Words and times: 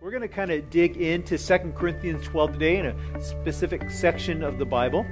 We're 0.00 0.10
going 0.10 0.22
to 0.22 0.28
kind 0.28 0.50
of 0.50 0.70
dig 0.70 0.96
into 0.96 1.36
2 1.36 1.74
Corinthians 1.76 2.24
12 2.26 2.54
today 2.54 2.78
in 2.78 2.86
a 2.86 3.22
specific 3.22 3.90
section 3.90 4.42
of 4.42 4.56
the 4.56 4.64
Bible. 4.64 5.04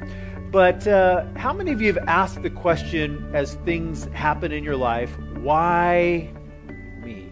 But 0.50 0.86
uh, 0.86 1.26
how 1.36 1.52
many 1.52 1.72
of 1.72 1.82
you 1.82 1.92
have 1.92 2.08
asked 2.08 2.42
the 2.42 2.48
question 2.48 3.30
as 3.34 3.56
things 3.66 4.06
happen 4.14 4.50
in 4.50 4.64
your 4.64 4.76
life, 4.76 5.14
why 5.42 6.32
me? 7.04 7.28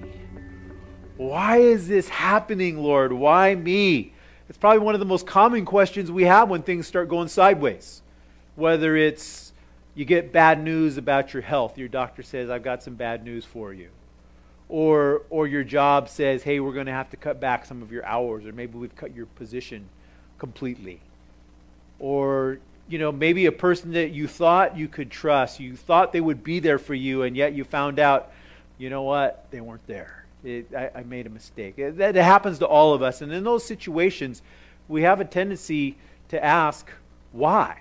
Why 1.16 1.56
is 1.56 1.88
this 1.88 2.10
happening, 2.10 2.76
Lord? 2.76 3.10
Why 3.10 3.54
me? 3.54 4.12
It's 4.50 4.58
probably 4.58 4.80
one 4.80 4.94
of 4.94 5.00
the 5.00 5.06
most 5.06 5.26
common 5.26 5.64
questions 5.64 6.12
we 6.12 6.24
have 6.24 6.50
when 6.50 6.62
things 6.62 6.86
start 6.86 7.08
going 7.08 7.28
sideways. 7.28 8.02
Whether 8.56 8.96
it's 8.96 9.54
you 9.94 10.04
get 10.04 10.30
bad 10.30 10.62
news 10.62 10.98
about 10.98 11.32
your 11.32 11.42
health, 11.42 11.78
your 11.78 11.88
doctor 11.88 12.22
says, 12.22 12.50
I've 12.50 12.62
got 12.62 12.82
some 12.82 12.96
bad 12.96 13.24
news 13.24 13.46
for 13.46 13.72
you 13.72 13.88
or 14.68 15.22
or 15.30 15.46
your 15.46 15.64
job 15.64 16.08
says, 16.08 16.42
"Hey, 16.42 16.60
we're 16.60 16.72
going 16.72 16.86
to 16.86 16.92
have 16.92 17.10
to 17.10 17.16
cut 17.16 17.40
back 17.40 17.64
some 17.64 17.82
of 17.82 17.92
your 17.92 18.04
hours 18.04 18.44
or 18.46 18.52
maybe 18.52 18.78
we've 18.78 18.96
cut 18.96 19.14
your 19.14 19.26
position 19.26 19.88
completely." 20.38 21.00
Or 21.98 22.58
you 22.88 22.98
know, 22.98 23.10
maybe 23.10 23.46
a 23.46 23.52
person 23.52 23.92
that 23.92 24.10
you 24.10 24.28
thought 24.28 24.76
you 24.76 24.88
could 24.88 25.10
trust, 25.10 25.58
you 25.58 25.76
thought 25.76 26.12
they 26.12 26.20
would 26.20 26.44
be 26.44 26.60
there 26.60 26.78
for 26.78 26.94
you 26.94 27.22
and 27.22 27.36
yet 27.36 27.52
you 27.52 27.64
found 27.64 27.98
out, 27.98 28.30
you 28.78 28.90
know 28.90 29.02
what? 29.02 29.46
They 29.50 29.60
weren't 29.60 29.86
there. 29.86 30.24
It, 30.44 30.72
I, 30.74 30.90
I, 30.94 31.02
made 31.02 31.26
a 31.26 31.30
mistake. 31.30 31.78
It, 31.78 31.96
that, 31.98 32.14
happens 32.14 32.60
to 32.60 32.66
all 32.66 32.94
of 32.94 33.02
us. 33.02 33.22
And 33.22 33.32
in 33.32 33.42
those 33.42 33.64
situations, 33.64 34.42
we 34.86 35.02
have 35.02 35.20
a 35.20 35.24
tendency 35.24 35.96
to 36.28 36.44
ask, 36.44 36.88
why? 37.32 37.80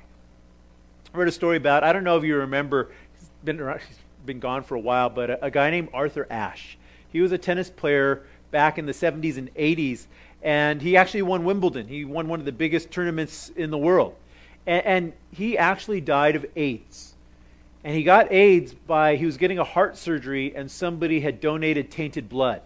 I 1.14 1.17
read 1.17 1.28
a 1.28 1.31
story 1.31 1.58
about, 1.58 1.84
I 1.84 1.94
don't 1.94 2.04
know 2.04 2.17
if 2.17 2.23
you 2.23 2.38
remember, 2.38 2.90
he's 3.20 3.30
been, 3.44 3.59
he's 3.59 4.00
been 4.26 4.40
gone 4.40 4.64
for 4.64 4.73
a 4.73 4.80
while, 4.80 5.09
but 5.09 5.30
a, 5.30 5.45
a 5.45 5.52
guy 5.52 5.70
named 5.70 5.90
Arthur 5.94 6.26
Ashe. 6.31 6.78
He 7.16 7.22
was 7.22 7.32
a 7.32 7.38
tennis 7.38 7.70
player 7.70 8.24
back 8.52 8.78
in 8.78 8.86
the 8.86 8.92
70s 8.92 9.38
and 9.38 9.56
80s, 9.56 10.08
and 10.44 10.82
he 10.82 10.98
actually 10.98 11.22
won 11.22 11.46
Wimbledon. 11.46 11.88
He 11.88 12.04
won 12.04 12.28
one 12.28 12.42
of 12.42 12.46
the 12.46 12.52
biggest 12.52 12.92
tournaments 12.92 13.54
in 13.56 13.72
the 13.72 13.78
world. 13.78 14.16
And, 14.67 14.86
and 14.86 15.14
he 15.31 15.58
actually 15.58 16.02
died 16.02 16.36
of 16.36 16.45
AIDS. 16.58 17.14
And 17.86 17.95
he 17.95 18.04
got 18.04 18.34
AIDS 18.34 18.73
by, 18.73 19.16
he 19.16 19.26
was 19.26 19.38
getting 19.38 19.59
a 19.59 19.64
heart 19.64 19.95
surgery, 19.95 20.54
and 20.58 20.70
somebody 20.70 21.22
had 21.22 21.39
donated 21.39 21.89
tainted 21.89 22.28
blood. 22.28 22.62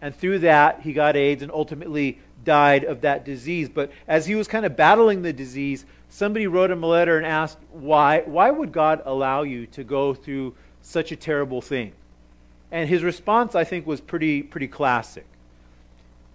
And 0.00 0.14
through 0.14 0.38
that, 0.38 0.82
he 0.82 0.92
got 0.92 1.16
AIDS 1.16 1.42
and 1.42 1.50
ultimately 1.50 2.20
died 2.44 2.84
of 2.84 3.00
that 3.00 3.24
disease. 3.24 3.68
But 3.68 3.90
as 4.06 4.26
he 4.26 4.36
was 4.36 4.46
kind 4.46 4.64
of 4.64 4.76
battling 4.76 5.22
the 5.22 5.32
disease, 5.32 5.86
somebody 6.08 6.46
wrote 6.46 6.70
him 6.70 6.84
a 6.84 6.86
letter 6.86 7.16
and 7.16 7.26
asked, 7.26 7.58
Why, 7.72 8.20
why 8.26 8.52
would 8.52 8.70
God 8.70 9.02
allow 9.04 9.42
you 9.42 9.66
to 9.66 9.82
go 9.82 10.14
through 10.14 10.54
such 10.82 11.10
a 11.10 11.16
terrible 11.16 11.60
thing? 11.60 11.94
And 12.72 12.88
his 12.88 13.04
response, 13.04 13.54
I 13.54 13.64
think, 13.64 13.86
was 13.86 14.00
pretty, 14.00 14.42
pretty 14.42 14.66
classic. 14.66 15.26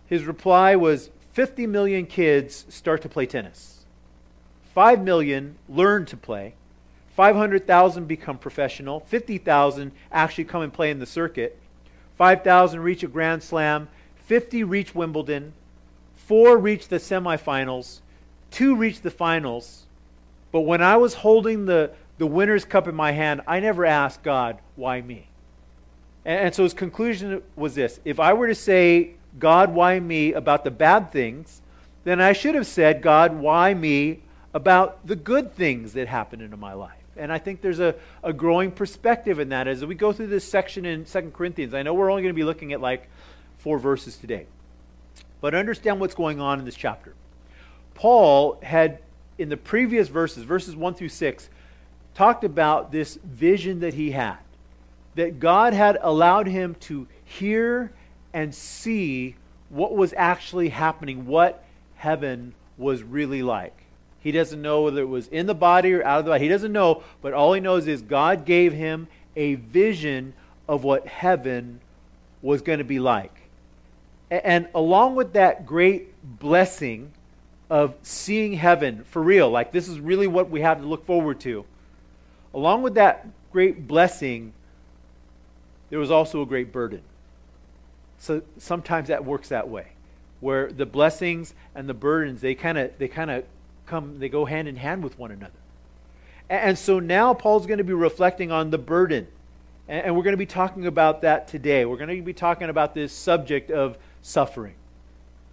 His 0.06 0.24
reply 0.24 0.76
was 0.76 1.10
50 1.34 1.66
million 1.66 2.06
kids 2.06 2.68
start 2.70 3.02
to 3.02 3.10
play 3.10 3.26
tennis, 3.26 3.86
5 4.76 5.04
million 5.04 5.56
learn 5.68 6.06
to 6.06 6.16
play, 6.16 6.54
500,000 7.16 8.08
become 8.08 8.38
professional, 8.38 9.00
50,000 9.02 9.92
actually 10.12 10.44
come 10.44 10.62
and 10.62 10.72
play 10.72 10.92
in 10.92 11.00
the 11.00 11.06
circuit, 11.08 11.58
5,000 12.18 12.80
reach 12.82 13.02
a 13.02 13.08
Grand 13.08 13.42
Slam, 13.42 13.88
50 14.26 14.64
reach 14.64 14.94
Wimbledon, 14.94 15.54
4 16.16 16.58
reach 16.58 16.88
the 16.88 16.98
semifinals, 16.98 18.02
2 18.52 18.76
reach 18.76 19.02
the 19.02 19.12
finals. 19.12 19.86
But 20.52 20.62
when 20.62 20.84
I 20.84 20.98
was 20.98 21.16
holding 21.16 21.66
the, 21.66 21.92
the 22.20 22.28
winner's 22.28 22.64
cup 22.64 22.88
in 22.88 22.96
my 22.96 23.12
hand, 23.12 23.42
I 23.48 23.60
never 23.60 23.86
asked 23.86 24.22
God, 24.22 24.60
why 24.76 25.02
me? 25.02 25.28
And, 26.28 26.40
and 26.42 26.56
so 26.56 26.62
his 26.62 26.76
conclusion 26.76 27.42
was 27.56 27.74
this 27.74 28.00
if 28.06 28.20
I 28.20 28.34
were 28.34 28.48
to 28.48 28.56
say, 28.56 29.16
God, 29.40 29.74
why 29.74 30.00
me 30.00 30.34
about 30.34 30.64
the 30.64 30.72
bad 30.72 31.12
things, 31.12 31.62
then 32.04 32.22
I 32.22 32.34
should 32.34 32.54
have 32.54 32.68
said, 32.68 33.02
God, 33.02 33.34
why 33.34 33.74
me 33.74 34.20
about 34.54 35.06
the 35.08 35.16
good 35.16 35.54
things 35.56 35.94
that 35.94 36.08
happen 36.08 36.42
into 36.42 36.58
my 36.58 36.74
life. 36.74 36.92
And 37.16 37.32
I 37.32 37.40
think 37.40 37.62
there's 37.62 37.80
a, 37.80 37.96
a 38.24 38.32
growing 38.32 38.72
perspective 38.72 39.40
in 39.40 39.50
that 39.50 39.68
as 39.68 39.84
we 39.84 39.96
go 39.96 40.14
through 40.14 40.28
this 40.28 40.48
section 40.48 40.86
in 40.86 41.06
2 41.06 41.32
Corinthians. 41.34 41.74
I 41.74 41.82
know 41.82 41.94
we're 41.94 42.12
only 42.12 42.22
going 42.22 42.34
to 42.34 42.38
be 42.38 42.44
looking 42.44 42.74
at 42.74 42.82
like 42.82 43.10
four 43.58 43.80
verses 43.80 44.18
today. 44.18 44.46
But 45.42 45.56
understand 45.56 46.00
what's 46.00 46.16
going 46.16 46.40
on 46.40 46.60
in 46.60 46.66
this 46.66 46.76
chapter. 46.76 47.14
Paul 47.96 48.60
had, 48.62 49.00
in 49.38 49.50
the 49.50 49.58
previous 49.58 50.08
verses, 50.08 50.44
verses 50.44 50.76
1 50.76 50.94
through 50.94 51.10
6, 51.10 51.50
talked 52.14 52.44
about 52.44 52.92
this 52.92 53.16
vision 53.24 53.80
that 53.80 53.96
he 53.96 54.12
had. 54.12 54.38
That 55.18 55.40
God 55.40 55.74
had 55.74 56.00
allowed 56.02 56.48
him 56.48 56.76
to 56.82 57.08
hear 57.24 57.92
and 58.34 58.56
see 58.56 59.36
what 59.70 59.96
was 59.96 60.14
actually 60.18 60.70
happening, 60.70 61.28
what 61.28 61.64
heaven 61.96 62.56
was 62.78 63.04
really 63.04 63.44
like. 63.44 63.76
He 64.20 64.32
doesn't 64.32 64.62
know 64.62 64.84
whether 64.84 65.02
it 65.02 65.08
was 65.08 65.28
in 65.28 65.46
the 65.46 65.54
body 65.54 65.94
or 65.94 66.04
out 66.04 66.20
of 66.20 66.26
the 66.26 66.32
body. 66.32 66.44
He 66.44 66.50
doesn't 66.50 66.72
know, 66.72 67.04
but 67.22 67.34
all 67.34 67.54
he 67.54 67.62
knows 67.62 67.88
is 67.88 68.02
God 68.02 68.46
gave 68.46 68.74
him 68.74 69.08
a 69.36 69.56
vision 69.56 70.34
of 70.68 70.84
what 70.84 71.08
heaven 71.08 71.80
was 72.42 72.62
going 72.62 72.80
to 72.80 72.86
be 72.86 73.00
like. 73.00 73.34
And 74.32 74.68
along 74.74 75.16
with 75.16 75.34
that 75.34 75.66
great 75.66 76.10
blessing 76.40 77.12
of 77.70 77.96
seeing 78.02 78.54
heaven 78.54 79.04
for 79.04 79.22
real, 79.22 79.50
like 79.50 79.72
this 79.72 79.88
is 79.88 80.00
really 80.00 80.28
what 80.28 80.50
we 80.50 80.62
have 80.62 80.80
to 80.80 80.86
look 80.88 81.06
forward 81.06 81.40
to 81.42 81.66
along 82.58 82.82
with 82.82 82.96
that 82.96 83.28
great 83.52 83.88
blessing, 83.88 84.52
there 85.90 86.00
was 86.00 86.12
also 86.12 86.42
a 86.42 86.46
great 86.46 86.72
burden. 86.72 87.02
So 88.20 88.42
sometimes 88.58 89.10
that 89.10 89.26
works 89.26 89.50
that 89.50 89.70
way, 89.70 89.88
where 90.40 90.72
the 90.72 90.86
blessings 90.86 91.54
and 91.76 91.88
the 91.88 91.94
burdens 91.94 92.42
they 92.42 92.56
kind 92.56 92.78
of 92.78 92.98
they 92.98 93.08
kind 93.08 93.30
of 93.30 93.46
come 93.86 94.20
they 94.20 94.30
go 94.30 94.46
hand 94.46 94.68
in 94.68 94.76
hand 94.76 95.04
with 95.04 95.18
one 95.20 95.32
another. 95.32 95.52
And, 96.50 96.70
and 96.70 96.78
so 96.78 97.00
now 97.00 97.34
Paul's 97.34 97.68
going 97.68 97.78
to 97.78 97.84
be 97.84 97.94
reflecting 97.94 98.52
on 98.52 98.72
the 98.72 98.78
burden, 98.78 99.28
and, 99.88 100.08
and 100.08 100.16
we're 100.16 100.24
going 100.24 100.34
to 100.34 100.38
be 100.38 100.46
talking 100.46 100.88
about 100.88 101.22
that 101.22 101.48
today. 101.48 101.86
We're 101.86 101.98
going 101.98 102.16
to 102.16 102.22
be 102.22 102.34
talking 102.34 102.70
about 102.70 102.94
this 102.94 103.14
subject 103.14 103.72
of 103.72 103.98
suffering. 104.22 104.76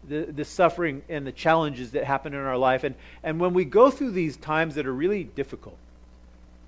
The, 0.06 0.27
the 0.27 0.45
suffering 0.45 1.03
and 1.09 1.27
the 1.27 1.33
challenges 1.33 1.93
that 1.93 2.05
happen 2.05 2.34
in 2.34 2.41
our 2.41 2.59
life. 2.59 2.84
And, 2.84 2.95
and 3.22 3.41
when 3.41 3.55
we 3.55 3.65
go 3.65 3.91
through 3.91 4.11
these 4.11 4.37
times 4.37 4.75
that 4.75 4.87
are 4.87 4.93
really 4.93 5.25
difficult, 5.25 5.78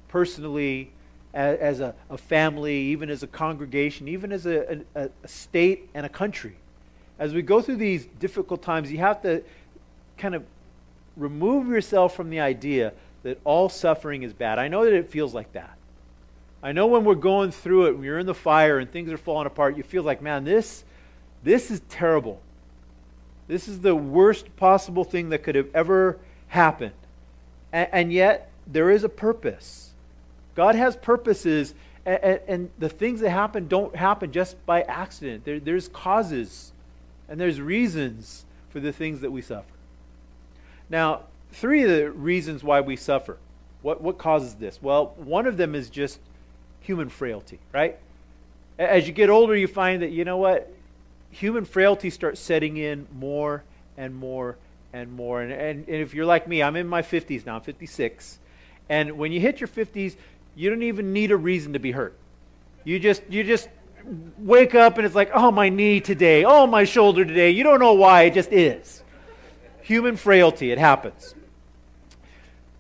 personally, 0.09 0.91
as, 1.37 1.59
as 1.59 1.81
a, 1.81 1.95
a, 2.09 2.17
family, 2.17 2.77
even 2.77 3.11
as 3.11 3.23
a 3.23 3.27
congregation, 3.27 4.09
even 4.09 4.33
as 4.33 4.47
a, 4.47 4.81
a, 4.95 5.11
a 5.25 5.29
state 5.29 5.89
and 5.95 6.07
a 6.07 6.09
country. 6.09 6.57
As 7.19 7.35
we 7.35 7.43
go 7.43 7.61
through 7.61 7.77
these 7.77 8.07
difficult 8.07 8.63
times, 8.63 8.91
you 8.91 8.99
have 8.99 9.21
to 9.23 9.45
kind 10.17 10.35
of 10.35 10.45
remove 11.15 11.69
yourself 11.69 12.17
from 12.17 12.31
the 12.31 12.41
idea 12.41 12.95
that 13.23 13.39
all 13.45 13.69
suffering 13.69 14.23
is 14.23 14.33
bad. 14.33 14.59
I 14.59 14.69
know 14.69 14.85
that 14.85 14.95
it 14.95 15.11
feels 15.11 15.35
like 15.35 15.53
that. 15.53 15.77
I 16.63 16.73
know 16.73 16.87
when 16.87 17.05
we're 17.05 17.15
going 17.15 17.51
through 17.51 17.87
it, 17.87 17.93
when 17.93 18.05
you're 18.05 18.19
in 18.19 18.27
the 18.27 18.35
fire 18.35 18.79
and 18.79 18.91
things 18.91 19.13
are 19.13 19.19
falling 19.19 19.47
apart, 19.47 19.77
you 19.77 19.83
feel 19.83 20.03
like, 20.03 20.23
man, 20.23 20.45
this, 20.45 20.85
this 21.45 21.71
is 21.71 21.83
terrible. 21.91 22.41
This 23.47 23.69
is 23.69 23.81
the 23.81 23.95
worst 23.95 24.57
possible 24.57 25.05
thing 25.05 25.29
that 25.29 25.43
could 25.43 25.55
have 25.55 25.69
ever 25.75 26.19
happened. 26.49 26.95
And, 27.73 27.89
and 27.93 28.13
yet, 28.13 28.51
there 28.67 28.91
is 28.91 29.05
a 29.05 29.09
purpose. 29.09 29.86
God 30.57 30.75
has 30.75 30.97
purposes, 30.97 31.75
and, 32.05 32.41
and, 32.49 32.71
the 32.79 32.89
things 32.89 33.21
that 33.21 33.31
happen 33.31 33.69
don't 33.69 33.95
happen 33.95 34.33
just 34.33 34.65
by 34.65 34.83
accident. 34.83 35.45
There, 35.45 35.61
there's 35.61 35.89
causes 35.89 36.73
and 37.29 37.39
there's 37.39 37.61
reasons 37.61 38.45
for 38.71 38.81
the 38.81 38.93
things 38.93 39.21
that 39.21 39.31
we 39.31 39.43
suffer. 39.43 39.67
Now, 40.89 41.23
three 41.53 41.83
of 41.83 41.91
the 41.91 42.11
reasons 42.11 42.65
why 42.65 42.81
we 42.81 42.97
suffer. 42.97 43.37
What, 43.83 44.01
what 44.01 44.19
causes 44.19 44.55
this? 44.55 44.81
Well, 44.81 45.15
one 45.17 45.47
of 45.47 45.57
them 45.57 45.75
is 45.75 45.91
just 45.91 46.19
human 46.81 47.09
frailty, 47.09 47.59
right? 47.73 47.99
As 48.79 49.07
you 49.07 49.13
get 49.13 49.29
older, 49.29 49.57
you 49.57 49.67
find 49.67 50.03
that, 50.03 50.11
you 50.11 50.25
know 50.25 50.37
what? 50.37 50.73
Human 51.31 51.65
frailty 51.65 52.11
starts 52.11 52.41
setting 52.41 52.77
in 52.77 53.07
more 53.13 53.63
and 53.97 54.15
more 54.15 54.57
and 54.93 55.13
more. 55.13 55.43
And, 55.43 55.53
and, 55.53 55.89
and 55.89 55.97
if 55.97 56.15
you're 56.15 56.27
like 56.27 56.49
me, 56.49 56.63
I'm 56.63 56.77
in 56.77 56.87
my 56.87 57.03
50s 57.03 57.45
now, 57.45 57.57
I'm 57.57 57.63
56. 57.63 58.39
And 58.89 59.19
when 59.19 59.33
you 59.33 59.41
hit 59.41 59.61
your 59.61 59.69
50s, 59.69 60.17
you 60.57 60.71
don't 60.71 60.83
even 60.83 61.13
need 61.13 61.31
a 61.31 61.37
reason 61.37 61.75
to 61.75 61.79
be 61.79 61.93
hurt. 61.93 62.15
You 62.85 62.99
just 62.99 63.23
you 63.29 63.45
just 63.45 63.69
wake 64.39 64.75
up 64.75 64.97
and 64.97 65.07
it's 65.07 65.15
like, 65.15 65.31
"Oh, 65.35 65.51
my 65.51 65.69
knee 65.69 66.01
today. 66.01 66.45
Oh, 66.45 66.67
my 66.67 66.85
shoulder 66.85 67.25
today." 67.25 67.51
You 67.51 67.63
don't 67.63 67.79
know 67.79 67.93
why, 67.93 68.23
it 68.23 68.35
just 68.35 68.53
is. 68.53 69.03
Human 69.83 70.17
frailty, 70.17 70.73
it 70.73 70.79
happens. 70.79 71.35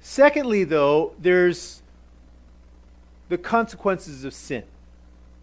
Secondly, 0.01 0.65
though, 0.65 1.13
there's 1.21 1.83
the 3.29 3.39
consequences 3.39 4.25
of 4.25 4.35
sin. 4.35 4.65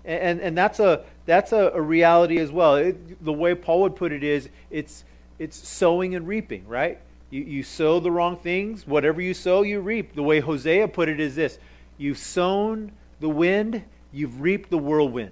And, 0.05 0.41
and, 0.41 0.57
that's, 0.57 0.79
a, 0.79 1.03
that's 1.25 1.53
a, 1.53 1.71
a 1.73 1.81
reality 1.81 2.37
as 2.39 2.51
well. 2.51 2.75
It, 2.75 3.23
the 3.23 3.31
way 3.31 3.55
Paul 3.55 3.81
would 3.81 3.95
put 3.95 4.11
it 4.11 4.23
is 4.23 4.49
it's, 4.69 5.05
it's 5.39 5.55
sowing 5.67 6.15
and 6.15 6.27
reaping, 6.27 6.67
right? 6.67 6.99
You, 7.29 7.43
you 7.43 7.63
sow 7.63 7.99
the 8.01 8.11
wrong 8.11 8.35
things, 8.37 8.85
whatever 8.85 9.21
you 9.21 9.33
sow, 9.33 9.61
you 9.61 9.79
reap. 9.79 10.15
The 10.15 10.23
way 10.23 10.41
Hosea 10.41 10.89
put 10.89 11.07
it 11.07 11.19
is 11.21 11.35
this 11.35 11.57
You've 11.97 12.17
sown 12.17 12.91
the 13.19 13.29
wind, 13.29 13.83
you've 14.11 14.41
reaped 14.41 14.69
the 14.69 14.77
whirlwind. 14.77 15.31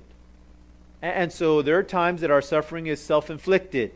And 1.02 1.32
so 1.32 1.62
there 1.62 1.78
are 1.78 1.84
times 1.84 2.22
that 2.22 2.30
our 2.30 2.42
suffering 2.42 2.88
is 2.88 3.02
self 3.02 3.30
inflicted. 3.30 3.92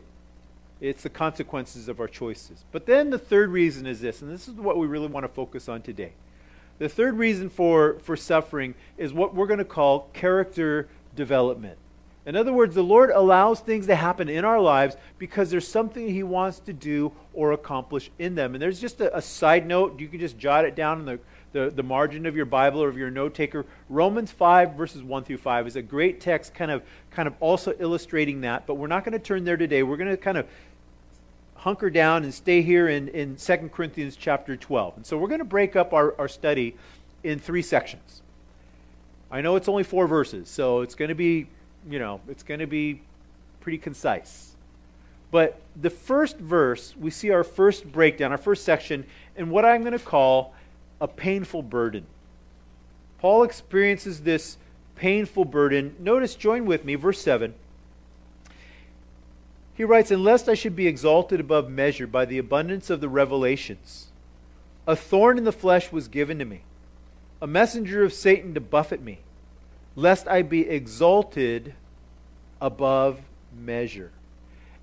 It's 0.80 1.02
the 1.02 1.10
consequences 1.10 1.88
of 1.88 2.00
our 2.00 2.08
choices. 2.08 2.64
But 2.72 2.86
then 2.86 3.10
the 3.10 3.18
third 3.18 3.50
reason 3.50 3.86
is 3.86 4.00
this, 4.00 4.20
and 4.20 4.30
this 4.30 4.48
is 4.48 4.54
what 4.54 4.76
we 4.76 4.86
really 4.86 5.06
want 5.06 5.24
to 5.24 5.28
focus 5.28 5.68
on 5.68 5.82
today. 5.82 6.12
The 6.78 6.88
third 6.88 7.16
reason 7.16 7.48
for, 7.48 7.98
for 8.00 8.16
suffering 8.16 8.74
is 8.98 9.12
what 9.12 9.34
we're 9.34 9.46
going 9.46 9.58
to 9.58 9.64
call 9.64 10.10
character 10.12 10.88
development. 11.14 11.78
In 12.26 12.34
other 12.34 12.52
words, 12.52 12.74
the 12.74 12.82
Lord 12.82 13.10
allows 13.10 13.60
things 13.60 13.86
to 13.86 13.94
happen 13.94 14.28
in 14.28 14.44
our 14.44 14.60
lives 14.60 14.96
because 15.16 15.48
there's 15.48 15.66
something 15.66 16.08
He 16.08 16.24
wants 16.24 16.58
to 16.60 16.72
do 16.72 17.12
or 17.32 17.52
accomplish 17.52 18.10
in 18.18 18.34
them. 18.34 18.54
And 18.54 18.60
there's 18.60 18.80
just 18.80 19.00
a, 19.00 19.16
a 19.16 19.22
side 19.22 19.64
note, 19.64 20.00
you 20.00 20.08
can 20.08 20.18
just 20.18 20.36
jot 20.36 20.64
it 20.64 20.74
down 20.74 20.98
in 20.98 21.06
the, 21.06 21.20
the, 21.52 21.70
the 21.70 21.84
margin 21.84 22.26
of 22.26 22.34
your 22.34 22.44
Bible 22.44 22.82
or 22.82 22.88
of 22.88 22.98
your 22.98 23.12
note 23.12 23.34
taker. 23.34 23.64
Romans 23.88 24.32
5, 24.32 24.72
verses 24.72 25.04
1 25.04 25.22
through 25.22 25.38
5 25.38 25.68
is 25.68 25.76
a 25.76 25.82
great 25.82 26.20
text, 26.20 26.52
kind 26.52 26.72
of, 26.72 26.82
kind 27.12 27.28
of 27.28 27.34
also 27.38 27.74
illustrating 27.78 28.40
that. 28.40 28.66
But 28.66 28.74
we're 28.74 28.88
not 28.88 29.04
going 29.04 29.12
to 29.12 29.20
turn 29.20 29.44
there 29.44 29.56
today. 29.56 29.84
We're 29.84 29.96
going 29.96 30.10
to 30.10 30.16
kind 30.16 30.36
of 30.36 30.48
hunker 31.54 31.90
down 31.90 32.24
and 32.24 32.34
stay 32.34 32.60
here 32.60 32.88
in, 32.88 33.08
in 33.08 33.36
2 33.36 33.70
Corinthians 33.72 34.16
chapter 34.16 34.56
12. 34.56 34.96
And 34.96 35.06
so 35.06 35.16
we're 35.16 35.28
going 35.28 35.38
to 35.38 35.44
break 35.44 35.76
up 35.76 35.92
our, 35.92 36.14
our 36.18 36.28
study 36.28 36.76
in 37.22 37.38
three 37.38 37.62
sections. 37.62 38.22
I 39.30 39.40
know 39.40 39.56
it's 39.56 39.68
only 39.68 39.82
four 39.82 40.06
verses, 40.06 40.48
so 40.48 40.80
it's 40.80 40.94
going 40.94 41.08
to 41.08 41.14
be, 41.14 41.48
you 41.88 41.98
know, 41.98 42.20
it's 42.28 42.42
going 42.42 42.60
to 42.60 42.66
be 42.66 43.00
pretty 43.60 43.78
concise. 43.78 44.54
But 45.30 45.60
the 45.80 45.90
first 45.90 46.38
verse, 46.38 46.94
we 46.96 47.10
see 47.10 47.30
our 47.30 47.44
first 47.44 47.90
breakdown, 47.90 48.32
our 48.32 48.38
first 48.38 48.64
section, 48.64 49.04
in 49.36 49.50
what 49.50 49.64
I'm 49.64 49.82
going 49.82 49.92
to 49.92 50.04
call 50.04 50.54
a 51.00 51.08
painful 51.08 51.62
burden. 51.62 52.06
Paul 53.18 53.42
experiences 53.42 54.20
this 54.20 54.56
painful 54.94 55.44
burden. 55.44 55.94
Notice, 55.98 56.34
join 56.34 56.64
with 56.64 56.84
me, 56.84 56.94
verse 56.94 57.20
7. 57.20 57.54
He 59.74 59.84
writes, 59.84 60.10
Unless 60.10 60.48
I 60.48 60.54
should 60.54 60.74
be 60.74 60.86
exalted 60.86 61.40
above 61.40 61.68
measure 61.68 62.06
by 62.06 62.24
the 62.24 62.38
abundance 62.38 62.88
of 62.88 63.00
the 63.00 63.08
revelations, 63.08 64.06
a 64.86 64.96
thorn 64.96 65.38
in 65.38 65.44
the 65.44 65.52
flesh 65.52 65.92
was 65.92 66.08
given 66.08 66.38
to 66.38 66.44
me, 66.44 66.62
a 67.42 67.46
messenger 67.46 68.02
of 68.02 68.12
Satan 68.12 68.54
to 68.54 68.60
buffet 68.60 69.02
me, 69.02 69.18
lest 69.96 70.28
I 70.28 70.42
be 70.42 70.68
exalted 70.68 71.74
above 72.60 73.20
measure. 73.58 74.12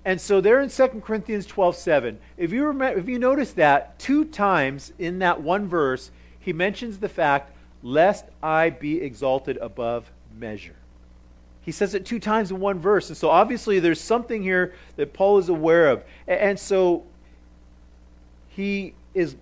And 0.04 0.20
so 0.20 0.40
there 0.40 0.60
in 0.60 0.68
2 0.68 0.86
Corinthians 1.02 1.46
12 1.46 1.76
7, 1.76 2.18
if 2.36 2.52
you, 2.52 2.66
remember, 2.66 2.98
if 2.98 3.08
you 3.08 3.18
notice 3.18 3.52
that, 3.52 3.98
two 3.98 4.26
times 4.26 4.92
in 4.98 5.20
that 5.20 5.40
one 5.40 5.66
verse, 5.66 6.10
he 6.38 6.52
mentions 6.52 6.98
the 6.98 7.08
fact, 7.08 7.56
lest 7.82 8.26
I 8.42 8.68
be 8.70 9.00
exalted 9.00 9.56
above 9.58 10.10
measure. 10.38 10.76
He 11.62 11.72
says 11.72 11.94
it 11.94 12.04
two 12.04 12.20
times 12.20 12.50
in 12.50 12.60
one 12.60 12.78
verse. 12.78 13.08
And 13.08 13.16
so 13.16 13.30
obviously 13.30 13.78
there's 13.78 14.00
something 14.00 14.42
here 14.42 14.74
that 14.96 15.14
Paul 15.14 15.38
is 15.38 15.48
aware 15.48 15.88
of. 15.88 16.04
And 16.28 16.58
so 16.58 17.04
he 18.50 18.92
is 19.14 19.36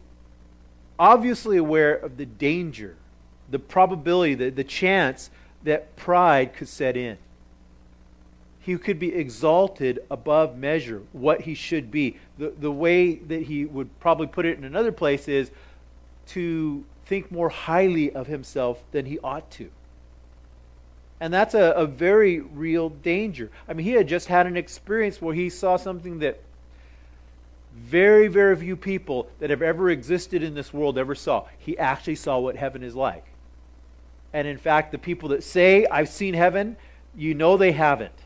obviously 0.98 1.56
aware 1.56 1.94
of 1.94 2.16
the 2.16 2.26
danger, 2.26 2.94
the 3.50 3.58
probability, 3.58 4.34
the, 4.36 4.50
the 4.50 4.62
chance 4.62 5.30
that 5.64 5.96
pride 5.96 6.54
could 6.54 6.68
set 6.68 6.96
in. 6.96 7.18
He 8.60 8.76
could 8.78 8.98
be 8.98 9.12
exalted 9.12 10.00
above 10.10 10.56
measure, 10.56 11.02
what 11.12 11.42
he 11.42 11.54
should 11.54 11.90
be. 11.90 12.16
The, 12.38 12.50
the 12.50 12.70
way 12.70 13.16
that 13.16 13.42
he 13.42 13.64
would 13.64 13.98
probably 13.98 14.28
put 14.28 14.46
it 14.46 14.56
in 14.56 14.64
another 14.64 14.92
place 14.92 15.26
is 15.26 15.50
to 16.28 16.84
think 17.06 17.32
more 17.32 17.48
highly 17.48 18.12
of 18.12 18.28
himself 18.28 18.82
than 18.92 19.06
he 19.06 19.18
ought 19.18 19.50
to. 19.52 19.70
And 21.18 21.34
that's 21.34 21.54
a, 21.54 21.72
a 21.72 21.86
very 21.86 22.40
real 22.40 22.88
danger. 22.88 23.50
I 23.68 23.72
mean, 23.72 23.84
he 23.84 23.92
had 23.92 24.08
just 24.08 24.28
had 24.28 24.46
an 24.46 24.56
experience 24.56 25.20
where 25.20 25.34
he 25.34 25.50
saw 25.50 25.76
something 25.76 26.20
that 26.20 26.40
very, 27.76 28.28
very 28.28 28.54
few 28.56 28.76
people 28.76 29.28
that 29.38 29.50
have 29.50 29.62
ever 29.62 29.90
existed 29.90 30.42
in 30.42 30.54
this 30.54 30.72
world 30.72 30.98
ever 30.98 31.14
saw. 31.14 31.46
He 31.58 31.76
actually 31.78 32.16
saw 32.16 32.38
what 32.38 32.56
heaven 32.56 32.82
is 32.82 32.94
like. 32.94 33.24
And 34.32 34.48
in 34.48 34.58
fact, 34.58 34.92
the 34.92 34.98
people 34.98 35.28
that 35.30 35.44
say, 35.44 35.86
I've 35.86 36.08
seen 36.08 36.34
heaven, 36.34 36.76
you 37.14 37.34
know 37.34 37.56
they 37.56 37.72
haven't. 37.72 38.18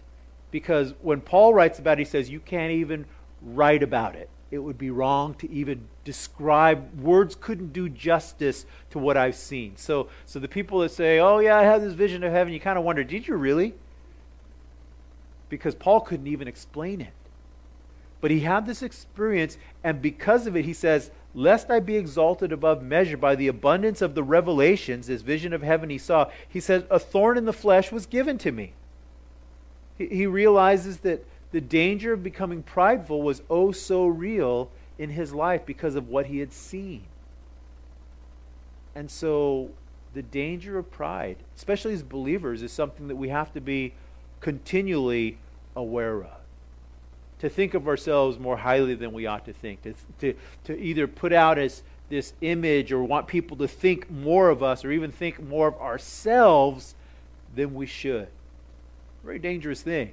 Because 0.50 0.94
when 1.02 1.20
Paul 1.20 1.52
writes 1.52 1.78
about 1.78 1.98
it, 1.98 2.02
he 2.02 2.04
says, 2.04 2.30
you 2.30 2.40
can't 2.40 2.72
even 2.72 3.06
write 3.42 3.82
about 3.82 4.14
it. 4.14 4.30
It 4.50 4.58
would 4.58 4.78
be 4.78 4.90
wrong 4.90 5.34
to 5.34 5.50
even 5.50 5.88
describe 6.04 7.00
words 7.00 7.34
couldn't 7.34 7.72
do 7.72 7.88
justice 7.88 8.64
to 8.90 8.98
what 8.98 9.16
i've 9.16 9.34
seen. 9.34 9.76
So 9.76 10.08
so 10.24 10.38
the 10.38 10.48
people 10.48 10.78
that 10.80 10.90
say 10.90 11.18
oh 11.18 11.40
yeah 11.40 11.58
i 11.58 11.64
had 11.64 11.82
this 11.82 11.94
vision 11.94 12.22
of 12.22 12.32
heaven 12.32 12.52
you 12.52 12.60
kind 12.60 12.78
of 12.78 12.84
wonder 12.84 13.02
did 13.02 13.26
you 13.26 13.34
really? 13.34 13.74
Because 15.48 15.74
paul 15.74 16.00
couldn't 16.00 16.28
even 16.28 16.46
explain 16.46 17.00
it. 17.00 17.12
But 18.20 18.30
he 18.30 18.40
had 18.40 18.66
this 18.66 18.82
experience 18.82 19.58
and 19.82 20.00
because 20.00 20.46
of 20.46 20.56
it 20.56 20.64
he 20.64 20.72
says 20.72 21.10
lest 21.36 21.70
i 21.70 21.78
be 21.78 21.96
exalted 21.96 22.50
above 22.50 22.82
measure 22.82 23.16
by 23.16 23.36
the 23.36 23.46
abundance 23.46 24.02
of 24.02 24.16
the 24.16 24.24
revelations 24.24 25.06
this 25.06 25.22
vision 25.22 25.52
of 25.52 25.62
heaven 25.62 25.88
he 25.88 25.98
saw 25.98 26.28
he 26.48 26.58
says 26.58 26.82
a 26.90 26.98
thorn 26.98 27.38
in 27.38 27.44
the 27.44 27.52
flesh 27.52 27.92
was 27.92 28.06
given 28.06 28.36
to 28.36 28.50
me 28.50 28.72
he, 29.96 30.06
he 30.08 30.26
realizes 30.26 30.98
that 30.98 31.24
the 31.52 31.60
danger 31.60 32.12
of 32.12 32.22
becoming 32.22 32.62
prideful 32.62 33.22
was 33.22 33.42
oh 33.48 33.72
so 33.72 34.06
real 34.06 34.70
in 34.98 35.10
his 35.10 35.32
life 35.32 35.64
because 35.64 35.94
of 35.94 36.08
what 36.08 36.26
he 36.26 36.38
had 36.38 36.52
seen. 36.52 37.02
And 38.94 39.10
so 39.10 39.70
the 40.14 40.22
danger 40.22 40.78
of 40.78 40.90
pride, 40.90 41.36
especially 41.54 41.92
as 41.92 42.02
believers, 42.02 42.62
is 42.62 42.72
something 42.72 43.08
that 43.08 43.16
we 43.16 43.28
have 43.28 43.52
to 43.52 43.60
be 43.60 43.94
continually 44.40 45.38
aware 45.74 46.24
of. 46.24 46.45
To 47.40 47.48
think 47.48 47.74
of 47.74 47.86
ourselves 47.86 48.38
more 48.38 48.56
highly 48.56 48.94
than 48.94 49.12
we 49.12 49.26
ought 49.26 49.44
to 49.44 49.52
think, 49.52 49.82
to, 49.82 49.94
to, 50.20 50.34
to 50.64 50.80
either 50.80 51.06
put 51.06 51.32
out 51.32 51.58
as 51.58 51.82
this 52.08 52.32
image 52.40 52.92
or 52.92 53.02
want 53.02 53.26
people 53.26 53.56
to 53.58 53.68
think 53.68 54.10
more 54.10 54.48
of 54.48 54.62
us 54.62 54.84
or 54.84 54.92
even 54.92 55.10
think 55.10 55.42
more 55.42 55.68
of 55.68 55.74
ourselves 55.76 56.94
than 57.54 57.74
we 57.74 57.86
should. 57.86 58.28
Very 59.24 59.38
dangerous 59.38 59.82
thing. 59.82 60.12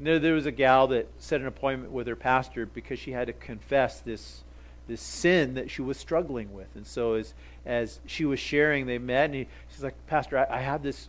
There, 0.00 0.18
there 0.18 0.34
was 0.34 0.46
a 0.46 0.52
gal 0.52 0.86
that 0.88 1.08
set 1.18 1.40
an 1.40 1.46
appointment 1.46 1.92
with 1.92 2.06
her 2.06 2.16
pastor 2.16 2.66
because 2.66 2.98
she 2.98 3.12
had 3.12 3.26
to 3.26 3.32
confess 3.32 4.00
this 4.00 4.42
this 4.86 5.02
sin 5.02 5.54
that 5.54 5.70
she 5.70 5.82
was 5.82 5.98
struggling 5.98 6.52
with. 6.54 6.68
And 6.74 6.86
so 6.86 7.14
as 7.14 7.34
as 7.66 8.00
she 8.06 8.24
was 8.24 8.40
sharing, 8.40 8.86
they 8.86 8.98
met, 8.98 9.26
and 9.26 9.34
he, 9.34 9.48
she's 9.70 9.82
like, 9.82 9.94
Pastor, 10.06 10.38
I, 10.38 10.56
I, 10.56 10.60
have 10.60 10.82
this 10.82 11.08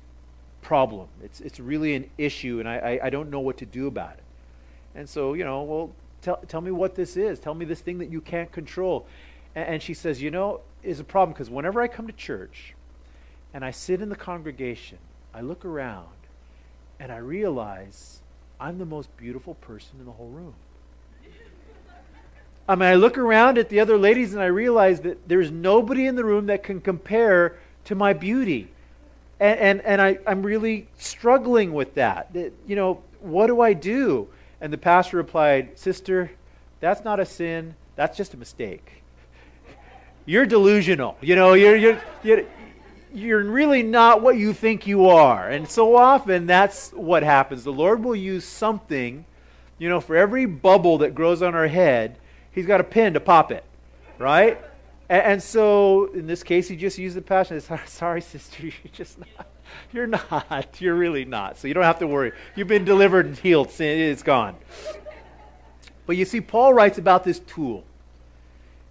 problem. 0.62 1.08
It's 1.24 1.40
it's 1.40 1.60
really 1.60 1.96
an 1.96 2.10
issue, 2.18 2.60
and 2.60 2.68
I, 2.68 2.78
I, 2.78 3.00
I 3.06 3.10
don't 3.10 3.30
know 3.30 3.40
what 3.40 3.58
to 3.60 3.66
do 3.66 3.88
about 3.88 4.14
it. 4.14 4.24
And 5.00 5.08
so 5.08 5.34
you 5.34 5.46
know, 5.46 5.64
well, 5.64 5.92
tell 6.22 6.44
tell 6.50 6.60
me 6.60 6.72
what 6.72 6.94
this 6.94 7.16
is. 7.16 7.40
Tell 7.40 7.54
me 7.54 7.64
this 7.64 7.80
thing 7.80 8.00
that 8.00 8.10
you 8.10 8.20
can't 8.20 8.52
control. 8.52 9.08
And, 9.56 9.70
and 9.70 9.82
she 9.82 9.94
says, 9.94 10.22
you 10.22 10.30
know, 10.30 10.60
is 10.84 11.00
a 11.00 11.06
problem 11.06 11.32
because 11.32 11.50
whenever 11.50 11.82
I 11.82 11.88
come 11.88 12.06
to 12.08 12.14
church, 12.14 12.76
and 13.54 13.64
I 13.64 13.72
sit 13.72 14.02
in 14.02 14.10
the 14.10 14.18
congregation, 14.18 14.98
I 15.34 15.40
look 15.40 15.64
around, 15.64 16.10
and 17.00 17.14
I 17.14 17.18
realize 17.18 18.20
I'm 18.60 18.78
the 18.78 18.86
most 18.86 19.16
beautiful 19.16 19.54
person 19.56 20.02
in 20.02 20.06
the 20.06 20.12
whole 20.12 20.28
room. 20.28 20.54
I 22.68 22.76
mean, 22.76 22.90
I 22.90 22.96
look 22.96 23.18
around 23.18 23.58
at 23.58 23.70
the 23.70 23.80
other 23.80 23.98
ladies 23.98 24.34
and 24.34 24.44
I 24.44 24.48
realize 24.48 25.00
that 25.02 25.30
there's 25.30 25.50
nobody 25.50 26.08
in 26.08 26.18
the 26.18 26.26
room 26.26 26.48
that 26.48 26.62
can 26.62 26.82
compare 26.82 27.58
to 27.86 27.96
my 27.96 28.12
beauty. 28.12 28.68
And, 29.40 29.60
and, 29.60 29.82
and 29.82 30.02
I, 30.02 30.20
I'm 30.28 30.44
really 30.44 30.90
struggling 30.98 31.74
with 31.74 31.96
that. 31.96 32.34
that. 32.34 32.52
You 32.68 32.76
know, 32.76 33.02
what 33.22 33.48
do 33.48 33.62
I 33.62 33.72
do? 33.72 34.28
And 34.62 34.74
the 34.74 34.78
pastor 34.78 35.18
replied, 35.18 35.78
Sister, 35.78 36.32
that's 36.80 37.04
not 37.04 37.20
a 37.20 37.26
sin, 37.26 37.76
that's 37.96 38.18
just 38.18 38.34
a 38.34 38.38
mistake. 38.38 39.04
You're 40.26 40.46
delusional. 40.46 41.18
You 41.22 41.36
know, 41.36 41.54
you're, 41.54 41.76
you're, 42.24 42.46
you're, 43.14 43.44
really 43.44 43.82
not 43.82 44.22
what 44.22 44.38
you 44.38 44.54
think 44.54 44.86
you 44.86 45.08
are. 45.08 45.50
And 45.50 45.68
so 45.68 45.96
often 45.96 46.46
that's 46.46 46.92
what 46.92 47.24
happens. 47.24 47.64
The 47.64 47.74
Lord 47.74 48.04
will 48.04 48.16
use 48.16 48.46
something, 48.46 49.26
you 49.80 49.90
know, 49.90 50.00
for 50.00 50.16
every 50.16 50.46
bubble 50.46 51.00
that 51.00 51.16
grows 51.16 51.42
on 51.42 51.56
our 51.56 51.68
head, 51.68 52.18
He's 52.52 52.66
got 52.66 52.82
a 52.82 52.84
pin 52.84 53.14
to 53.14 53.20
pop 53.20 53.52
it, 53.52 53.64
right? 54.18 54.60
And, 55.08 55.24
and 55.24 55.44
so 55.44 56.12
in 56.14 56.28
this 56.28 56.44
case, 56.44 56.68
He 56.68 56.76
just 56.76 56.98
used 56.98 57.16
the 57.16 57.22
passion. 57.22 57.60
Sorry, 57.88 58.22
sister, 58.22 58.64
you're 58.64 58.74
just 58.94 59.18
not. 59.20 59.48
You're 59.94 60.08
not. 60.08 60.78
You're 60.80 60.96
really 60.96 61.26
not. 61.26 61.58
So 61.58 61.68
you 61.68 61.74
don't 61.74 61.84
have 61.84 62.00
to 62.00 62.08
worry. 62.08 62.32
You've 62.56 62.68
been 62.68 62.86
delivered 62.86 63.26
and 63.26 63.38
healed. 63.38 63.70
It's 63.80 64.24
gone. 64.24 64.56
But 66.06 66.18
you 66.18 66.26
see, 66.26 66.42
Paul 66.42 66.74
writes 66.74 66.98
about 66.98 67.24
this 67.24 67.40
tool. 67.40 67.84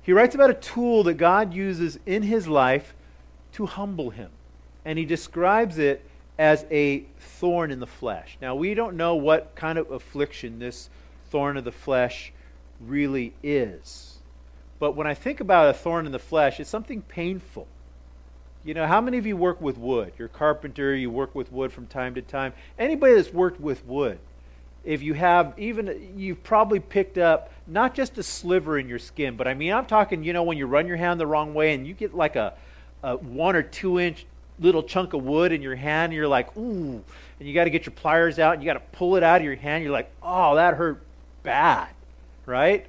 He 0.02 0.12
writes 0.12 0.34
about 0.34 0.50
a 0.50 0.54
tool 0.54 1.02
that 1.04 1.14
God 1.14 1.52
uses 1.52 1.98
in 2.06 2.22
his 2.22 2.48
life 2.48 2.94
to 3.52 3.66
humble 3.66 4.10
him. 4.10 4.30
And 4.84 4.98
he 4.98 5.04
describes 5.04 5.78
it 5.78 6.04
as 6.38 6.64
a 6.70 7.00
thorn 7.18 7.70
in 7.70 7.80
the 7.80 7.86
flesh. 7.86 8.38
Now, 8.40 8.54
we 8.54 8.74
don't 8.74 8.96
know 8.96 9.16
what 9.16 9.54
kind 9.54 9.78
of 9.78 9.90
affliction 9.90 10.60
this 10.60 10.88
thorn 11.30 11.56
of 11.56 11.64
the 11.64 11.72
flesh 11.72 12.32
really 12.80 13.34
is. 13.42 14.18
But 14.78 14.92
when 14.92 15.06
I 15.06 15.14
think 15.14 15.40
about 15.40 15.68
a 15.68 15.74
thorn 15.74 16.06
in 16.06 16.12
the 16.12 16.18
flesh, 16.18 16.60
it's 16.60 16.70
something 16.70 17.02
painful. 17.02 17.66
You 18.68 18.74
know, 18.74 18.86
how 18.86 19.00
many 19.00 19.16
of 19.16 19.24
you 19.24 19.34
work 19.34 19.62
with 19.62 19.78
wood? 19.78 20.12
You're 20.18 20.26
a 20.26 20.28
carpenter, 20.28 20.94
you 20.94 21.10
work 21.10 21.34
with 21.34 21.50
wood 21.50 21.72
from 21.72 21.86
time 21.86 22.14
to 22.16 22.20
time. 22.20 22.52
Anybody 22.78 23.14
that's 23.14 23.32
worked 23.32 23.58
with 23.58 23.82
wood, 23.86 24.18
if 24.84 25.00
you 25.00 25.14
have 25.14 25.54
even, 25.58 26.12
you've 26.18 26.42
probably 26.42 26.78
picked 26.78 27.16
up 27.16 27.50
not 27.66 27.94
just 27.94 28.18
a 28.18 28.22
sliver 28.22 28.78
in 28.78 28.86
your 28.86 28.98
skin, 28.98 29.36
but 29.36 29.48
I 29.48 29.54
mean, 29.54 29.72
I'm 29.72 29.86
talking, 29.86 30.22
you 30.22 30.34
know, 30.34 30.42
when 30.42 30.58
you 30.58 30.66
run 30.66 30.86
your 30.86 30.98
hand 30.98 31.18
the 31.18 31.26
wrong 31.26 31.54
way 31.54 31.72
and 31.72 31.86
you 31.86 31.94
get 31.94 32.14
like 32.14 32.36
a, 32.36 32.52
a 33.02 33.16
one 33.16 33.56
or 33.56 33.62
two 33.62 33.98
inch 33.98 34.26
little 34.58 34.82
chunk 34.82 35.14
of 35.14 35.24
wood 35.24 35.50
in 35.50 35.62
your 35.62 35.74
hand, 35.74 36.10
and 36.10 36.12
you're 36.12 36.28
like, 36.28 36.54
ooh, 36.54 37.02
and 37.40 37.48
you 37.48 37.54
got 37.54 37.64
to 37.64 37.70
get 37.70 37.86
your 37.86 37.94
pliers 37.94 38.38
out 38.38 38.52
and 38.52 38.62
you 38.62 38.66
got 38.66 38.74
to 38.74 38.98
pull 38.98 39.16
it 39.16 39.22
out 39.22 39.40
of 39.40 39.46
your 39.46 39.56
hand. 39.56 39.82
You're 39.82 39.94
like, 39.94 40.10
oh, 40.22 40.56
that 40.56 40.74
hurt 40.74 41.00
bad, 41.42 41.88
right? 42.44 42.84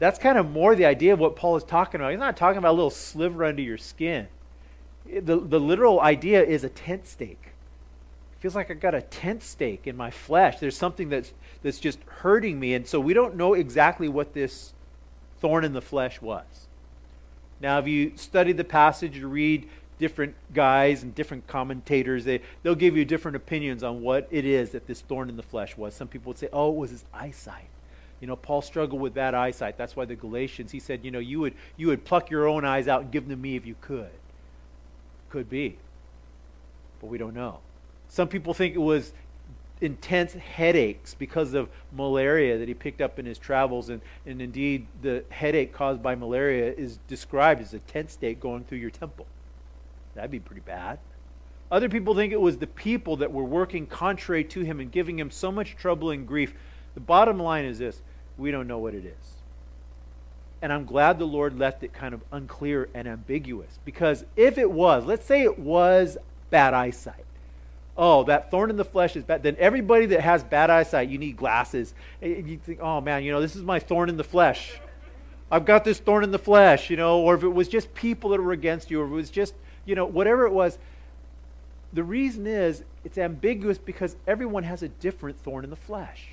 That's 0.00 0.18
kind 0.18 0.38
of 0.38 0.50
more 0.50 0.74
the 0.74 0.86
idea 0.86 1.12
of 1.12 1.20
what 1.20 1.36
Paul 1.36 1.56
is 1.56 1.62
talking 1.62 2.00
about. 2.00 2.10
He's 2.10 2.18
not 2.18 2.36
talking 2.36 2.58
about 2.58 2.72
a 2.72 2.78
little 2.78 2.90
sliver 2.90 3.44
under 3.44 3.62
your 3.62 3.78
skin. 3.78 4.26
The, 5.06 5.36
the 5.36 5.60
literal 5.60 6.00
idea 6.00 6.42
is 6.42 6.64
a 6.64 6.68
tent 6.68 7.06
stake. 7.06 7.38
It 7.44 8.40
feels 8.40 8.54
like 8.54 8.70
I've 8.70 8.80
got 8.80 8.94
a 8.94 9.02
tent 9.02 9.42
stake 9.42 9.86
in 9.86 9.96
my 9.96 10.10
flesh. 10.10 10.60
There's 10.60 10.76
something 10.76 11.08
that's, 11.08 11.32
that's 11.62 11.78
just 11.78 11.98
hurting 12.06 12.58
me. 12.58 12.74
And 12.74 12.86
so 12.86 13.00
we 13.00 13.12
don't 13.12 13.36
know 13.36 13.54
exactly 13.54 14.08
what 14.08 14.34
this 14.34 14.72
thorn 15.40 15.64
in 15.64 15.72
the 15.72 15.80
flesh 15.80 16.20
was. 16.20 16.44
Now, 17.60 17.78
if 17.78 17.86
you 17.86 18.12
study 18.16 18.52
the 18.52 18.64
passage, 18.64 19.16
you 19.16 19.28
read 19.28 19.68
different 19.98 20.34
guys 20.54 21.02
and 21.02 21.14
different 21.14 21.46
commentators, 21.46 22.24
they, 22.24 22.40
they'll 22.62 22.74
give 22.74 22.96
you 22.96 23.04
different 23.04 23.36
opinions 23.36 23.82
on 23.82 24.00
what 24.00 24.26
it 24.30 24.46
is 24.46 24.70
that 24.70 24.86
this 24.86 25.02
thorn 25.02 25.28
in 25.28 25.36
the 25.36 25.42
flesh 25.42 25.76
was. 25.76 25.94
Some 25.94 26.08
people 26.08 26.30
would 26.30 26.38
say, 26.38 26.48
oh, 26.52 26.70
it 26.70 26.76
was 26.76 26.90
his 26.90 27.04
eyesight. 27.12 27.68
You 28.20 28.26
know, 28.26 28.36
Paul 28.36 28.62
struggled 28.62 29.00
with 29.00 29.14
bad 29.14 29.34
eyesight. 29.34 29.76
That's 29.76 29.96
why 29.96 30.04
the 30.04 30.14
Galatians, 30.14 30.72
he 30.72 30.80
said, 30.80 31.04
you 31.04 31.10
know, 31.10 31.18
you 31.18 31.40
would, 31.40 31.54
you 31.76 31.88
would 31.88 32.04
pluck 32.04 32.30
your 32.30 32.46
own 32.46 32.64
eyes 32.64 32.88
out 32.88 33.02
and 33.02 33.10
give 33.10 33.24
them 33.24 33.36
to 33.36 33.42
me 33.42 33.56
if 33.56 33.66
you 33.66 33.76
could. 33.80 34.10
Could 35.30 35.48
be. 35.48 35.78
But 37.00 37.06
we 37.06 37.18
don't 37.18 37.34
know. 37.34 37.60
Some 38.08 38.28
people 38.28 38.52
think 38.52 38.74
it 38.74 38.80
was 38.80 39.12
intense 39.80 40.34
headaches 40.34 41.14
because 41.14 41.54
of 41.54 41.68
malaria 41.92 42.58
that 42.58 42.68
he 42.68 42.74
picked 42.74 43.00
up 43.00 43.18
in 43.18 43.24
his 43.26 43.38
travels. 43.38 43.88
And, 43.88 44.02
and 44.26 44.42
indeed, 44.42 44.86
the 45.00 45.24
headache 45.30 45.72
caused 45.72 46.02
by 46.02 46.14
malaria 46.14 46.72
is 46.72 46.98
described 47.08 47.62
as 47.62 47.72
a 47.72 47.78
tent 47.80 48.10
stake 48.10 48.40
going 48.40 48.64
through 48.64 48.78
your 48.78 48.90
temple. 48.90 49.26
That'd 50.14 50.30
be 50.30 50.40
pretty 50.40 50.62
bad. 50.62 50.98
Other 51.70 51.88
people 51.88 52.14
think 52.14 52.32
it 52.32 52.40
was 52.40 52.58
the 52.58 52.66
people 52.66 53.16
that 53.18 53.32
were 53.32 53.44
working 53.44 53.86
contrary 53.86 54.44
to 54.44 54.60
him 54.60 54.80
and 54.80 54.90
giving 54.90 55.18
him 55.18 55.30
so 55.30 55.52
much 55.52 55.76
trouble 55.76 56.10
and 56.10 56.26
grief. 56.26 56.52
The 56.94 57.00
bottom 57.00 57.38
line 57.38 57.64
is 57.64 57.78
this 57.78 58.02
we 58.36 58.50
don't 58.50 58.66
know 58.66 58.78
what 58.78 58.94
it 58.94 59.04
is. 59.04 59.29
And 60.62 60.72
I'm 60.72 60.84
glad 60.84 61.18
the 61.18 61.26
Lord 61.26 61.58
left 61.58 61.82
it 61.82 61.92
kind 61.92 62.12
of 62.12 62.20
unclear 62.30 62.88
and 62.94 63.08
ambiguous. 63.08 63.78
Because 63.84 64.24
if 64.36 64.58
it 64.58 64.70
was, 64.70 65.04
let's 65.06 65.24
say 65.24 65.42
it 65.42 65.58
was 65.58 66.18
bad 66.50 66.74
eyesight. 66.74 67.24
Oh, 67.96 68.24
that 68.24 68.50
thorn 68.50 68.70
in 68.70 68.76
the 68.76 68.84
flesh 68.84 69.16
is 69.16 69.24
bad. 69.24 69.42
Then 69.42 69.56
everybody 69.58 70.06
that 70.06 70.20
has 70.20 70.42
bad 70.42 70.70
eyesight, 70.70 71.08
you 71.08 71.18
need 71.18 71.36
glasses. 71.36 71.94
You 72.22 72.58
think, 72.64 72.80
oh 72.80 73.00
man, 73.00 73.24
you 73.24 73.32
know, 73.32 73.40
this 73.40 73.56
is 73.56 73.62
my 73.62 73.78
thorn 73.78 74.08
in 74.08 74.16
the 74.16 74.24
flesh. 74.24 74.80
I've 75.50 75.64
got 75.64 75.84
this 75.84 75.98
thorn 75.98 76.24
in 76.24 76.30
the 76.30 76.38
flesh, 76.38 76.90
you 76.90 76.96
know, 76.96 77.20
or 77.20 77.34
if 77.34 77.42
it 77.42 77.48
was 77.48 77.68
just 77.68 77.92
people 77.94 78.30
that 78.30 78.40
were 78.40 78.52
against 78.52 78.90
you, 78.90 79.00
or 79.00 79.04
it 79.04 79.10
was 79.10 79.30
just, 79.30 79.54
you 79.84 79.94
know, 79.94 80.06
whatever 80.06 80.46
it 80.46 80.52
was. 80.52 80.78
The 81.92 82.04
reason 82.04 82.46
is 82.46 82.84
it's 83.04 83.18
ambiguous 83.18 83.76
because 83.76 84.14
everyone 84.26 84.62
has 84.62 84.82
a 84.82 84.88
different 84.88 85.38
thorn 85.40 85.64
in 85.64 85.70
the 85.70 85.76
flesh. 85.76 86.28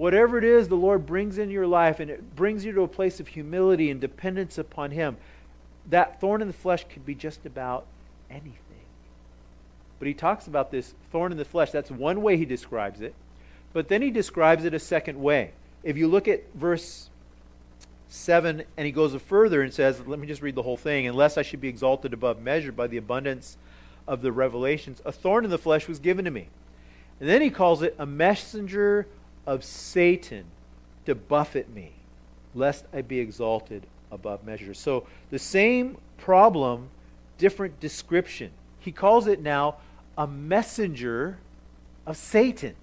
Whatever 0.00 0.38
it 0.38 0.44
is 0.44 0.68
the 0.68 0.76
Lord 0.76 1.04
brings 1.04 1.36
in 1.36 1.50
your 1.50 1.66
life 1.66 2.00
and 2.00 2.10
it 2.10 2.34
brings 2.34 2.64
you 2.64 2.72
to 2.72 2.80
a 2.80 2.88
place 2.88 3.20
of 3.20 3.28
humility 3.28 3.90
and 3.90 4.00
dependence 4.00 4.56
upon 4.56 4.92
Him, 4.92 5.18
that 5.90 6.18
thorn 6.18 6.40
in 6.40 6.48
the 6.48 6.54
flesh 6.54 6.86
could 6.88 7.04
be 7.04 7.14
just 7.14 7.44
about 7.44 7.84
anything. 8.30 8.54
But 9.98 10.08
he 10.08 10.14
talks 10.14 10.46
about 10.46 10.70
this 10.70 10.94
thorn 11.12 11.32
in 11.32 11.36
the 11.36 11.44
flesh. 11.44 11.70
That's 11.70 11.90
one 11.90 12.22
way 12.22 12.38
he 12.38 12.46
describes 12.46 13.02
it. 13.02 13.14
But 13.74 13.88
then 13.88 14.00
he 14.00 14.10
describes 14.10 14.64
it 14.64 14.72
a 14.72 14.78
second 14.78 15.20
way. 15.20 15.50
If 15.82 15.98
you 15.98 16.08
look 16.08 16.28
at 16.28 16.44
verse 16.54 17.10
7, 18.08 18.62
and 18.78 18.86
he 18.86 18.92
goes 18.92 19.14
further 19.20 19.60
and 19.60 19.70
says, 19.70 20.00
let 20.06 20.18
me 20.18 20.26
just 20.26 20.40
read 20.40 20.54
the 20.54 20.62
whole 20.62 20.78
thing. 20.78 21.06
Unless 21.08 21.36
I 21.36 21.42
should 21.42 21.60
be 21.60 21.68
exalted 21.68 22.14
above 22.14 22.40
measure 22.40 22.72
by 22.72 22.86
the 22.86 22.96
abundance 22.96 23.58
of 24.08 24.22
the 24.22 24.32
revelations, 24.32 25.02
a 25.04 25.12
thorn 25.12 25.44
in 25.44 25.50
the 25.50 25.58
flesh 25.58 25.86
was 25.86 25.98
given 25.98 26.24
to 26.24 26.30
me. 26.30 26.48
And 27.20 27.28
then 27.28 27.42
he 27.42 27.50
calls 27.50 27.82
it 27.82 27.94
a 27.98 28.06
messenger 28.06 29.06
of 29.50 29.64
Satan 29.64 30.44
to 31.06 31.16
buffet 31.16 31.68
me, 31.74 31.90
lest 32.54 32.84
I 32.92 33.02
be 33.02 33.18
exalted 33.18 33.84
above 34.12 34.44
measure. 34.44 34.74
So 34.74 35.08
the 35.30 35.40
same 35.40 35.96
problem, 36.18 36.88
different 37.36 37.80
description. 37.80 38.52
He 38.78 38.92
calls 38.92 39.26
it 39.26 39.42
now 39.42 39.78
a 40.16 40.28
messenger 40.28 41.38
of 42.06 42.16
Satan. 42.16 42.76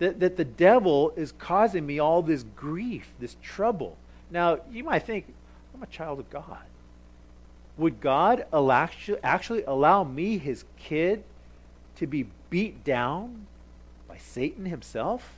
That, 0.00 0.20
that 0.20 0.36
the 0.36 0.44
devil 0.44 1.14
is 1.16 1.32
causing 1.32 1.86
me 1.86 1.98
all 1.98 2.20
this 2.20 2.44
grief, 2.54 3.08
this 3.18 3.36
trouble. 3.42 3.96
Now, 4.30 4.58
you 4.70 4.84
might 4.84 5.04
think, 5.04 5.32
I'm 5.74 5.82
a 5.82 5.86
child 5.86 6.18
of 6.18 6.28
God. 6.28 6.58
Would 7.78 8.02
God 8.02 8.44
actually 8.52 9.62
allow 9.62 10.04
me, 10.04 10.36
his 10.36 10.66
kid, 10.78 11.24
to 11.96 12.06
be 12.06 12.26
beat 12.50 12.84
down 12.84 13.46
Satan 14.20 14.66
himself? 14.66 15.34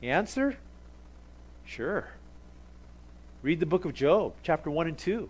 The 0.00 0.10
answer? 0.10 0.56
Sure. 1.64 2.08
Read 3.42 3.60
the 3.60 3.66
book 3.66 3.84
of 3.84 3.94
Job, 3.94 4.34
chapter 4.42 4.70
1 4.70 4.88
and 4.88 4.98
2. 4.98 5.28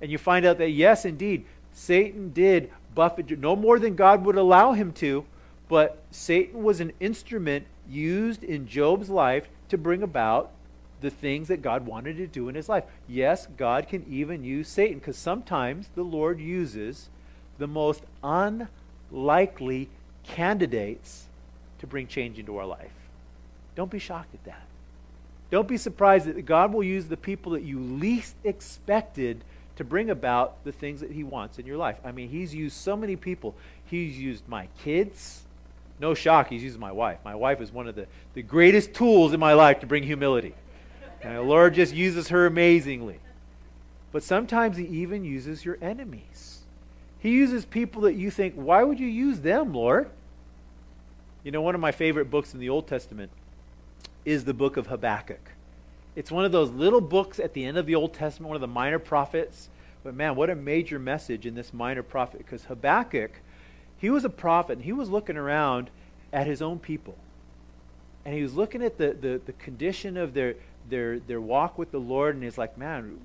And 0.00 0.10
you 0.10 0.18
find 0.18 0.44
out 0.44 0.58
that, 0.58 0.70
yes, 0.70 1.04
indeed, 1.04 1.44
Satan 1.72 2.32
did 2.32 2.70
buffet 2.94 3.38
no 3.38 3.54
more 3.54 3.78
than 3.78 3.94
God 3.94 4.24
would 4.24 4.36
allow 4.36 4.72
him 4.72 4.92
to, 4.94 5.24
but 5.68 6.02
Satan 6.10 6.62
was 6.62 6.80
an 6.80 6.92
instrument 7.00 7.66
used 7.88 8.42
in 8.42 8.66
Job's 8.66 9.10
life 9.10 9.48
to 9.68 9.78
bring 9.78 10.02
about 10.02 10.50
the 11.00 11.10
things 11.10 11.48
that 11.48 11.62
God 11.62 11.86
wanted 11.86 12.16
to 12.16 12.26
do 12.26 12.48
in 12.48 12.54
his 12.54 12.68
life. 12.68 12.84
Yes, 13.06 13.46
God 13.56 13.88
can 13.88 14.04
even 14.08 14.42
use 14.42 14.68
Satan 14.68 14.98
because 14.98 15.18
sometimes 15.18 15.88
the 15.94 16.02
Lord 16.02 16.40
uses 16.40 17.10
the 17.58 17.66
most 17.66 18.02
unlikely 18.22 19.88
candidates 20.24 21.26
to 21.80 21.86
bring 21.86 22.06
change 22.06 22.38
into 22.38 22.56
our 22.56 22.66
life. 22.66 22.92
Don't 23.74 23.90
be 23.90 23.98
shocked 23.98 24.34
at 24.34 24.44
that. 24.44 24.62
Don't 25.50 25.68
be 25.68 25.76
surprised 25.76 26.26
that 26.26 26.46
God 26.46 26.72
will 26.72 26.82
use 26.82 27.06
the 27.06 27.16
people 27.16 27.52
that 27.52 27.62
you 27.62 27.78
least 27.78 28.34
expected 28.42 29.44
to 29.76 29.84
bring 29.84 30.10
about 30.10 30.64
the 30.64 30.72
things 30.72 31.00
that 31.00 31.12
he 31.12 31.22
wants 31.22 31.58
in 31.58 31.66
your 31.66 31.76
life. 31.76 31.98
I 32.04 32.10
mean, 32.10 32.30
he's 32.30 32.54
used 32.54 32.76
so 32.76 32.96
many 32.96 33.14
people. 33.14 33.54
He's 33.84 34.18
used 34.18 34.48
my 34.48 34.68
kids. 34.82 35.42
No 36.00 36.14
shock, 36.14 36.48
he's 36.48 36.62
used 36.62 36.78
my 36.78 36.92
wife. 36.92 37.18
My 37.24 37.34
wife 37.34 37.60
is 37.60 37.72
one 37.72 37.86
of 37.86 37.94
the, 37.94 38.06
the 38.34 38.42
greatest 38.42 38.94
tools 38.94 39.32
in 39.32 39.40
my 39.40 39.52
life 39.52 39.80
to 39.80 39.86
bring 39.86 40.02
humility. 40.02 40.54
And 41.22 41.36
the 41.36 41.42
Lord 41.42 41.74
just 41.74 41.94
uses 41.94 42.28
her 42.28 42.46
amazingly. 42.46 43.18
But 44.12 44.22
sometimes 44.22 44.76
he 44.76 44.84
even 44.84 45.24
uses 45.24 45.64
your 45.64 45.78
enemies. 45.80 46.60
He 47.18 47.30
uses 47.30 47.64
people 47.64 48.02
that 48.02 48.14
you 48.14 48.30
think, 48.30 48.54
why 48.54 48.82
would 48.82 49.00
you 49.00 49.06
use 49.06 49.40
them, 49.40 49.72
Lord? 49.72 50.10
You 51.46 51.52
know, 51.52 51.62
one 51.62 51.76
of 51.76 51.80
my 51.80 51.92
favorite 51.92 52.28
books 52.28 52.54
in 52.54 52.58
the 52.58 52.70
Old 52.70 52.88
Testament 52.88 53.30
is 54.24 54.44
the 54.44 54.52
book 54.52 54.76
of 54.76 54.88
Habakkuk. 54.88 55.52
It's 56.16 56.32
one 56.32 56.44
of 56.44 56.50
those 56.50 56.72
little 56.72 57.00
books 57.00 57.38
at 57.38 57.54
the 57.54 57.64
end 57.64 57.78
of 57.78 57.86
the 57.86 57.94
Old 57.94 58.14
Testament, 58.14 58.48
one 58.48 58.56
of 58.56 58.60
the 58.60 58.66
minor 58.66 58.98
prophets. 58.98 59.68
But 60.02 60.16
man, 60.16 60.34
what 60.34 60.50
a 60.50 60.56
major 60.56 60.98
message 60.98 61.46
in 61.46 61.54
this 61.54 61.72
minor 61.72 62.02
prophet. 62.02 62.38
Because 62.38 62.64
Habakkuk, 62.64 63.30
he 63.96 64.10
was 64.10 64.24
a 64.24 64.28
prophet, 64.28 64.78
and 64.78 64.84
he 64.84 64.92
was 64.92 65.08
looking 65.08 65.36
around 65.36 65.88
at 66.32 66.48
his 66.48 66.60
own 66.60 66.80
people. 66.80 67.14
And 68.24 68.34
he 68.34 68.42
was 68.42 68.54
looking 68.54 68.82
at 68.82 68.98
the, 68.98 69.12
the, 69.12 69.40
the 69.46 69.52
condition 69.52 70.16
of 70.16 70.34
their, 70.34 70.56
their, 70.90 71.20
their 71.20 71.40
walk 71.40 71.78
with 71.78 71.92
the 71.92 72.00
Lord, 72.00 72.34
and 72.34 72.42
he's 72.42 72.58
like, 72.58 72.76
man, 72.76 73.20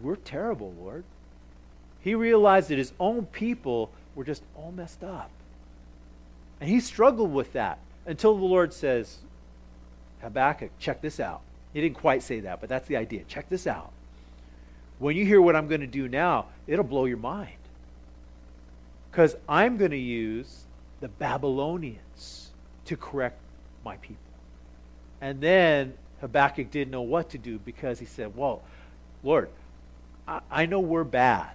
we're 0.00 0.16
terrible, 0.16 0.72
Lord. 0.80 1.04
He 2.00 2.14
realized 2.14 2.70
that 2.70 2.78
his 2.78 2.94
own 2.98 3.26
people 3.26 3.90
were 4.14 4.24
just 4.24 4.42
all 4.56 4.72
messed 4.72 5.04
up. 5.04 5.30
And 6.60 6.68
he 6.68 6.80
struggled 6.80 7.32
with 7.32 7.52
that 7.52 7.78
until 8.06 8.36
the 8.36 8.44
Lord 8.44 8.72
says, 8.72 9.18
Habakkuk, 10.22 10.70
check 10.78 11.00
this 11.00 11.20
out. 11.20 11.40
He 11.72 11.80
didn't 11.80 11.96
quite 11.96 12.22
say 12.22 12.40
that, 12.40 12.60
but 12.60 12.68
that's 12.68 12.88
the 12.88 12.96
idea. 12.96 13.22
Check 13.28 13.48
this 13.48 13.66
out. 13.66 13.92
When 14.98 15.16
you 15.16 15.24
hear 15.24 15.40
what 15.40 15.54
I'm 15.54 15.68
going 15.68 15.80
to 15.80 15.86
do 15.86 16.08
now, 16.08 16.46
it'll 16.66 16.84
blow 16.84 17.04
your 17.04 17.18
mind. 17.18 17.52
Because 19.10 19.36
I'm 19.48 19.76
going 19.76 19.92
to 19.92 19.96
use 19.96 20.64
the 21.00 21.08
Babylonians 21.08 22.50
to 22.86 22.96
correct 22.96 23.38
my 23.84 23.96
people. 23.98 24.16
And 25.20 25.40
then 25.40 25.94
Habakkuk 26.20 26.70
didn't 26.70 26.90
know 26.90 27.02
what 27.02 27.30
to 27.30 27.38
do 27.38 27.58
because 27.58 27.98
he 27.98 28.06
said, 28.06 28.36
Well, 28.36 28.62
Lord, 29.22 29.50
I, 30.26 30.40
I 30.50 30.66
know 30.66 30.80
we're 30.80 31.04
bad, 31.04 31.54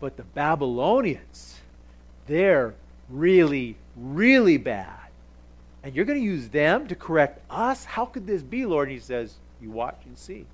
but 0.00 0.16
the 0.16 0.22
Babylonians, 0.22 1.60
they're 2.26 2.74
really, 3.08 3.76
really 3.96 4.56
bad 4.56 5.02
and 5.82 5.94
you're 5.94 6.04
going 6.04 6.18
to 6.18 6.24
use 6.24 6.48
them 6.48 6.86
to 6.88 6.94
correct 6.94 7.40
us? 7.50 7.84
How 7.84 8.04
could 8.04 8.26
this 8.26 8.42
be, 8.42 8.64
Lord? 8.66 8.88
And 8.88 8.96
he 8.96 9.02
says, 9.02 9.34
You 9.60 9.70
watch 9.70 10.00
and 10.04 10.16
see. 10.16 10.46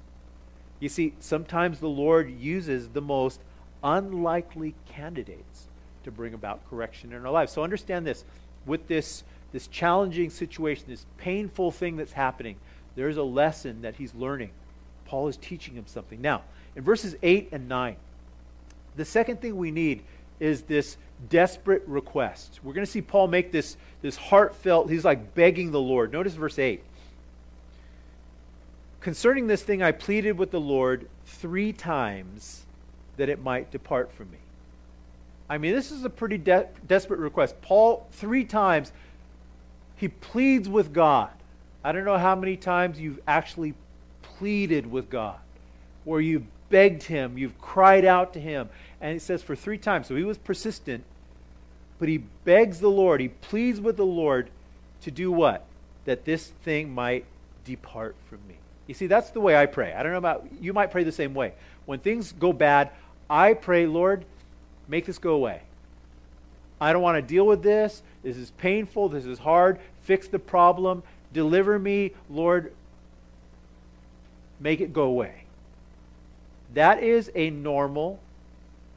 You 0.81 0.89
see, 0.89 1.15
sometimes 1.21 1.81
the 1.81 1.89
Lord 1.89 2.31
uses 2.31 2.89
the 2.89 3.01
most 3.01 3.41
unlikely 3.83 4.75
candidates 4.87 5.67
to 6.05 6.11
bring 6.11 6.35
about 6.35 6.69
correction 6.71 7.13
in 7.13 7.25
our 7.25 7.33
lives. 7.33 7.53
So 7.53 7.63
understand 7.63 8.07
this 8.07 8.25
with 8.65 8.87
this 8.89 9.25
this 9.51 9.67
challenging 9.67 10.29
situation, 10.29 10.85
this 10.89 11.07
painful 11.17 11.71
thing 11.71 11.97
that's 11.97 12.13
happening, 12.13 12.57
there's 12.97 13.17
a 13.17 13.23
lesson 13.23 13.81
that 13.81 13.97
he's 13.97 14.15
learning. 14.15 14.51
Paul 15.07 15.29
is 15.29 15.39
teaching 15.39 15.75
him 15.75 15.87
something. 15.87 16.21
Now, 16.21 16.43
in 16.77 16.83
verses 16.83 17.17
8 17.23 17.49
and 17.53 17.67
9, 17.67 17.97
the 18.97 19.07
second 19.07 19.41
thing 19.41 19.57
we 19.57 19.71
need 19.71 20.03
is 20.39 20.63
this 20.63 20.99
desperate 21.29 21.83
request. 21.87 22.61
We're 22.63 22.73
going 22.73 22.87
to 22.87 22.91
see 22.91 23.03
Paul 23.03 23.29
make 23.29 23.53
this, 23.53 23.77
this 24.03 24.17
heartfelt, 24.17 24.91
he's 24.91 25.05
like 25.05 25.35
begging 25.35 25.71
the 25.71 25.81
Lord. 25.81 26.13
Notice 26.13 26.35
verse 26.35 26.59
8. 26.59 26.83
Concerning 29.01 29.47
this 29.47 29.63
thing, 29.63 29.83
I 29.83 29.93
pleaded 29.93 30.39
with 30.39 30.51
the 30.51 30.61
Lord 30.61 31.09
three 31.25 31.73
times 31.73 32.65
that 33.17 33.29
it 33.29 33.43
might 33.43 33.71
depart 33.71 34.13
from 34.13 34.31
me. 34.31 34.39
I 35.49 35.59
mean, 35.59 35.75
this 35.75 35.91
is 35.91 36.05
a 36.05 36.11
pretty 36.11 36.39
de- 36.39 36.69
desperate 36.87 37.21
request. 37.21 37.61
Paul, 37.63 38.07
three 38.13 38.45
times, 38.45 38.93
he 39.97 40.09
pleads 40.09 40.69
with 40.69 40.93
God. 40.93 41.31
I 41.83 41.93
don't 41.93 42.05
know 42.05 42.19
how 42.19 42.35
many 42.35 42.57
times 42.57 43.01
you've 43.01 43.21
actually 43.27 43.75
pleaded 44.23 44.91
with 44.91 45.09
God, 45.09 45.39
where 46.05 46.21
you've 46.21 46.47
begged 46.71 47.05
Him, 47.05 47.39
you've 47.39 47.59
cried 47.61 48.05
out 48.05 48.33
to 48.35 48.41
Him. 48.41 48.69
And 49.01 49.17
it 49.17 49.21
says 49.21 49.43
for 49.43 49.55
three 49.55 49.79
times. 49.79 50.07
So 50.07 50.17
he 50.17 50.25
was 50.25 50.39
persistent, 50.39 51.05
but 51.99 52.09
he 52.09 52.19
begs 52.45 52.81
the 52.81 52.91
Lord, 52.91 53.21
he 53.21 53.29
pleads 53.29 53.81
with 53.81 53.97
the 53.97 54.07
Lord 54.07 54.51
to 55.03 55.11
do 55.11 55.31
what? 55.31 55.65
That 56.05 56.25
this 56.25 56.49
thing 56.65 56.93
might 56.95 57.25
depart 57.65 58.17
from 58.29 58.39
me. 58.49 58.57
You 58.87 58.95
see, 58.95 59.07
that's 59.07 59.31
the 59.31 59.41
way 59.41 59.57
I 59.57 59.67
pray. 59.67 59.93
I 59.93 60.03
don't 60.03 60.13
know 60.13 60.19
about 60.19 60.47
you 60.61 60.73
might 60.73 60.91
pray 60.91 61.05
the 61.05 61.13
same 61.13 61.35
way. 61.35 61.53
When 61.87 62.01
things 62.01 62.33
go 62.33 62.53
bad, 62.53 62.91
I 63.29 63.53
pray, 63.53 63.87
Lord, 63.87 64.25
make 64.89 65.05
this 65.07 65.19
go 65.19 65.35
away. 65.35 65.61
I 66.81 66.93
don't 66.93 67.03
want 67.03 67.17
to 67.17 67.23
deal 67.23 67.47
with 67.47 67.63
this. 67.63 68.03
This 68.23 68.37
is 68.37 68.51
painful. 68.53 69.11
This 69.11 69.27
is 69.27 69.39
hard. 69.39 69.79
Fix 70.03 70.29
the 70.29 70.39
problem. 70.39 71.03
Deliver 71.33 71.79
me, 71.79 72.13
Lord. 72.31 72.73
Make 74.61 74.81
it 74.81 74.93
go 74.93 75.03
away. 75.03 75.45
That 76.75 77.03
is 77.03 77.31
a 77.35 77.51
normal, 77.51 78.21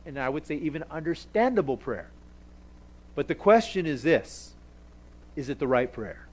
and 0.05 0.19
I 0.19 0.29
would 0.29 0.45
say 0.45 0.55
even 0.55 0.83
understandable 0.91 1.77
prayer. 1.77 2.09
But 3.15 3.27
the 3.27 3.35
question 3.35 3.85
is 3.85 4.03
this 4.03 4.53
is 5.35 5.49
it 5.49 5.59
the 5.59 5.67
right 5.67 5.91
prayer? 5.91 6.27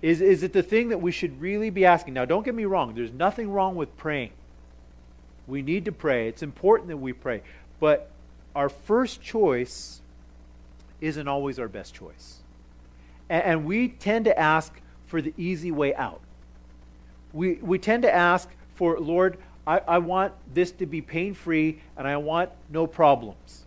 Is, 0.00 0.20
is 0.20 0.42
it 0.42 0.52
the 0.52 0.62
thing 0.62 0.88
that 0.88 1.00
we 1.00 1.12
should 1.12 1.40
really 1.40 1.70
be 1.70 1.84
asking? 1.84 2.14
Now, 2.14 2.24
don't 2.24 2.44
get 2.44 2.54
me 2.54 2.64
wrong, 2.64 2.94
there's 2.94 3.12
nothing 3.12 3.50
wrong 3.50 3.76
with 3.76 3.96
praying. 3.96 4.32
We 5.46 5.62
need 5.62 5.84
to 5.86 5.92
pray. 5.92 6.28
It's 6.28 6.42
important 6.42 6.88
that 6.88 6.96
we 6.96 7.12
pray. 7.12 7.42
But 7.80 8.10
our 8.54 8.68
first 8.68 9.22
choice 9.22 10.00
isn't 11.00 11.26
always 11.26 11.58
our 11.58 11.68
best 11.68 11.94
choice. 11.94 12.38
And, 13.28 13.44
and 13.44 13.64
we 13.64 13.88
tend 13.88 14.24
to 14.26 14.38
ask 14.38 14.80
for 15.06 15.20
the 15.20 15.34
easy 15.36 15.70
way 15.70 15.94
out. 15.94 16.20
We, 17.32 17.54
we 17.54 17.78
tend 17.78 18.02
to 18.02 18.14
ask 18.14 18.48
for, 18.74 18.98
Lord, 18.98 19.38
I, 19.66 19.78
I 19.78 19.98
want 19.98 20.32
this 20.52 20.72
to 20.72 20.86
be 20.86 21.00
pain 21.00 21.34
free 21.34 21.80
and 21.96 22.06
I 22.06 22.16
want 22.16 22.50
no 22.70 22.86
problems. 22.86 23.64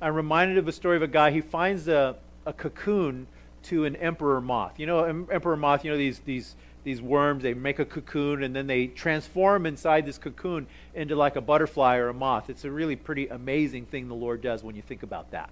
I'm 0.00 0.14
reminded 0.14 0.58
of 0.58 0.68
a 0.68 0.72
story 0.72 0.96
of 0.96 1.02
a 1.02 1.08
guy, 1.08 1.30
he 1.30 1.40
finds 1.40 1.88
a, 1.88 2.16
a 2.46 2.52
cocoon 2.52 3.26
to 3.64 3.84
an 3.84 3.96
emperor 3.96 4.40
moth. 4.40 4.78
You 4.78 4.86
know, 4.86 5.04
emperor 5.04 5.56
moth, 5.56 5.84
you 5.84 5.90
know, 5.90 5.96
these, 5.96 6.20
these, 6.20 6.54
these 6.84 7.02
worms, 7.02 7.42
they 7.42 7.52
make 7.54 7.78
a 7.80 7.84
cocoon 7.84 8.42
and 8.42 8.54
then 8.54 8.66
they 8.66 8.86
transform 8.86 9.66
inside 9.66 10.06
this 10.06 10.16
cocoon 10.16 10.66
into 10.94 11.16
like 11.16 11.36
a 11.36 11.40
butterfly 11.40 11.96
or 11.96 12.08
a 12.08 12.14
moth. 12.14 12.48
It's 12.48 12.64
a 12.64 12.70
really 12.70 12.96
pretty 12.96 13.28
amazing 13.28 13.86
thing 13.86 14.08
the 14.08 14.14
Lord 14.14 14.40
does 14.40 14.62
when 14.62 14.76
you 14.76 14.82
think 14.82 15.02
about 15.02 15.32
that. 15.32 15.50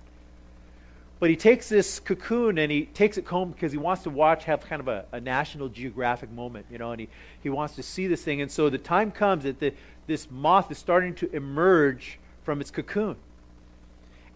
But 1.19 1.31
he 1.31 1.37
takes 1.37 1.69
this 1.69 1.99
cocoon 1.99 2.59
and 2.59 2.71
he 2.71 2.87
takes 2.87 3.17
it 3.17 3.27
home 3.27 3.53
because 3.53 3.73
he 3.73 3.79
wants 3.79 4.03
to 4.03 4.11
watch, 4.11 4.45
have 4.45 4.61
kind 4.61 4.81
of 4.81 4.89
a, 4.89 5.07
a, 5.13 5.21
National 5.21 5.69
Geographic 5.69 6.31
moment, 6.31 6.67
you 6.71 6.77
know, 6.77 6.93
and 6.93 7.01
he, 7.01 7.09
he 7.43 7.49
wants 7.49 7.75
to 7.77 7.83
see 7.83 8.07
this 8.07 8.23
thing. 8.23 8.43
And 8.43 8.50
so 8.50 8.69
the 8.69 8.79
time 8.79 9.11
comes 9.11 9.45
that 9.45 9.59
the, 9.59 9.73
this 10.07 10.31
moth 10.31 10.71
is 10.71 10.76
starting 10.76 11.15
to 11.17 11.35
emerge 11.35 12.19
from 12.45 12.61
its 12.61 12.71
cocoon 12.71 13.17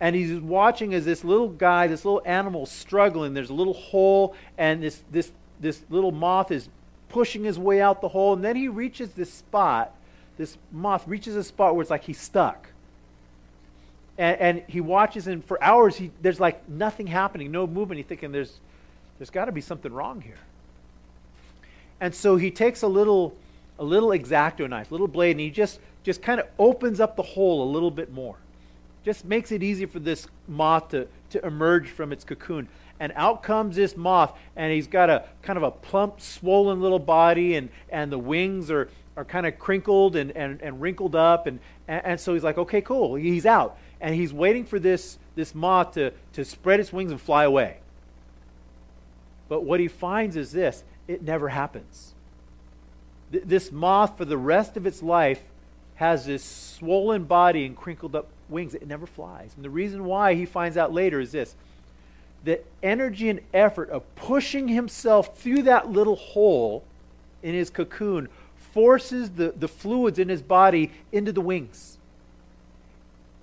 and 0.00 0.16
he's 0.16 0.40
watching 0.40 0.94
as 0.94 1.04
this 1.04 1.22
little 1.22 1.50
guy, 1.50 1.86
this 1.86 2.04
little 2.04 2.22
animal 2.24 2.64
struggling. 2.64 3.34
There's 3.34 3.50
a 3.50 3.54
little 3.54 3.74
hole, 3.74 4.34
and 4.56 4.82
this 4.82 5.02
this 5.10 5.30
this 5.60 5.82
little 5.90 6.10
moth 6.10 6.50
is 6.50 6.68
pushing 7.10 7.44
his 7.44 7.58
way 7.58 7.82
out 7.82 8.00
the 8.00 8.08
hole, 8.08 8.32
and 8.32 8.42
then 8.42 8.56
he 8.56 8.68
reaches 8.68 9.12
this 9.12 9.32
spot. 9.32 9.94
This 10.38 10.56
moth 10.72 11.06
reaches 11.06 11.36
a 11.36 11.44
spot 11.44 11.74
where 11.74 11.82
it's 11.82 11.90
like 11.90 12.04
he's 12.04 12.20
stuck. 12.20 12.68
And, 14.20 14.40
and 14.40 14.62
he 14.68 14.80
watches, 14.80 15.26
and 15.26 15.44
for 15.44 15.60
hours, 15.64 15.96
he, 15.96 16.12
there's 16.22 16.38
like 16.38 16.68
nothing 16.68 17.08
happening, 17.08 17.50
no 17.50 17.66
movement. 17.66 17.98
He's 17.98 18.06
thinking, 18.06 18.30
there's, 18.30 18.60
there's 19.18 19.30
got 19.30 19.46
to 19.46 19.52
be 19.52 19.60
something 19.60 19.92
wrong 19.92 20.20
here. 20.20 20.38
And 22.00 22.14
so 22.14 22.36
he 22.36 22.50
takes 22.50 22.82
a 22.82 22.88
little, 22.88 23.34
a 23.78 23.84
little 23.84 24.10
exacto 24.10 24.68
knife, 24.68 24.92
little 24.92 25.08
blade, 25.08 25.32
and 25.32 25.40
he 25.40 25.50
just, 25.50 25.80
just 26.04 26.22
kind 26.22 26.38
of 26.38 26.46
opens 26.58 27.00
up 27.00 27.16
the 27.16 27.22
hole 27.22 27.64
a 27.64 27.68
little 27.70 27.90
bit 27.90 28.12
more 28.12 28.36
just 29.04 29.24
makes 29.24 29.50
it 29.50 29.62
easy 29.62 29.86
for 29.86 29.98
this 29.98 30.26
moth 30.46 30.88
to, 30.90 31.06
to 31.30 31.44
emerge 31.44 31.88
from 31.88 32.12
its 32.12 32.24
cocoon. 32.24 32.68
And 32.98 33.12
out 33.16 33.42
comes 33.42 33.76
this 33.76 33.96
moth, 33.96 34.36
and 34.56 34.72
he's 34.72 34.86
got 34.86 35.08
a 35.08 35.24
kind 35.42 35.56
of 35.56 35.62
a 35.62 35.70
plump, 35.70 36.20
swollen 36.20 36.82
little 36.82 36.98
body, 36.98 37.54
and, 37.54 37.70
and 37.88 38.12
the 38.12 38.18
wings 38.18 38.70
are, 38.70 38.90
are 39.16 39.24
kind 39.24 39.46
of 39.46 39.58
crinkled 39.58 40.16
and, 40.16 40.32
and, 40.32 40.60
and 40.60 40.80
wrinkled 40.80 41.16
up. 41.16 41.46
And, 41.46 41.60
and, 41.88 42.04
and 42.04 42.20
so 42.20 42.34
he's 42.34 42.44
like, 42.44 42.58
okay, 42.58 42.82
cool, 42.82 43.14
he's 43.14 43.46
out. 43.46 43.78
And 44.00 44.14
he's 44.14 44.32
waiting 44.32 44.64
for 44.64 44.78
this, 44.78 45.18
this 45.34 45.54
moth 45.54 45.92
to, 45.92 46.12
to 46.32 46.44
spread 46.44 46.80
its 46.80 46.92
wings 46.92 47.10
and 47.10 47.20
fly 47.20 47.44
away. 47.44 47.78
But 49.48 49.64
what 49.64 49.80
he 49.80 49.88
finds 49.88 50.36
is 50.36 50.52
this 50.52 50.84
it 51.08 51.22
never 51.22 51.48
happens. 51.48 52.14
Th- 53.32 53.44
this 53.44 53.72
moth, 53.72 54.16
for 54.16 54.24
the 54.24 54.38
rest 54.38 54.76
of 54.76 54.86
its 54.86 55.02
life, 55.02 55.42
has 55.96 56.24
this 56.24 56.42
swollen 56.42 57.24
body 57.24 57.66
and 57.66 57.76
crinkled 57.76 58.14
up 58.16 58.28
wings. 58.48 58.74
It 58.74 58.86
never 58.86 59.06
flies. 59.06 59.52
And 59.56 59.64
the 59.64 59.70
reason 59.70 60.04
why 60.04 60.34
he 60.34 60.46
finds 60.46 60.76
out 60.76 60.92
later 60.92 61.20
is 61.20 61.32
this 61.32 61.54
the 62.42 62.60
energy 62.82 63.28
and 63.28 63.40
effort 63.52 63.90
of 63.90 64.02
pushing 64.14 64.68
himself 64.68 65.36
through 65.36 65.62
that 65.62 65.90
little 65.90 66.16
hole 66.16 66.84
in 67.42 67.54
his 67.54 67.68
cocoon 67.68 68.28
forces 68.72 69.30
the, 69.30 69.52
the 69.56 69.68
fluids 69.68 70.18
in 70.18 70.28
his 70.28 70.42
body 70.42 70.90
into 71.12 71.32
the 71.32 71.40
wings. 71.40 71.98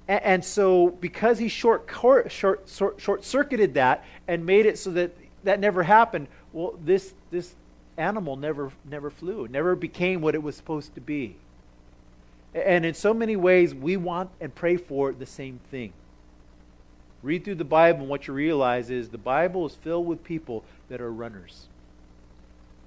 And, 0.07 0.43
so, 0.43 0.91
because 0.91 1.37
he 1.37 1.49
short, 1.49 1.89
short, 1.89 2.31
short, 2.31 2.69
short 2.97 3.25
circuited 3.25 3.73
that 3.73 4.05
and 4.27 4.45
made 4.45 4.65
it 4.65 4.77
so 4.77 4.91
that 4.91 5.11
that 5.43 5.59
never 5.59 5.83
happened, 5.83 6.27
well, 6.53 6.75
this, 6.83 7.13
this 7.31 7.55
animal 7.97 8.35
never, 8.35 8.71
never 8.89 9.09
flew, 9.09 9.47
never 9.49 9.75
became 9.75 10.21
what 10.21 10.35
it 10.35 10.43
was 10.43 10.55
supposed 10.55 10.95
to 10.95 11.01
be. 11.01 11.35
And 12.53 12.85
in 12.85 12.93
so 12.93 13.13
many 13.13 13.35
ways, 13.35 13.73
we 13.75 13.97
want 13.97 14.29
and 14.39 14.53
pray 14.53 14.77
for 14.77 15.11
the 15.11 15.25
same 15.25 15.59
thing. 15.69 15.93
Read 17.21 17.43
through 17.43 17.55
the 17.55 17.65
Bible, 17.65 18.01
and 18.01 18.09
what 18.09 18.27
you 18.27 18.33
realize 18.33 18.89
is 18.89 19.09
the 19.09 19.17
Bible 19.17 19.65
is 19.65 19.75
filled 19.75 20.05
with 20.05 20.23
people 20.23 20.63
that 20.89 21.01
are 21.01 21.11
runners. 21.11 21.67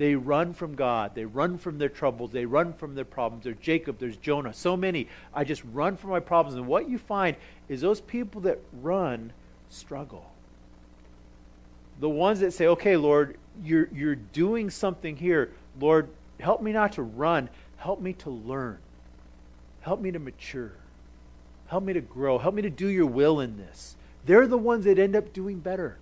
They 0.00 0.14
run 0.14 0.54
from 0.54 0.76
God. 0.76 1.14
They 1.14 1.26
run 1.26 1.58
from 1.58 1.76
their 1.76 1.90
troubles. 1.90 2.30
They 2.30 2.46
run 2.46 2.72
from 2.72 2.94
their 2.94 3.04
problems. 3.04 3.44
There's 3.44 3.58
Jacob. 3.58 3.98
There's 3.98 4.16
Jonah. 4.16 4.54
So 4.54 4.74
many. 4.74 5.08
I 5.34 5.44
just 5.44 5.62
run 5.74 5.94
from 5.94 6.08
my 6.08 6.20
problems. 6.20 6.56
And 6.56 6.66
what 6.66 6.88
you 6.88 6.96
find 6.96 7.36
is 7.68 7.82
those 7.82 8.00
people 8.00 8.40
that 8.40 8.60
run 8.80 9.34
struggle. 9.68 10.30
The 11.98 12.08
ones 12.08 12.40
that 12.40 12.54
say, 12.54 12.66
okay, 12.68 12.96
Lord, 12.96 13.36
you're, 13.62 13.90
you're 13.92 14.14
doing 14.14 14.70
something 14.70 15.16
here. 15.16 15.52
Lord, 15.78 16.08
help 16.38 16.62
me 16.62 16.72
not 16.72 16.92
to 16.92 17.02
run. 17.02 17.50
Help 17.76 18.00
me 18.00 18.14
to 18.14 18.30
learn. 18.30 18.78
Help 19.82 20.00
me 20.00 20.10
to 20.12 20.18
mature. 20.18 20.72
Help 21.66 21.84
me 21.84 21.92
to 21.92 22.00
grow. 22.00 22.38
Help 22.38 22.54
me 22.54 22.62
to 22.62 22.70
do 22.70 22.88
your 22.88 23.04
will 23.04 23.38
in 23.38 23.58
this. 23.58 23.96
They're 24.24 24.46
the 24.46 24.56
ones 24.56 24.86
that 24.86 24.98
end 24.98 25.14
up 25.14 25.34
doing 25.34 25.58
better. 25.58 25.98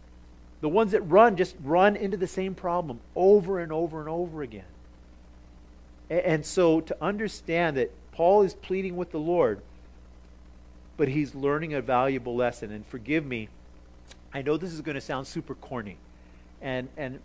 The 0.61 0.69
ones 0.69 0.93
that 0.93 1.03
run 1.03 1.37
just 1.37 1.57
run 1.63 1.97
into 1.97 2.17
the 2.17 2.27
same 2.27 2.55
problem 2.55 3.01
over 3.15 3.61
and 3.61 3.73
over 3.73 4.01
and 4.01 4.09
over 4.09 4.43
again. 4.43 4.65
And 6.11 6.45
so 6.45 6.81
to 6.81 6.97
understand 7.03 7.77
that 7.77 7.93
Paul 8.13 8.43
is 8.43 8.55
pleading 8.55 8.97
with 8.97 9.11
the 9.11 9.21
Lord, 9.21 9.61
but 10.97 11.09
he's 11.09 11.35
learning 11.35 11.75
a 11.75 11.83
valuable 11.83 12.35
lesson. 12.35 12.73
And 12.73 12.85
forgive 12.87 13.25
me, 13.25 13.49
I 14.33 14.43
know 14.43 14.57
this 14.57 14.73
is 14.73 14.81
going 14.81 14.97
to 14.97 15.01
sound 15.01 15.27
super 15.27 15.55
corny. 15.55 15.97
And, 16.61 16.89
and 16.97 17.21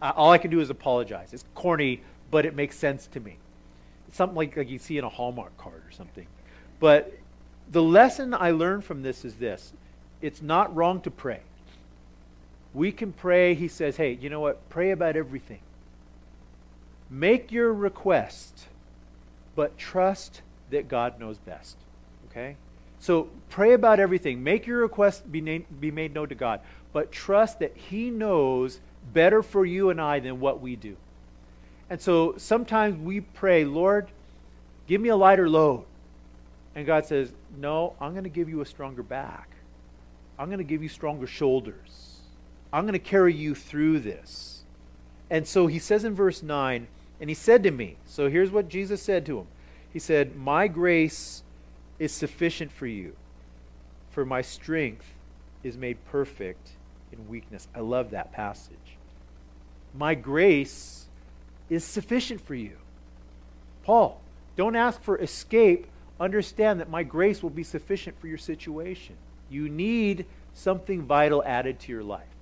all 0.00 0.30
I 0.30 0.38
can 0.38 0.50
do 0.50 0.60
is 0.60 0.70
apologize. 0.70 1.34
It's 1.34 1.44
corny, 1.54 2.00
but 2.30 2.46
it 2.46 2.54
makes 2.54 2.78
sense 2.78 3.06
to 3.08 3.20
me 3.20 3.36
something 4.14 4.36
like, 4.36 4.56
like 4.56 4.70
you 4.70 4.78
see 4.78 4.96
in 4.96 5.04
a 5.04 5.08
Hallmark 5.08 5.56
card 5.58 5.82
or 5.86 5.90
something. 5.90 6.26
But 6.80 7.12
the 7.70 7.82
lesson 7.82 8.32
I 8.32 8.52
learned 8.52 8.84
from 8.84 9.02
this 9.02 9.24
is 9.24 9.34
this 9.34 9.72
it's 10.22 10.40
not 10.40 10.74
wrong 10.74 11.00
to 11.02 11.10
pray. 11.10 11.40
We 12.74 12.90
can 12.90 13.12
pray, 13.12 13.54
he 13.54 13.68
says, 13.68 13.96
hey, 13.96 14.18
you 14.20 14.28
know 14.28 14.40
what? 14.40 14.68
Pray 14.68 14.90
about 14.90 15.16
everything. 15.16 15.60
Make 17.08 17.52
your 17.52 17.72
request, 17.72 18.66
but 19.54 19.78
trust 19.78 20.42
that 20.70 20.88
God 20.88 21.20
knows 21.20 21.38
best. 21.38 21.76
Okay? 22.30 22.56
So 22.98 23.28
pray 23.48 23.74
about 23.74 24.00
everything. 24.00 24.42
Make 24.42 24.66
your 24.66 24.80
request 24.80 25.30
be, 25.30 25.40
na- 25.40 25.64
be 25.78 25.90
made 25.90 26.14
known 26.14 26.28
to 26.30 26.34
God. 26.34 26.60
but 26.92 27.10
trust 27.10 27.58
that 27.58 27.76
He 27.76 28.08
knows 28.08 28.80
better 29.12 29.42
for 29.42 29.66
you 29.66 29.90
and 29.90 30.00
I 30.00 30.20
than 30.20 30.40
what 30.40 30.60
we 30.60 30.76
do. 30.76 30.96
And 31.90 32.00
so 32.00 32.36
sometimes 32.38 32.96
we 32.96 33.20
pray, 33.20 33.64
Lord, 33.64 34.08
give 34.86 35.00
me 35.00 35.10
a 35.10 35.16
lighter 35.16 35.48
load. 35.48 35.84
And 36.74 36.86
God 36.86 37.04
says, 37.04 37.32
No, 37.58 37.94
I'm 38.00 38.12
going 38.12 38.24
to 38.24 38.30
give 38.30 38.48
you 38.48 38.60
a 38.60 38.66
stronger 38.66 39.02
back. 39.02 39.50
I'm 40.38 40.46
going 40.46 40.58
to 40.58 40.64
give 40.64 40.82
you 40.82 40.88
stronger 40.88 41.26
shoulders. 41.26 42.13
I'm 42.74 42.82
going 42.82 42.94
to 42.94 42.98
carry 42.98 43.32
you 43.32 43.54
through 43.54 44.00
this. 44.00 44.64
And 45.30 45.46
so 45.46 45.68
he 45.68 45.78
says 45.78 46.04
in 46.04 46.12
verse 46.12 46.42
9, 46.42 46.88
and 47.20 47.30
he 47.30 47.34
said 47.34 47.62
to 47.62 47.70
me, 47.70 47.98
so 48.04 48.28
here's 48.28 48.50
what 48.50 48.68
Jesus 48.68 49.00
said 49.00 49.24
to 49.26 49.38
him. 49.38 49.46
He 49.92 50.00
said, 50.00 50.34
My 50.34 50.66
grace 50.66 51.44
is 52.00 52.10
sufficient 52.10 52.72
for 52.72 52.88
you, 52.88 53.14
for 54.10 54.24
my 54.24 54.42
strength 54.42 55.06
is 55.62 55.76
made 55.76 56.04
perfect 56.06 56.70
in 57.12 57.28
weakness. 57.28 57.68
I 57.76 57.78
love 57.78 58.10
that 58.10 58.32
passage. 58.32 58.96
My 59.96 60.16
grace 60.16 61.06
is 61.70 61.84
sufficient 61.84 62.40
for 62.40 62.56
you. 62.56 62.76
Paul, 63.84 64.20
don't 64.56 64.74
ask 64.74 65.00
for 65.00 65.16
escape. 65.18 65.86
Understand 66.18 66.80
that 66.80 66.90
my 66.90 67.04
grace 67.04 67.40
will 67.40 67.50
be 67.50 67.62
sufficient 67.62 68.18
for 68.20 68.26
your 68.26 68.38
situation. 68.38 69.14
You 69.48 69.68
need 69.68 70.26
something 70.54 71.02
vital 71.02 71.44
added 71.44 71.78
to 71.80 71.92
your 71.92 72.02
life. 72.02 72.33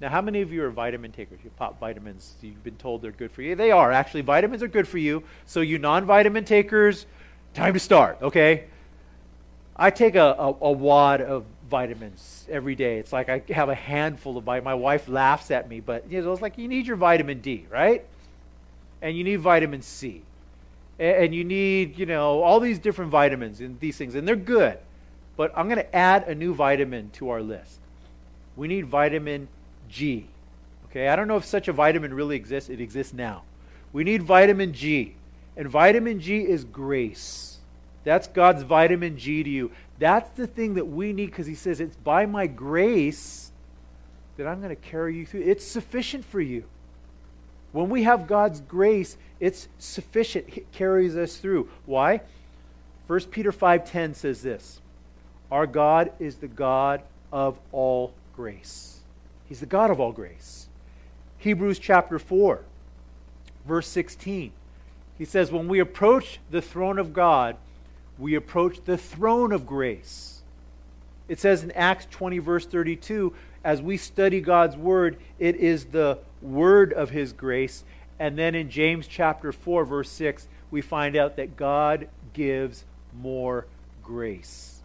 Now, 0.00 0.10
how 0.10 0.20
many 0.20 0.42
of 0.42 0.52
you 0.52 0.62
are 0.64 0.70
vitamin 0.70 1.10
takers? 1.10 1.38
You 1.42 1.50
pop 1.56 1.80
vitamins. 1.80 2.34
You've 2.42 2.62
been 2.62 2.76
told 2.76 3.00
they're 3.00 3.12
good 3.12 3.30
for 3.30 3.40
you. 3.40 3.54
They 3.54 3.70
are. 3.70 3.92
Actually, 3.92 4.22
vitamins 4.22 4.62
are 4.62 4.68
good 4.68 4.86
for 4.86 4.98
you. 4.98 5.22
So, 5.46 5.62
you 5.62 5.78
non 5.78 6.04
vitamin 6.04 6.44
takers, 6.44 7.06
time 7.54 7.72
to 7.72 7.80
start, 7.80 8.18
okay? 8.20 8.64
I 9.74 9.90
take 9.90 10.14
a, 10.14 10.34
a, 10.38 10.48
a, 10.60 10.72
wad 10.72 11.20
of 11.20 11.44
vitamins 11.70 12.46
every 12.50 12.74
day. 12.74 12.98
It's 12.98 13.12
like 13.12 13.28
I 13.28 13.42
have 13.48 13.68
a 13.68 13.74
handful 13.74 14.36
of 14.36 14.44
vitamins. 14.44 14.64
My 14.64 14.74
wife 14.74 15.08
laughs 15.08 15.50
at 15.50 15.68
me, 15.68 15.80
but 15.80 16.10
you 16.10 16.22
know, 16.22 16.32
it's 16.32 16.42
like 16.42 16.58
you 16.58 16.68
need 16.68 16.86
your 16.86 16.96
vitamin 16.96 17.40
D, 17.40 17.66
right? 17.70 18.04
And 19.02 19.16
you 19.16 19.24
need 19.24 19.36
vitamin 19.36 19.82
C. 19.82 20.22
And, 20.98 21.24
and 21.24 21.34
you 21.34 21.44
need, 21.44 21.98
you 21.98 22.06
know, 22.06 22.42
all 22.42 22.60
these 22.60 22.78
different 22.78 23.10
vitamins 23.10 23.60
and 23.60 23.78
these 23.80 23.96
things, 23.96 24.14
and 24.14 24.26
they're 24.26 24.36
good. 24.36 24.78
But 25.36 25.52
I'm 25.54 25.68
going 25.68 25.78
to 25.78 25.96
add 25.96 26.28
a 26.28 26.34
new 26.34 26.54
vitamin 26.54 27.10
to 27.14 27.28
our 27.30 27.42
list. 27.42 27.78
We 28.56 28.68
need 28.68 28.86
vitamin 28.86 29.48
G. 29.88 30.26
Okay, 30.86 31.08
I 31.08 31.16
don't 31.16 31.28
know 31.28 31.36
if 31.36 31.44
such 31.44 31.68
a 31.68 31.72
vitamin 31.72 32.14
really 32.14 32.36
exists. 32.36 32.70
It 32.70 32.80
exists 32.80 33.12
now. 33.12 33.42
We 33.92 34.04
need 34.04 34.22
vitamin 34.22 34.72
G. 34.72 35.14
And 35.56 35.68
vitamin 35.68 36.20
G 36.20 36.40
is 36.40 36.64
grace. 36.64 37.58
That's 38.04 38.28
God's 38.28 38.62
vitamin 38.62 39.18
G 39.18 39.42
to 39.42 39.50
you. 39.50 39.70
That's 39.98 40.30
the 40.30 40.46
thing 40.46 40.74
that 40.74 40.86
we 40.86 41.12
need 41.12 41.26
because 41.26 41.46
He 41.46 41.54
says, 41.54 41.80
It's 41.80 41.96
by 41.96 42.26
my 42.26 42.46
grace 42.46 43.50
that 44.36 44.46
I'm 44.46 44.60
going 44.60 44.74
to 44.74 44.76
carry 44.76 45.16
you 45.16 45.26
through. 45.26 45.42
It's 45.42 45.64
sufficient 45.64 46.24
for 46.24 46.40
you. 46.40 46.64
When 47.72 47.88
we 47.88 48.04
have 48.04 48.26
God's 48.26 48.60
grace, 48.60 49.16
it's 49.40 49.68
sufficient. 49.78 50.46
It 50.56 50.70
carries 50.72 51.16
us 51.16 51.36
through. 51.36 51.68
Why? 51.84 52.20
1 53.06 53.20
Peter 53.30 53.52
5:10 53.52 54.14
says 54.14 54.42
this. 54.42 54.80
Our 55.50 55.66
God 55.66 56.12
is 56.18 56.36
the 56.36 56.48
God 56.48 57.02
of 57.32 57.58
all 57.72 58.12
grace. 58.34 58.95
He's 59.48 59.60
the 59.60 59.66
God 59.66 59.90
of 59.90 60.00
all 60.00 60.12
grace. 60.12 60.68
Hebrews 61.38 61.78
chapter 61.78 62.18
4, 62.18 62.60
verse 63.66 63.86
16. 63.88 64.52
He 65.18 65.24
says, 65.24 65.52
When 65.52 65.68
we 65.68 65.78
approach 65.78 66.40
the 66.50 66.62
throne 66.62 66.98
of 66.98 67.12
God, 67.12 67.56
we 68.18 68.34
approach 68.34 68.84
the 68.84 68.98
throne 68.98 69.52
of 69.52 69.66
grace. 69.66 70.42
It 71.28 71.40
says 71.40 71.62
in 71.62 71.72
Acts 71.72 72.06
20, 72.10 72.38
verse 72.38 72.66
32, 72.66 73.34
as 73.64 73.82
we 73.82 73.96
study 73.96 74.40
God's 74.40 74.76
word, 74.76 75.16
it 75.38 75.56
is 75.56 75.86
the 75.86 76.18
word 76.40 76.92
of 76.92 77.10
his 77.10 77.32
grace. 77.32 77.84
And 78.18 78.38
then 78.38 78.54
in 78.54 78.70
James 78.70 79.06
chapter 79.06 79.52
4, 79.52 79.84
verse 79.84 80.10
6, 80.10 80.46
we 80.70 80.80
find 80.80 81.16
out 81.16 81.36
that 81.36 81.56
God 81.56 82.08
gives 82.32 82.84
more 83.20 83.66
grace. 84.02 84.75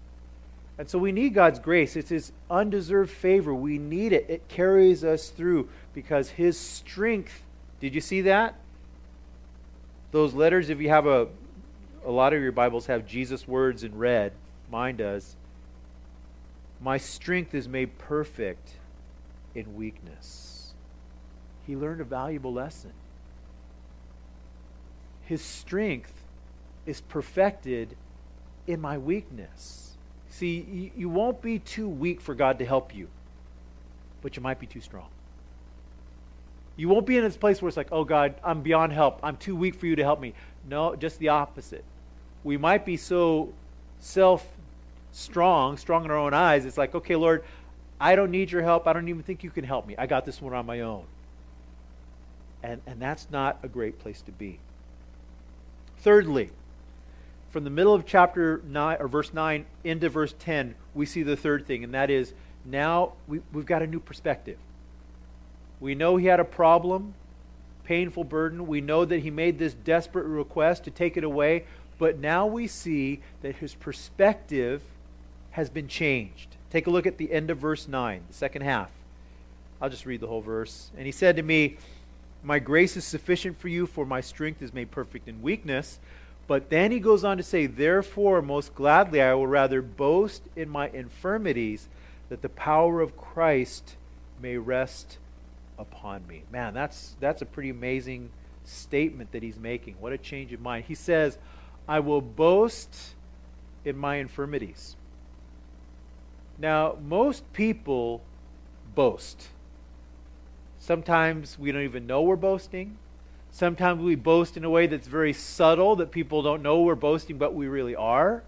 And 0.77 0.89
so 0.89 0.97
we 0.97 1.11
need 1.11 1.33
God's 1.33 1.59
grace. 1.59 1.95
It's 1.95 2.09
His 2.09 2.31
undeserved 2.49 3.11
favor. 3.11 3.53
We 3.53 3.77
need 3.77 4.13
it. 4.13 4.25
It 4.29 4.47
carries 4.47 5.03
us 5.03 5.29
through 5.29 5.69
because 5.93 6.29
His 6.29 6.57
strength. 6.57 7.43
Did 7.79 7.93
you 7.93 8.01
see 8.01 8.21
that? 8.21 8.55
Those 10.11 10.33
letters, 10.33 10.69
if 10.69 10.79
you 10.79 10.89
have 10.89 11.05
a, 11.05 11.27
a 12.05 12.11
lot 12.11 12.33
of 12.33 12.41
your 12.41 12.51
Bibles 12.51 12.87
have 12.87 13.05
Jesus' 13.05 13.47
words 13.47 13.83
in 13.83 13.97
red. 13.97 14.33
Mine 14.69 14.97
does. 14.97 15.35
My 16.81 16.97
strength 16.97 17.53
is 17.53 17.67
made 17.67 17.97
perfect 17.97 18.71
in 19.53 19.75
weakness. 19.75 20.73
He 21.67 21.75
learned 21.75 22.01
a 22.01 22.05
valuable 22.05 22.53
lesson. 22.53 22.93
His 25.25 25.41
strength 25.41 26.13
is 26.85 27.01
perfected 27.01 27.95
in 28.67 28.81
my 28.81 28.97
weakness. 28.97 29.90
See, 30.31 30.91
you, 30.95 31.09
won't 31.09 31.41
be 31.41 31.59
too 31.59 31.89
weak 31.89 32.21
for 32.21 32.33
God 32.33 32.57
to 32.59 32.65
help 32.65 32.95
you, 32.95 33.09
but 34.21 34.37
you 34.37 34.41
might 34.41 34.59
be 34.59 34.65
too 34.65 34.79
strong. 34.79 35.09
You 36.77 36.87
won't 36.87 37.05
be 37.05 37.17
in 37.17 37.23
this 37.23 37.35
place 37.35 37.61
where 37.61 37.67
it's 37.67 37.75
like, 37.75 37.91
oh 37.91 38.05
God, 38.05 38.35
I'm 38.41 38.61
beyond 38.61 38.93
help. 38.93 39.19
I'm 39.23 39.35
too 39.35 39.57
weak 39.57 39.75
for 39.75 39.87
you 39.87 39.97
to 39.97 40.03
help 40.03 40.21
me. 40.21 40.33
No, 40.67 40.95
just 40.95 41.19
the 41.19 41.27
opposite. 41.27 41.83
We 42.45 42.55
might 42.55 42.85
be 42.85 42.95
so 42.95 43.53
self 43.99 44.47
strong, 45.11 45.75
strong 45.75 46.05
in 46.05 46.11
our 46.11 46.17
own 46.17 46.33
eyes. 46.33 46.65
It's 46.65 46.77
like, 46.77 46.95
okay, 46.95 47.17
Lord, 47.17 47.43
I 47.99 48.15
don't 48.15 48.31
need 48.31 48.51
your 48.51 48.61
help. 48.61 48.87
I 48.87 48.93
don't 48.93 49.09
even 49.09 49.23
think 49.23 49.43
you 49.43 49.51
can 49.51 49.65
help 49.65 49.85
me. 49.85 49.95
I 49.97 50.07
got 50.07 50.25
this 50.25 50.41
one 50.41 50.53
on 50.53 50.65
my 50.65 50.79
own. 50.79 51.03
And, 52.63 52.81
and 52.87 53.01
that's 53.01 53.27
not 53.29 53.59
a 53.63 53.67
great 53.67 53.99
place 53.99 54.21
to 54.21 54.31
be. 54.31 54.59
Thirdly, 55.97 56.51
from 57.51 57.65
the 57.65 57.69
middle 57.69 57.93
of 57.93 58.05
chapter 58.05 58.61
9 58.65 58.97
or 58.99 59.07
verse 59.07 59.33
9 59.33 59.65
into 59.83 60.09
verse 60.09 60.33
10 60.39 60.73
we 60.95 61.05
see 61.05 61.21
the 61.21 61.35
third 61.35 61.67
thing 61.67 61.83
and 61.83 61.93
that 61.93 62.09
is 62.09 62.33
now 62.65 63.13
we, 63.27 63.41
we've 63.53 63.65
got 63.65 63.81
a 63.81 63.87
new 63.87 63.99
perspective. 63.99 64.57
We 65.79 65.95
know 65.95 66.17
he 66.17 66.27
had 66.27 66.39
a 66.39 66.45
problem 66.45 67.13
painful 67.83 68.23
burden. 68.23 68.67
We 68.67 68.79
know 68.79 69.03
that 69.03 69.19
he 69.19 69.31
made 69.31 69.59
this 69.59 69.73
desperate 69.73 70.25
request 70.25 70.85
to 70.85 70.91
take 70.91 71.17
it 71.17 71.23
away 71.23 71.65
but 71.99 72.17
now 72.17 72.47
we 72.47 72.67
see 72.67 73.19
that 73.41 73.57
his 73.57 73.75
perspective 73.75 74.81
has 75.51 75.69
been 75.69 75.87
changed. 75.87 76.55
Take 76.71 76.87
a 76.87 76.89
look 76.89 77.05
at 77.05 77.17
the 77.17 77.31
end 77.31 77.51
of 77.51 77.57
verse 77.57 77.87
9 77.87 78.23
the 78.29 78.33
second 78.33 78.61
half. 78.61 78.89
I'll 79.81 79.89
just 79.89 80.05
read 80.05 80.21
the 80.21 80.27
whole 80.27 80.41
verse. 80.41 80.91
And 80.95 81.05
he 81.05 81.11
said 81.11 81.35
to 81.35 81.43
me 81.43 81.77
my 82.43 82.59
grace 82.59 82.95
is 82.95 83.03
sufficient 83.03 83.59
for 83.59 83.67
you 83.67 83.85
for 83.85 84.05
my 84.05 84.21
strength 84.21 84.61
is 84.61 84.73
made 84.73 84.89
perfect 84.89 85.27
in 85.27 85.41
weakness 85.41 85.99
but 86.51 86.69
then 86.69 86.91
he 86.91 86.99
goes 86.99 87.23
on 87.23 87.37
to 87.37 87.43
say, 87.43 87.65
Therefore, 87.65 88.41
most 88.41 88.75
gladly, 88.75 89.21
I 89.21 89.33
will 89.35 89.47
rather 89.47 89.81
boast 89.81 90.43
in 90.53 90.67
my 90.67 90.89
infirmities, 90.89 91.87
that 92.27 92.41
the 92.41 92.49
power 92.49 92.99
of 92.99 93.15
Christ 93.15 93.95
may 94.41 94.57
rest 94.57 95.17
upon 95.79 96.27
me. 96.27 96.43
Man, 96.51 96.73
that's, 96.73 97.15
that's 97.21 97.41
a 97.41 97.45
pretty 97.45 97.69
amazing 97.69 98.31
statement 98.65 99.31
that 99.31 99.43
he's 99.43 99.57
making. 99.57 99.95
What 100.01 100.11
a 100.11 100.17
change 100.17 100.51
of 100.51 100.59
mind. 100.59 100.83
He 100.89 100.93
says, 100.93 101.37
I 101.87 102.01
will 102.01 102.19
boast 102.19 103.13
in 103.85 103.97
my 103.97 104.17
infirmities. 104.17 104.97
Now, 106.57 106.97
most 107.01 107.53
people 107.53 108.23
boast. 108.93 109.47
Sometimes 110.79 111.57
we 111.57 111.71
don't 111.71 111.83
even 111.83 112.05
know 112.05 112.21
we're 112.21 112.35
boasting. 112.35 112.97
Sometimes 113.51 114.01
we 114.01 114.15
boast 114.15 114.57
in 114.57 114.63
a 114.63 114.69
way 114.69 114.87
that's 114.87 115.07
very 115.07 115.33
subtle 115.33 115.97
that 115.97 116.11
people 116.11 116.41
don't 116.41 116.63
know 116.63 116.81
we're 116.81 116.95
boasting, 116.95 117.37
but 117.37 117.53
we 117.53 117.67
really 117.67 117.95
are. 117.95 118.43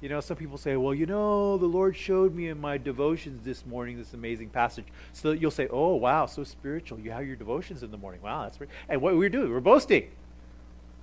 You 0.00 0.08
know, 0.10 0.20
some 0.20 0.36
people 0.36 0.58
say, 0.58 0.76
well, 0.76 0.92
you 0.92 1.06
know, 1.06 1.56
the 1.56 1.66
Lord 1.66 1.96
showed 1.96 2.34
me 2.34 2.48
in 2.48 2.60
my 2.60 2.76
devotions 2.76 3.42
this 3.44 3.64
morning 3.64 3.96
this 3.96 4.12
amazing 4.12 4.50
passage. 4.50 4.84
So 5.12 5.30
you'll 5.30 5.50
say, 5.50 5.68
oh, 5.70 5.94
wow, 5.94 6.26
so 6.26 6.44
spiritual. 6.44 6.98
You 6.98 7.12
have 7.12 7.26
your 7.26 7.36
devotions 7.36 7.82
in 7.82 7.90
the 7.90 7.96
morning. 7.96 8.20
Wow, 8.20 8.42
that's 8.42 8.58
great. 8.58 8.68
And 8.88 9.00
what 9.00 9.16
we're 9.16 9.30
doing, 9.30 9.50
we're 9.50 9.60
boasting. 9.60 10.10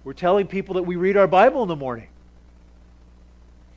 We're 0.04 0.13
telling 0.13 0.46
people 0.46 0.76
that 0.76 0.84
we 0.84 0.98
read 0.98 1.17
our 1.17 1.26
Bible 1.26 1.63
in 1.63 1.70
the 1.70 1.76
morning. 1.76 2.10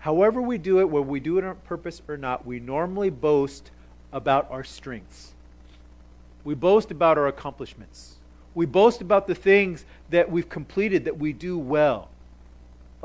However, 0.00 0.42
we 0.42 0.58
do 0.58 0.80
it, 0.80 0.90
whether 0.90 1.06
we 1.06 1.20
do 1.20 1.38
it 1.38 1.44
on 1.44 1.56
purpose 1.64 2.02
or 2.06 2.18
not, 2.18 2.44
we 2.44 2.60
normally 2.60 3.08
boast 3.08 3.70
about 4.12 4.50
our 4.50 4.64
strengths. 4.64 5.32
We 6.44 6.54
boast 6.54 6.90
about 6.90 7.16
our 7.16 7.28
accomplishments. 7.28 8.13
We 8.54 8.66
boast 8.66 9.00
about 9.00 9.26
the 9.26 9.34
things 9.34 9.84
that 10.10 10.30
we've 10.30 10.48
completed 10.48 11.04
that 11.06 11.18
we 11.18 11.32
do 11.32 11.58
well. 11.58 12.08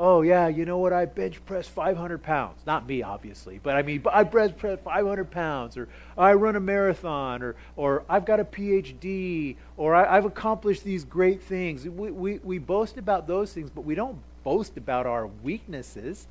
Oh, 0.02 0.22
yeah, 0.22 0.48
you 0.48 0.64
know 0.64 0.78
what? 0.78 0.94
I 0.94 1.04
bench 1.04 1.44
press 1.44 1.66
500 1.68 2.22
pounds. 2.22 2.62
Not 2.66 2.88
me, 2.88 3.02
obviously, 3.02 3.60
but 3.62 3.76
I 3.76 3.82
mean, 3.82 4.02
I 4.10 4.22
bench 4.22 4.56
press 4.56 4.78
500 4.82 5.30
pounds, 5.30 5.76
or 5.76 5.88
I 6.16 6.32
run 6.32 6.56
a 6.56 6.60
marathon, 6.60 7.42
or, 7.42 7.54
or 7.76 8.04
I've 8.08 8.24
got 8.24 8.40
a 8.40 8.44
PhD, 8.46 9.56
or 9.76 9.94
I, 9.94 10.14
have 10.14 10.24
accomplished 10.24 10.84
these 10.84 11.04
great 11.04 11.42
things. 11.42 11.84
We, 11.86 12.10
we, 12.10 12.38
we 12.38 12.56
boast 12.56 12.96
about 12.96 13.26
those 13.26 13.52
things, 13.52 13.68
but 13.68 13.82
we 13.82 13.94
don't 13.94 14.18
boast 14.42 14.78
about 14.78 15.04
our 15.04 15.26
weaknesses. 15.26 16.26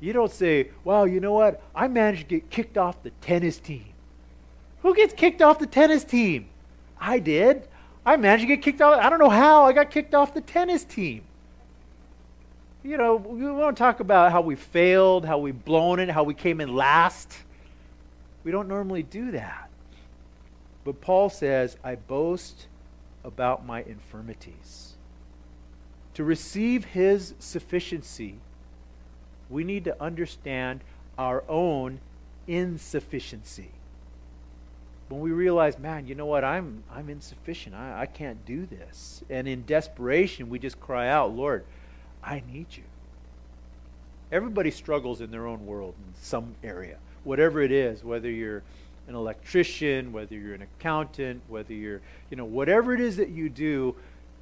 You 0.00 0.12
don't 0.12 0.32
say, 0.32 0.70
well, 0.82 1.06
you 1.06 1.20
know 1.20 1.34
what? 1.34 1.62
I 1.72 1.86
managed 1.86 2.30
to 2.30 2.40
get 2.40 2.50
kicked 2.50 2.76
off 2.76 3.00
the 3.04 3.10
tennis 3.20 3.58
team. 3.58 3.92
Who 4.82 4.92
gets 4.96 5.14
kicked 5.14 5.40
off 5.40 5.60
the 5.60 5.68
tennis 5.68 6.02
team? 6.02 6.48
I 7.00 7.20
did. 7.20 7.68
I 8.04 8.16
managed 8.16 8.42
to 8.42 8.46
get 8.46 8.62
kicked 8.62 8.80
off. 8.80 8.98
I 9.02 9.10
don't 9.10 9.18
know 9.18 9.30
how. 9.30 9.64
I 9.64 9.72
got 9.72 9.90
kicked 9.90 10.14
off 10.14 10.34
the 10.34 10.40
tennis 10.40 10.84
team. 10.84 11.22
You 12.82 12.96
know, 12.96 13.16
we 13.16 13.50
want 13.50 13.76
to 13.76 13.80
talk 13.80 14.00
about 14.00 14.32
how 14.32 14.40
we 14.40 14.56
failed, 14.56 15.26
how 15.26 15.38
we 15.38 15.52
blown 15.52 16.00
it, 16.00 16.08
how 16.08 16.22
we 16.22 16.32
came 16.32 16.60
in 16.60 16.74
last. 16.74 17.36
We 18.42 18.50
don't 18.50 18.68
normally 18.68 19.02
do 19.02 19.32
that. 19.32 19.68
But 20.82 21.02
Paul 21.02 21.28
says, 21.28 21.76
I 21.84 21.96
boast 21.96 22.68
about 23.22 23.66
my 23.66 23.82
infirmities. 23.82 24.94
To 26.14 26.24
receive 26.24 26.86
his 26.86 27.34
sufficiency, 27.38 28.36
we 29.50 29.62
need 29.62 29.84
to 29.84 30.02
understand 30.02 30.80
our 31.18 31.44
own 31.48 32.00
insufficiency. 32.46 33.72
When 35.10 35.20
we 35.20 35.32
realize, 35.32 35.76
man, 35.76 36.06
you 36.06 36.14
know 36.14 36.26
what, 36.26 36.44
I'm, 36.44 36.84
I'm 36.88 37.10
insufficient. 37.10 37.74
I, 37.74 38.02
I 38.02 38.06
can't 38.06 38.46
do 38.46 38.64
this. 38.64 39.24
And 39.28 39.48
in 39.48 39.64
desperation, 39.66 40.48
we 40.48 40.60
just 40.60 40.80
cry 40.80 41.08
out, 41.08 41.34
Lord, 41.34 41.64
I 42.22 42.44
need 42.48 42.68
you. 42.70 42.84
Everybody 44.30 44.70
struggles 44.70 45.20
in 45.20 45.32
their 45.32 45.48
own 45.48 45.66
world 45.66 45.94
in 45.98 46.14
some 46.22 46.54
area, 46.62 46.98
whatever 47.24 47.60
it 47.60 47.72
is, 47.72 48.04
whether 48.04 48.30
you're 48.30 48.62
an 49.08 49.16
electrician, 49.16 50.12
whether 50.12 50.36
you're 50.36 50.54
an 50.54 50.62
accountant, 50.62 51.42
whether 51.48 51.74
you're, 51.74 52.00
you 52.30 52.36
know, 52.36 52.44
whatever 52.44 52.94
it 52.94 53.00
is 53.00 53.16
that 53.16 53.30
you 53.30 53.48
do, 53.48 53.96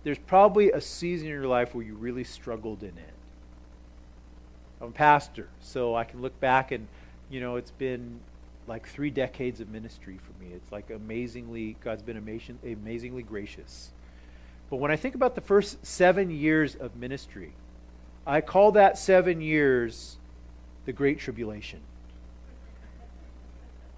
there's 0.04 0.18
probably 0.18 0.70
a 0.72 0.82
season 0.82 1.28
in 1.28 1.32
your 1.32 1.46
life 1.46 1.74
where 1.74 1.82
you 1.82 1.94
really 1.94 2.24
struggled 2.24 2.82
in 2.82 2.90
it. 2.90 3.14
I'm 4.82 4.88
a 4.88 4.90
pastor, 4.90 5.48
so 5.60 5.94
I 5.94 6.04
can 6.04 6.20
look 6.20 6.38
back 6.40 6.72
and, 6.72 6.86
you 7.30 7.40
know, 7.40 7.56
it's 7.56 7.70
been 7.70 8.20
like 8.68 8.86
three 8.86 9.10
decades 9.10 9.60
of 9.60 9.68
ministry 9.70 10.18
for 10.18 10.44
me. 10.44 10.52
It's 10.52 10.70
like 10.70 10.90
amazingly, 10.90 11.76
God's 11.82 12.02
been 12.02 12.16
amazing, 12.16 12.58
amazingly 12.62 13.22
gracious. 13.22 13.90
But 14.70 14.76
when 14.76 14.90
I 14.90 14.96
think 14.96 15.14
about 15.14 15.34
the 15.34 15.40
first 15.40 15.84
seven 15.84 16.30
years 16.30 16.74
of 16.74 16.94
ministry, 16.94 17.54
I 18.26 18.42
call 18.42 18.72
that 18.72 18.98
seven 18.98 19.40
years 19.40 20.18
the 20.84 20.92
Great 20.92 21.18
Tribulation. 21.18 21.80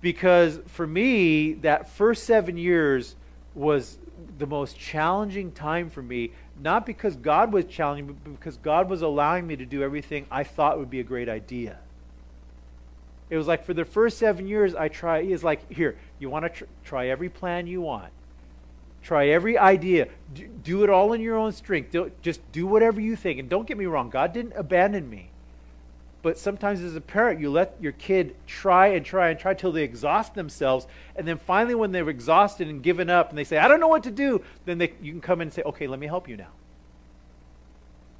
Because 0.00 0.60
for 0.66 0.86
me, 0.86 1.54
that 1.54 1.90
first 1.90 2.24
seven 2.24 2.56
years 2.56 3.16
was 3.54 3.98
the 4.38 4.46
most 4.46 4.78
challenging 4.78 5.50
time 5.52 5.90
for 5.90 6.02
me, 6.02 6.30
not 6.62 6.86
because 6.86 7.16
God 7.16 7.52
was 7.52 7.64
challenging, 7.64 8.06
but 8.06 8.24
because 8.24 8.56
God 8.58 8.88
was 8.88 9.02
allowing 9.02 9.46
me 9.46 9.56
to 9.56 9.66
do 9.66 9.82
everything 9.82 10.26
I 10.30 10.44
thought 10.44 10.78
would 10.78 10.90
be 10.90 11.00
a 11.00 11.04
great 11.04 11.28
idea. 11.28 11.78
It 13.30 13.36
was 13.36 13.46
like 13.46 13.64
for 13.64 13.72
the 13.72 13.84
first 13.84 14.18
seven 14.18 14.46
years, 14.46 14.74
I 14.74 14.88
try. 14.88 15.22
He's 15.22 15.44
like, 15.44 15.72
here, 15.72 15.96
you 16.18 16.28
want 16.28 16.44
to 16.44 16.48
tr- 16.48 16.64
try 16.84 17.08
every 17.08 17.28
plan 17.28 17.68
you 17.68 17.80
want, 17.80 18.12
try 19.02 19.28
every 19.28 19.56
idea, 19.56 20.08
do, 20.34 20.48
do 20.48 20.84
it 20.84 20.90
all 20.90 21.12
in 21.12 21.20
your 21.20 21.36
own 21.36 21.52
strength. 21.52 21.92
Do, 21.92 22.10
just 22.22 22.40
do 22.50 22.66
whatever 22.66 23.00
you 23.00 23.14
think. 23.14 23.38
And 23.38 23.48
don't 23.48 23.68
get 23.68 23.78
me 23.78 23.86
wrong, 23.86 24.10
God 24.10 24.32
didn't 24.32 24.54
abandon 24.56 25.08
me. 25.08 25.30
But 26.22 26.36
sometimes 26.36 26.82
as 26.82 26.96
a 26.96 27.00
parent, 27.00 27.40
you 27.40 27.50
let 27.50 27.76
your 27.80 27.92
kid 27.92 28.36
try 28.46 28.88
and 28.88 29.06
try 29.06 29.30
and 29.30 29.38
try 29.38 29.54
till 29.54 29.72
they 29.72 29.84
exhaust 29.84 30.34
themselves. 30.34 30.86
And 31.16 31.26
then 31.26 31.38
finally, 31.38 31.74
when 31.74 31.92
they're 31.92 32.10
exhausted 32.10 32.68
and 32.68 32.82
given 32.82 33.08
up 33.08 33.30
and 33.30 33.38
they 33.38 33.44
say, 33.44 33.56
I 33.56 33.68
don't 33.68 33.80
know 33.80 33.88
what 33.88 34.02
to 34.02 34.10
do, 34.10 34.42
then 34.66 34.76
they, 34.76 34.92
you 35.00 35.12
can 35.12 35.22
come 35.22 35.40
in 35.40 35.48
and 35.48 35.52
say, 35.52 35.62
okay, 35.62 35.86
let 35.86 35.98
me 35.98 36.06
help 36.06 36.28
you 36.28 36.36
now. 36.36 36.50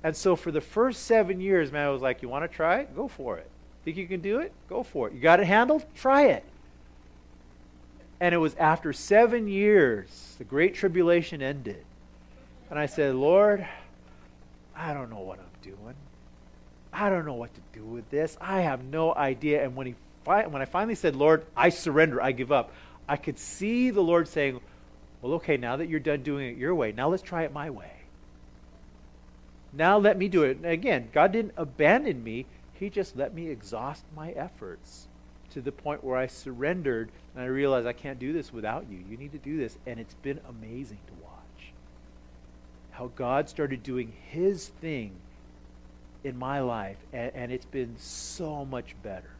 And 0.03 0.17
so 0.17 0.35
for 0.35 0.51
the 0.51 0.63
first 0.63 1.03
seven 1.03 1.41
years, 1.41 1.71
man, 1.71 1.89
I 1.89 1.91
was 1.91 2.01
like, 2.01 2.23
you 2.23 2.29
want 2.31 2.51
to 2.51 2.57
try 2.57 2.79
it? 2.81 2.97
Go 2.97 3.07
for 3.07 3.37
it. 3.37 3.51
Think 3.85 3.97
you 3.97 4.07
can 4.07 4.21
do 4.21 4.41
it? 4.41 4.53
Go 4.69 4.83
for 4.83 5.09
it. 5.09 5.15
You 5.15 5.21
got 5.21 5.41
it 5.41 5.47
handled? 5.47 5.85
Try 5.95 6.27
it. 6.27 6.45
And 8.21 8.35
it 8.35 8.39
was 8.39 8.55
after 8.57 8.93
seven 8.93 9.49
years, 9.49 10.35
the 10.39 10.45
Great 10.45 10.75
Tribulation 10.75 11.41
ended. 11.41 11.85
And 12.69 12.79
I 12.79 12.87
said, 12.87 13.15
Lord, 13.15 13.67
I 14.77 14.93
don't 14.93 15.11
know 15.11 15.21
what 15.21 15.39
I'm 15.39 15.47
doing. 15.63 15.95
I 16.93 17.09
don't 17.09 17.25
know 17.25 17.35
what 17.35 17.55
to 17.55 17.61
do 17.73 17.85
with 17.85 18.09
this. 18.11 18.37
I 18.41 18.61
have 18.61 18.85
no 18.85 19.15
idea. 19.15 19.65
And 19.65 19.75
when 19.75 19.87
he 19.87 19.95
when 20.25 20.63
I 20.63 20.65
finally 20.67 20.95
said, 20.95 21.17
Lord, 21.17 21.45
I 21.57 21.71
surrender, 21.71 22.23
I 22.23 22.33
give 22.33 22.53
up, 22.53 22.73
I 23.09 23.17
could 23.17 23.39
see 23.39 23.91
the 23.91 24.03
Lord 24.03 24.29
saying, 24.29 24.61
Well, 25.23 25.35
okay, 25.35 25.57
now 25.57 25.77
that 25.77 25.89
you're 25.89 25.99
done 25.99 26.23
doing 26.23 26.51
it 26.51 26.57
your 26.57 26.75
way, 26.75 26.93
now 26.93 27.09
let's 27.09 27.23
try 27.23 27.43
it 27.45 27.53
my 27.53 27.71
way. 27.71 27.91
Now 29.73 29.99
let 29.99 30.19
me 30.19 30.29
do 30.29 30.43
it. 30.43 30.59
And 30.59 30.67
again, 30.67 31.09
God 31.13 31.33
didn't 31.33 31.55
abandon 31.57 32.23
me, 32.23 32.47
He 32.81 32.89
just 32.89 33.15
let 33.15 33.35
me 33.35 33.49
exhaust 33.49 34.05
my 34.17 34.31
efforts 34.31 35.07
to 35.51 35.61
the 35.61 35.71
point 35.71 36.03
where 36.03 36.17
I 36.17 36.27
surrendered 36.27 37.11
and 37.35 37.45
I 37.45 37.47
realized 37.47 37.87
I 37.87 37.93
can't 37.93 38.19
do 38.19 38.33
this 38.33 38.55
without 38.55 38.87
you. 38.91 39.05
You 39.09 39.19
need 39.19 39.33
to 39.33 39.39
do 39.39 39.59
this. 39.59 39.77
And 39.87 40.01
it's 40.01 40.15
been 40.15 40.41
amazing 40.49 41.01
to 41.07 41.13
watch 41.23 41.73
how 42.93 43.13
God 43.17 43.51
started 43.51 43.83
doing 43.83 44.15
His 44.31 44.69
thing 44.69 45.13
in 46.25 46.39
my 46.39 46.61
life, 46.61 46.99
and, 47.13 47.33
and 47.35 47.53
it's 47.53 47.67
been 47.67 47.97
so 47.99 48.65
much 48.65 48.95
better. 49.03 49.31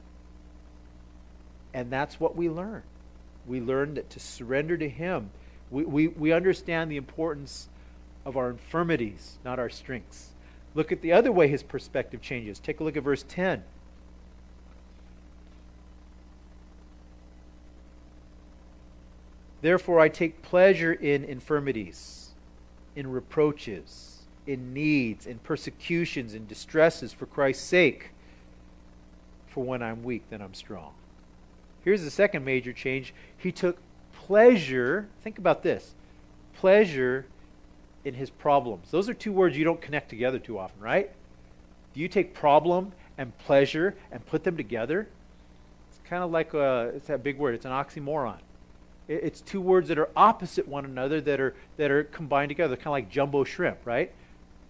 And 1.73 1.91
that's 1.91 2.21
what 2.21 2.37
we 2.37 2.49
learn. 2.49 2.83
We 3.47 3.61
learn 3.61 3.95
that 3.95 4.11
to 4.11 4.21
surrender 4.21 4.77
to 4.77 4.89
Him, 4.89 5.31
we, 5.71 5.85
we, 5.85 6.09
we 6.09 6.33
understand 6.33 6.91
the 6.91 6.97
importance 6.97 7.69
of 8.25 8.37
our 8.37 8.51
infirmities, 8.51 9.39
not 9.45 9.59
our 9.59 9.71
strengths. 9.71 10.31
Look 10.75 10.93
at 10.93 11.01
the 11.01 11.13
other 11.13 11.33
way 11.33 11.49
his 11.49 11.63
perspective 11.63 12.21
changes. 12.21 12.59
Take 12.59 12.81
a 12.81 12.85
look 12.85 12.97
at 12.97 13.03
verse 13.03 13.25
10. 13.29 13.65
Therefore, 19.63 20.01
I 20.01 20.09
take 20.09 20.41
pleasure 20.41 20.93
in 20.93 21.23
infirmities, 21.23 22.31
in 22.97 23.11
reproaches 23.11 24.21
in 24.51 24.73
needs, 24.73 25.27
in 25.27 25.39
persecutions, 25.39 26.35
in 26.35 26.47
distresses 26.47 27.13
for 27.13 27.27
Christ's 27.27 27.65
sake. 27.65 28.11
For 29.47 29.65
when 29.65 29.83
I'm 29.83 30.03
weak, 30.03 30.25
then 30.31 30.41
I'm 30.41 30.55
strong. 30.55 30.93
Here's 31.85 32.03
the 32.03 32.11
second 32.11 32.45
major 32.45 32.73
change. 32.73 33.15
He 33.37 33.53
took 33.53 33.79
pleasure, 34.13 35.09
think 35.23 35.39
about 35.39 35.63
this 35.63 35.95
pleasure 36.55 37.27
in 38.05 38.15
his 38.15 38.31
problems. 38.31 38.91
Those 38.91 39.09
are 39.09 39.15
two 39.15 39.33
words 39.33 39.57
you 39.57 39.65
don't 39.65 39.81
connect 39.81 40.09
together 40.09 40.39
too 40.39 40.59
often, 40.59 40.81
right? 40.81 41.11
Do 41.95 42.01
you 42.01 42.09
take 42.09 42.35
problem 42.35 42.93
and 43.19 43.37
pleasure 43.39 43.97
and 44.11 44.25
put 44.27 44.45
them 44.45 44.57
together? 44.57 45.09
It's 45.91 46.01
kind 46.09 46.23
of 46.23 46.31
like 46.31 46.55
a, 46.55 46.93
it's 46.95 47.09
that 47.09 47.23
big 47.23 47.39
word, 47.39 47.55
it's 47.55 47.65
an 47.65 47.73
oxymoron. 47.73 48.39
It's 49.09 49.41
two 49.41 49.61
words 49.61 49.89
that 49.89 49.99
are 49.99 50.09
opposite 50.15 50.69
one 50.69 50.85
another 50.85 51.21
that 51.23 51.41
are 51.41 51.55
that 51.79 51.91
are 51.91 52.05
combined 52.05 52.51
together, 52.51 52.77
kind 52.77 52.87
of 52.87 52.93
like 52.93 53.11
jumbo 53.11 53.43
shrimp, 53.43 53.79
right? 53.85 54.13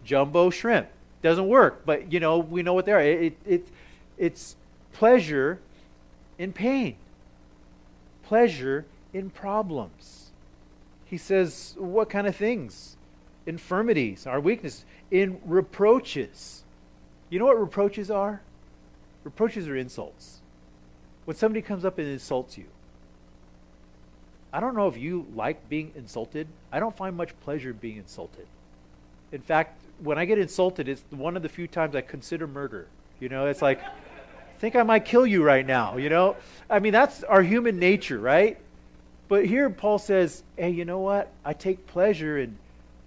jumbo 0.04 0.50
shrimp. 0.50 0.88
Doesn't 1.22 1.48
work, 1.48 1.82
but 1.84 2.12
you 2.12 2.20
know 2.20 2.38
we 2.38 2.62
know 2.62 2.72
what 2.72 2.86
they 2.86 2.92
are. 2.92 3.00
It, 3.00 3.22
it, 3.22 3.38
it, 3.44 3.68
it's 4.16 4.56
pleasure 4.92 5.60
in 6.38 6.52
pain, 6.52 6.96
pleasure 8.22 8.86
in 9.12 9.28
problems. 9.28 10.30
He 11.04 11.18
says, 11.18 11.74
what 11.76 12.08
kind 12.08 12.26
of 12.26 12.36
things? 12.36 12.96
Infirmities, 13.50 14.28
our 14.28 14.38
weakness, 14.38 14.84
in 15.10 15.40
reproaches. 15.44 16.62
You 17.30 17.40
know 17.40 17.46
what 17.46 17.58
reproaches 17.58 18.08
are? 18.08 18.42
Reproaches 19.24 19.66
are 19.66 19.74
insults. 19.74 20.38
When 21.24 21.36
somebody 21.36 21.60
comes 21.60 21.84
up 21.84 21.98
and 21.98 22.06
insults 22.06 22.56
you, 22.56 22.66
I 24.52 24.60
don't 24.60 24.76
know 24.76 24.86
if 24.86 24.96
you 24.96 25.26
like 25.34 25.68
being 25.68 25.90
insulted. 25.96 26.46
I 26.70 26.78
don't 26.78 26.96
find 26.96 27.16
much 27.16 27.38
pleasure 27.40 27.72
being 27.72 27.96
insulted. 27.96 28.46
In 29.32 29.40
fact, 29.40 29.82
when 29.98 30.16
I 30.16 30.26
get 30.26 30.38
insulted, 30.38 30.88
it's 30.88 31.02
one 31.10 31.36
of 31.36 31.42
the 31.42 31.48
few 31.48 31.66
times 31.66 31.96
I 31.96 32.02
consider 32.02 32.46
murder. 32.46 32.86
You 33.18 33.28
know, 33.30 33.46
it's 33.46 33.62
like, 33.62 33.82
I 33.82 33.90
think 34.60 34.76
I 34.76 34.84
might 34.84 35.04
kill 35.04 35.26
you 35.26 35.42
right 35.42 35.66
now. 35.66 35.96
You 35.96 36.08
know, 36.08 36.36
I 36.70 36.78
mean, 36.78 36.92
that's 36.92 37.24
our 37.24 37.42
human 37.42 37.80
nature, 37.80 38.20
right? 38.20 38.58
But 39.26 39.46
here 39.46 39.68
Paul 39.70 39.98
says, 39.98 40.44
hey, 40.56 40.70
you 40.70 40.84
know 40.84 41.00
what? 41.00 41.32
I 41.44 41.52
take 41.52 41.88
pleasure 41.88 42.38
in 42.38 42.56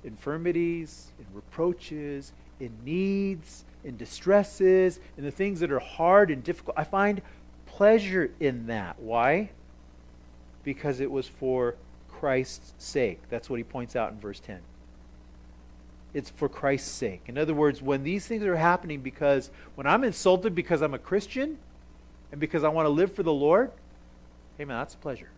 infirmities, 0.04 1.12
in 1.20 1.26
reproaches, 1.34 2.34
in 2.60 2.72
needs, 2.84 3.66
in 3.84 3.98
distresses, 3.98 5.00
in 5.18 5.24
the 5.24 5.32
things 5.32 5.60
that 5.60 5.72
are 5.72 5.80
hard 5.80 6.32
and 6.32 6.44
difficult. 6.44 6.78
I 6.78 6.84
find 6.84 7.22
pleasure 7.66 8.32
in 8.40 8.68
that. 8.68 9.00
Why? 9.00 9.50
Because 10.64 11.00
it 11.00 11.12
was 11.12 11.28
for 11.28 11.76
Christ's 12.10 12.74
sake. 12.78 13.20
That's 13.30 13.50
what 13.50 13.58
he 13.58 13.64
points 13.64 13.96
out 13.96 14.12
in 14.12 14.20
verse 14.20 14.40
10 14.40 14.60
it's 16.14 16.30
for 16.30 16.48
Christ's 16.48 16.92
sake. 16.92 17.24
In 17.28 17.38
other 17.38 17.54
words, 17.54 17.82
when 17.82 18.04
these 18.04 18.28
things 18.28 18.44
are 18.44 18.56
happening 18.56 19.02
because 19.02 19.50
when 19.76 19.88
I'm 19.88 20.04
insulted 20.04 20.54
because 20.54 20.82
I'm 20.82 20.94
a 20.94 21.00
Christian 21.00 21.58
and 22.32 22.40
because 22.40 22.64
I 22.64 22.70
want 22.70 22.86
to 22.86 22.92
live 22.92 23.14
for 23.14 23.24
the 23.24 23.34
Lord, 23.34 23.72
hey 24.58 24.66
man, 24.66 24.78
that's 24.78 24.94
a 24.94 24.98
pleasure. 24.98 25.30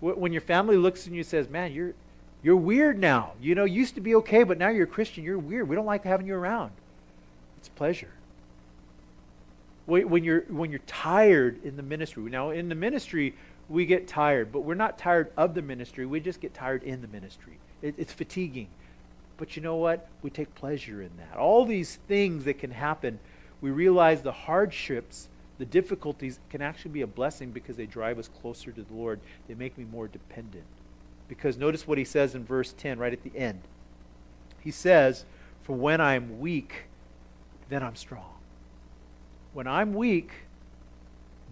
When 0.00 0.32
your 0.32 0.42
family 0.42 0.76
looks 0.76 1.06
at 1.06 1.12
you 1.12 1.20
and 1.20 1.26
says, 1.26 1.48
"Man, 1.48 1.72
you're 1.72 1.94
you're 2.42 2.56
weird 2.56 2.98
now. 2.98 3.32
You 3.40 3.54
know, 3.54 3.64
used 3.64 3.94
to 3.96 4.00
be 4.00 4.14
okay, 4.16 4.42
but 4.44 4.58
now 4.58 4.68
you're 4.68 4.84
a 4.84 4.86
Christian. 4.88 5.24
You're 5.24 5.38
weird. 5.38 5.68
We 5.68 5.76
don't 5.76 5.86
like 5.86 6.04
having 6.04 6.26
you 6.26 6.34
around." 6.34 6.72
It's 7.58 7.68
pleasure. 7.68 8.10
When 9.86 10.24
you're 10.24 10.42
when 10.42 10.70
you're 10.70 10.80
tired 10.86 11.64
in 11.64 11.76
the 11.76 11.82
ministry. 11.82 12.22
Now, 12.30 12.50
in 12.50 12.68
the 12.68 12.74
ministry, 12.74 13.34
we 13.68 13.86
get 13.86 14.08
tired, 14.08 14.52
but 14.52 14.60
we're 14.60 14.74
not 14.74 14.98
tired 14.98 15.32
of 15.36 15.54
the 15.54 15.62
ministry. 15.62 16.06
We 16.06 16.20
just 16.20 16.40
get 16.40 16.54
tired 16.54 16.82
in 16.82 17.02
the 17.02 17.08
ministry. 17.08 17.58
It, 17.82 17.94
it's 17.98 18.12
fatiguing. 18.12 18.68
But 19.36 19.56
you 19.56 19.62
know 19.62 19.76
what? 19.76 20.06
We 20.22 20.30
take 20.30 20.54
pleasure 20.54 21.00
in 21.02 21.10
that. 21.18 21.38
All 21.38 21.64
these 21.64 21.96
things 22.08 22.44
that 22.44 22.58
can 22.58 22.70
happen, 22.70 23.18
we 23.60 23.70
realize 23.70 24.22
the 24.22 24.32
hardships, 24.32 25.28
the 25.58 25.64
difficulties 25.64 26.38
can 26.50 26.62
actually 26.62 26.90
be 26.90 27.02
a 27.02 27.06
blessing 27.06 27.50
because 27.50 27.76
they 27.76 27.86
drive 27.86 28.18
us 28.18 28.28
closer 28.40 28.70
to 28.70 28.82
the 28.82 28.94
Lord. 28.94 29.18
They 29.48 29.54
make 29.54 29.78
me 29.78 29.84
more 29.90 30.08
dependent. 30.08 30.64
Because 31.30 31.56
notice 31.56 31.86
what 31.86 31.96
he 31.96 32.04
says 32.04 32.34
in 32.34 32.44
verse 32.44 32.72
10, 32.72 32.98
right 32.98 33.12
at 33.12 33.22
the 33.22 33.30
end. 33.38 33.60
He 34.58 34.72
says, 34.72 35.24
For 35.62 35.76
when 35.76 36.00
I'm 36.00 36.40
weak, 36.40 36.86
then 37.68 37.84
I'm 37.84 37.94
strong. 37.94 38.34
When 39.52 39.68
I'm 39.68 39.94
weak, 39.94 40.32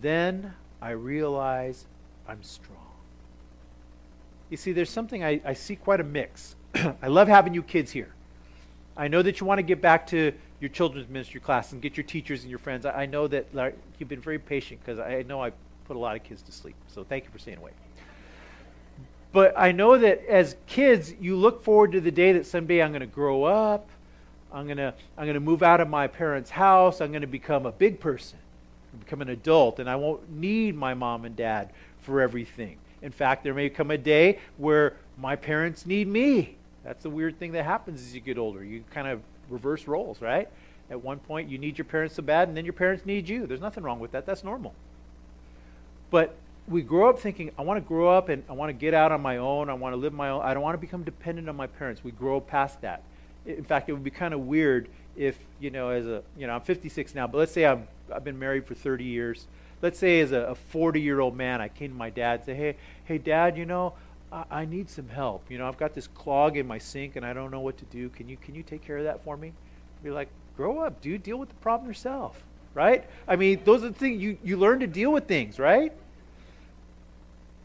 then 0.01 0.55
I 0.83 0.91
realize 0.91 1.87
I'm 2.27 2.43
strong. 2.43 2.91
You 4.51 4.57
see, 4.57 4.73
there's 4.73 4.91
something 4.91 5.23
I, 5.23 5.41
I 5.45 5.53
see 5.53 5.77
quite 5.77 6.01
a 6.01 6.05
mix. 6.05 6.57
I 6.75 7.07
love 7.07 7.29
having 7.29 7.55
you 7.55 7.62
kids 7.62 7.93
here. 7.93 8.12
I 8.97 9.07
know 9.07 9.23
that 9.23 9.38
you 9.38 9.47
want 9.47 9.59
to 9.61 9.62
get 9.62 9.81
back 9.81 10.09
to 10.09 10.33
your 10.59 10.71
children's 10.71 11.09
ministry 11.09 11.41
class 11.41 11.71
and 11.71 11.81
get 11.81 11.97
your 11.97 12.05
teachers 12.05 12.41
and 12.43 12.51
your 12.51 12.59
friends. 12.59 12.85
I, 12.85 13.03
I 13.03 13.07
know 13.07 13.29
that 13.29 13.55
like, 13.55 13.79
you've 14.01 14.09
been 14.09 14.21
very 14.21 14.41
patient 14.41 14.81
because 14.85 14.99
I 14.99 15.23
know 15.23 15.41
I 15.41 15.53
put 15.85 15.95
a 15.95 16.01
lot 16.01 16.17
of 16.17 16.25
kids 16.25 16.43
to 16.43 16.53
sleep. 16.53 16.75
So 16.88 17.05
thank 17.05 17.23
you 17.23 17.31
for 17.31 17.38
staying 17.38 17.59
away. 17.59 17.71
But 19.33 19.55
I 19.57 19.73
know 19.73 19.99
that 19.99 20.27
as 20.27 20.57
kids, 20.67 21.12
you 21.21 21.37
look 21.37 21.62
forward 21.62 21.93
to 21.93 22.01
the 22.01 22.11
day 22.11 22.33
that 22.33 22.47
someday 22.47 22.83
I'm 22.83 22.91
going 22.91 23.01
to 23.01 23.07
grow 23.07 23.45
up. 23.45 23.88
I'm 24.53 24.64
going 24.64 24.79
to 24.79 24.95
I'm 25.17 25.25
going 25.25 25.35
to 25.35 25.41
move 25.41 25.62
out 25.62 25.81
of 25.81 25.88
my 25.88 26.07
parents' 26.07 26.51
house. 26.51 27.01
I'm 27.01 27.11
going 27.11 27.21
to 27.21 27.27
become 27.27 27.67
a 27.67 27.73
big 27.73 28.01
person, 28.01 28.38
become 28.99 29.21
an 29.21 29.29
adult, 29.29 29.79
and 29.79 29.88
I 29.88 29.97
won't 29.97 30.31
need 30.31 30.75
my 30.75 30.95
mom 30.95 31.25
and 31.27 31.37
dad 31.37 31.71
for 32.01 32.21
everything. 32.23 32.79
In 33.03 33.12
fact, 33.12 33.45
there 33.45 33.55
may 33.55 33.69
come 33.69 33.91
a 33.91 33.99
day 33.99 34.38
where 34.57 34.97
my 35.19 35.37
parents 35.37 35.85
need 35.85 36.09
me. 36.09 36.57
That's 36.83 37.03
the 37.03 37.11
weird 37.11 37.38
thing 37.38 37.53
that 37.53 37.64
happens 37.64 38.01
as 38.01 38.14
you 38.14 38.21
get 38.21 38.38
older. 38.38 38.64
You 38.64 38.83
kind 38.91 39.07
of 39.07 39.21
reverse 39.51 39.87
roles, 39.87 40.23
right? 40.23 40.49
At 40.91 41.03
one 41.03 41.19
point, 41.19 41.51
you 41.51 41.59
need 41.59 41.77
your 41.77 41.85
parents 41.85 42.14
so 42.14 42.23
bad, 42.23 42.49
and 42.49 42.57
then 42.57 42.64
your 42.64 42.73
parents 42.73 43.05
need 43.05 43.29
you. 43.29 43.47
There's 43.47 43.61
nothing 43.61 43.85
wrong 43.85 44.01
with 44.01 44.12
that. 44.12 44.25
That's 44.25 44.43
normal. 44.43 44.75
But 46.11 46.35
we 46.68 46.83
grow 46.83 47.09
up 47.09 47.18
thinking, 47.18 47.50
I 47.59 47.62
want 47.62 47.83
to 47.83 47.87
grow 47.87 48.09
up 48.11 48.28
and 48.28 48.42
I 48.48 48.52
want 48.52 48.68
to 48.68 48.74
get 48.74 48.92
out 48.92 49.11
on 49.11 49.20
my 49.22 49.38
own. 49.38 49.70
I 49.70 49.74
want 49.74 49.94
to 49.94 49.96
live 49.96 50.12
my 50.12 50.28
own. 50.28 50.42
I 50.42 50.52
don't 50.54 50.62
want 50.62 50.74
to 50.74 50.78
become 50.78 51.02
dependent 51.02 51.48
on 51.48 51.57
my 51.57 51.66
parents. 51.66 52.04
We 52.04 52.11
grow 52.11 52.40
past 52.40 52.81
that. 52.83 53.02
In 53.46 53.64
fact, 53.64 53.88
it 53.88 53.92
would 53.92 54.04
be 54.04 54.11
kind 54.11 54.35
of 54.35 54.40
weird 54.40 54.88
if, 55.16 55.38
you 55.59 55.70
know, 55.70 55.88
as 55.88 56.07
a, 56.07 56.22
you 56.37 56.46
know, 56.46 56.54
I'm 56.54 56.61
56 56.61 57.14
now, 57.14 57.26
but 57.26 57.38
let's 57.38 57.52
say 57.52 57.64
I've, 57.64 57.87
I've 58.12 58.24
been 58.24 58.38
married 58.38 58.66
for 58.66 58.74
30 58.74 59.04
years. 59.04 59.46
Let's 59.81 59.98
say 59.98 60.20
as 60.20 60.33
a 60.33 60.54
40 60.54 61.00
year 61.00 61.20
old 61.20 61.37
man, 61.37 61.61
I 61.61 61.68
came 61.68 61.90
to 61.90 61.96
my 61.96 62.11
dad 62.11 62.40
and 62.40 62.44
say, 62.44 62.54
hey, 62.54 62.76
hey, 63.04 63.18
dad, 63.18 63.57
you 63.57 63.64
know, 63.64 63.94
I, 64.31 64.44
I 64.50 64.64
need 64.66 64.90
some 64.90 65.09
help. 65.09 65.50
You 65.50 65.57
know, 65.57 65.66
I've 65.66 65.78
got 65.78 65.94
this 65.94 66.07
clog 66.09 66.57
in 66.57 66.66
my 66.66 66.78
sink 66.78 67.16
and 67.16 67.24
I 67.24 67.33
don't 67.33 67.50
know 67.50 67.61
what 67.61 67.78
to 67.78 67.85
do. 67.87 68.11
Can 68.11 68.28
you, 68.28 68.37
can 68.37 68.54
you 68.54 68.62
take 68.62 68.83
care 68.83 68.98
of 68.98 69.04
that 69.04 69.24
for 69.24 69.37
me? 69.37 69.52
Be 70.02 70.11
like, 70.11 70.28
grow 70.57 70.81
up, 70.81 71.00
dude. 71.00 71.22
Deal 71.22 71.38
with 71.38 71.48
the 71.48 71.54
problem 71.57 71.88
yourself, 71.88 72.42
right? 72.74 73.09
I 73.26 73.37
mean, 73.37 73.61
those 73.64 73.83
are 73.83 73.88
the 73.88 73.94
things 73.94 74.20
you, 74.20 74.37
you 74.44 74.57
learn 74.57 74.81
to 74.81 74.87
deal 74.87 75.12
with 75.12 75.26
things, 75.26 75.59
right? 75.59 75.92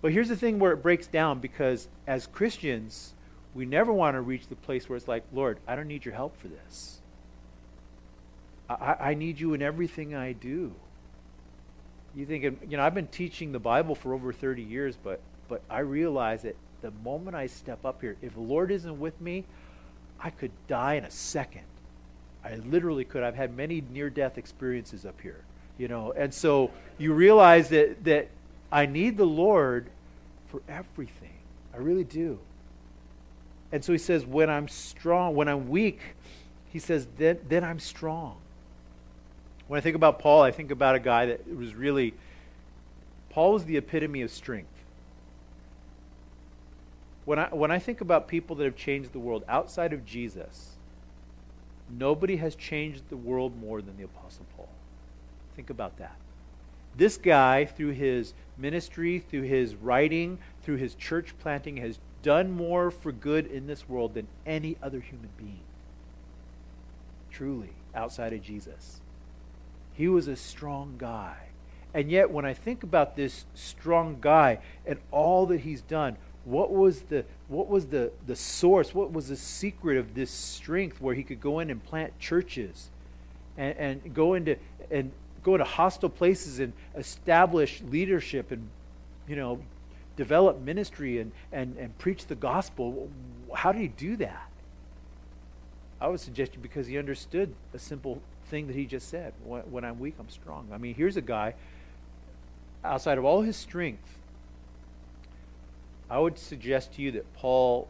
But 0.03 0.11
here's 0.11 0.27
the 0.27 0.35
thing 0.35 0.59
where 0.59 0.73
it 0.73 0.83
breaks 0.83 1.07
down 1.07 1.39
because 1.39 1.87
as 2.05 2.27
Christians, 2.27 3.13
we 3.55 3.65
never 3.65 3.93
want 3.93 4.15
to 4.15 4.21
reach 4.21 4.47
the 4.47 4.55
place 4.55 4.89
where 4.89 4.97
it's 4.97 5.07
like, 5.07 5.23
Lord, 5.31 5.59
I 5.65 5.77
don't 5.77 5.87
need 5.87 6.03
your 6.03 6.13
help 6.13 6.37
for 6.37 6.49
this. 6.49 6.99
I, 8.69 8.95
I 8.99 9.13
need 9.13 9.39
you 9.39 9.53
in 9.53 9.61
everything 9.61 10.13
I 10.13 10.33
do. 10.33 10.73
You 12.13 12.25
think, 12.25 12.43
you 12.43 12.75
know, 12.75 12.83
I've 12.83 12.93
been 12.93 13.07
teaching 13.07 13.53
the 13.53 13.59
Bible 13.59 13.95
for 13.95 14.13
over 14.13 14.33
30 14.33 14.61
years, 14.61 14.97
but, 15.01 15.21
but 15.47 15.61
I 15.69 15.79
realize 15.79 16.41
that 16.41 16.57
the 16.81 16.91
moment 16.91 17.37
I 17.37 17.47
step 17.47 17.85
up 17.85 18.01
here, 18.01 18.17
if 18.21 18.33
the 18.33 18.41
Lord 18.41 18.71
isn't 18.71 18.99
with 18.99 19.19
me, 19.21 19.45
I 20.19 20.31
could 20.31 20.51
die 20.67 20.95
in 20.95 21.05
a 21.05 21.11
second. 21.11 21.63
I 22.43 22.55
literally 22.55 23.05
could. 23.05 23.23
I've 23.23 23.35
had 23.37 23.55
many 23.55 23.81
near 23.89 24.09
death 24.09 24.37
experiences 24.37 25.05
up 25.05 25.21
here, 25.21 25.45
you 25.77 25.87
know, 25.87 26.11
and 26.11 26.33
so 26.33 26.71
you 26.97 27.13
realize 27.13 27.69
that, 27.69 28.03
that 28.03 28.27
I 28.69 28.87
need 28.87 29.17
the 29.17 29.25
Lord 29.25 29.89
for 30.53 30.61
everything. 30.69 31.33
I 31.73 31.77
really 31.77 32.03
do. 32.03 32.37
And 33.71 33.83
so 33.83 33.91
he 33.91 33.97
says, 33.97 34.23
when 34.23 34.51
I'm 34.51 34.67
strong, 34.67 35.35
when 35.35 35.47
I'm 35.47 35.67
weak, 35.67 35.99
he 36.71 36.77
says, 36.77 37.07
then, 37.17 37.39
then 37.49 37.63
I'm 37.63 37.79
strong. 37.79 38.37
When 39.67 39.79
I 39.79 39.81
think 39.81 39.95
about 39.95 40.19
Paul, 40.19 40.43
I 40.43 40.51
think 40.51 40.69
about 40.69 40.93
a 40.93 40.99
guy 40.99 41.25
that 41.25 41.47
was 41.57 41.73
really, 41.73 42.13
Paul 43.31 43.53
was 43.53 43.65
the 43.65 43.77
epitome 43.77 44.21
of 44.21 44.29
strength. 44.29 44.69
When 47.25 47.39
I, 47.39 47.47
when 47.47 47.71
I 47.71 47.79
think 47.79 47.99
about 48.01 48.27
people 48.27 48.55
that 48.57 48.65
have 48.65 48.75
changed 48.75 49.11
the 49.11 49.19
world 49.19 49.43
outside 49.47 49.91
of 49.91 50.05
Jesus, 50.05 50.73
nobody 51.89 52.35
has 52.35 52.53
changed 52.53 53.09
the 53.09 53.17
world 53.17 53.59
more 53.59 53.81
than 53.81 53.97
the 53.97 54.03
Apostle 54.03 54.45
Paul. 54.55 54.69
Think 55.55 55.71
about 55.71 55.97
that. 55.97 56.15
This 56.95 57.17
guy, 57.17 57.65
through 57.65 57.91
his 57.91 58.34
ministry, 58.58 59.19
through 59.19 59.43
his 59.43 59.75
writing, 59.75 60.38
through 60.62 60.77
his 60.77 60.95
church 60.95 61.34
planting, 61.39 61.77
has 61.77 61.99
done 62.21 62.51
more 62.51 62.91
for 62.91 63.12
good 63.12 63.47
in 63.47 63.67
this 63.67 63.89
world 63.89 64.13
than 64.13 64.27
any 64.45 64.77
other 64.82 64.99
human 64.99 65.29
being. 65.38 65.62
Truly, 67.32 67.71
outside 67.95 68.34
of 68.34 68.41
Jesus. 68.41 69.01
He 69.93 70.08
was 70.08 70.27
a 70.27 70.36
strong 70.36 70.95
guy. 70.97 71.38
And 71.93 72.10
yet, 72.10 72.32
when 72.32 72.45
I 72.45 72.53
think 72.53 72.84
about 72.84 73.15
this 73.15 73.45
strong 73.53 74.17
guy 74.19 74.60
and 74.86 74.99
all 75.12 75.45
that 75.47 75.62
he's 75.62 75.82
done, 75.82 76.17
what 76.45 76.71
was 76.71 77.03
the 77.03 77.25
what 77.47 77.69
was 77.69 77.88
the, 77.88 78.12
the 78.25 78.36
source? 78.36 78.93
What 78.93 79.13
was 79.13 79.29
the 79.29 79.36
secret 79.36 79.97
of 79.97 80.15
this 80.15 80.32
strength 80.32 80.99
where 80.99 81.13
he 81.13 81.23
could 81.23 81.39
go 81.39 81.60
in 81.60 81.69
and 81.69 81.84
plant 81.84 82.17
churches 82.19 82.89
and, 83.58 83.77
and 83.77 84.13
go 84.13 84.34
into 84.34 84.58
and 84.89 85.12
go 85.43 85.58
to 85.58 85.63
hostile 85.63 86.10
places 86.10 86.60
and 86.60 86.73
establish 86.95 87.82
leadership 87.89 88.51
and, 88.51 88.69
you 89.27 89.36
know, 89.36 89.62
develop 90.15 90.60
ministry 90.62 91.19
and, 91.19 91.32
and, 91.51 91.75
and 91.77 91.97
preach 91.97 92.27
the 92.27 92.36
gospel. 92.36 93.10
How 93.53 93.71
did 93.71 93.82
he 93.82 93.88
do 93.89 94.15
that? 94.17 94.49
I 95.99 96.08
would 96.08 96.19
suggest 96.19 96.53
you 96.53 96.60
because 96.62 96.88
he 96.88 96.97
understood 96.97 97.53
a 97.73 97.79
simple 97.79 98.21
thing 98.49 98.67
that 98.67 98.75
he 98.75 98.86
just 98.86 99.10
said. 99.10 99.34
When 99.45 99.84
I'm 99.84 99.99
weak, 99.99 100.15
I'm 100.19 100.29
strong. 100.29 100.67
I 100.73 100.77
mean, 100.77 100.95
here's 100.95 101.17
a 101.17 101.21
guy, 101.21 101.56
outside 102.84 103.17
of 103.17 103.25
all 103.25 103.41
his 103.41 103.56
strength, 103.56 104.17
I 106.10 106.19
would 106.19 106.38
suggest 106.38 106.93
to 106.93 107.01
you 107.01 107.12
that 107.12 107.34
Paul 107.36 107.88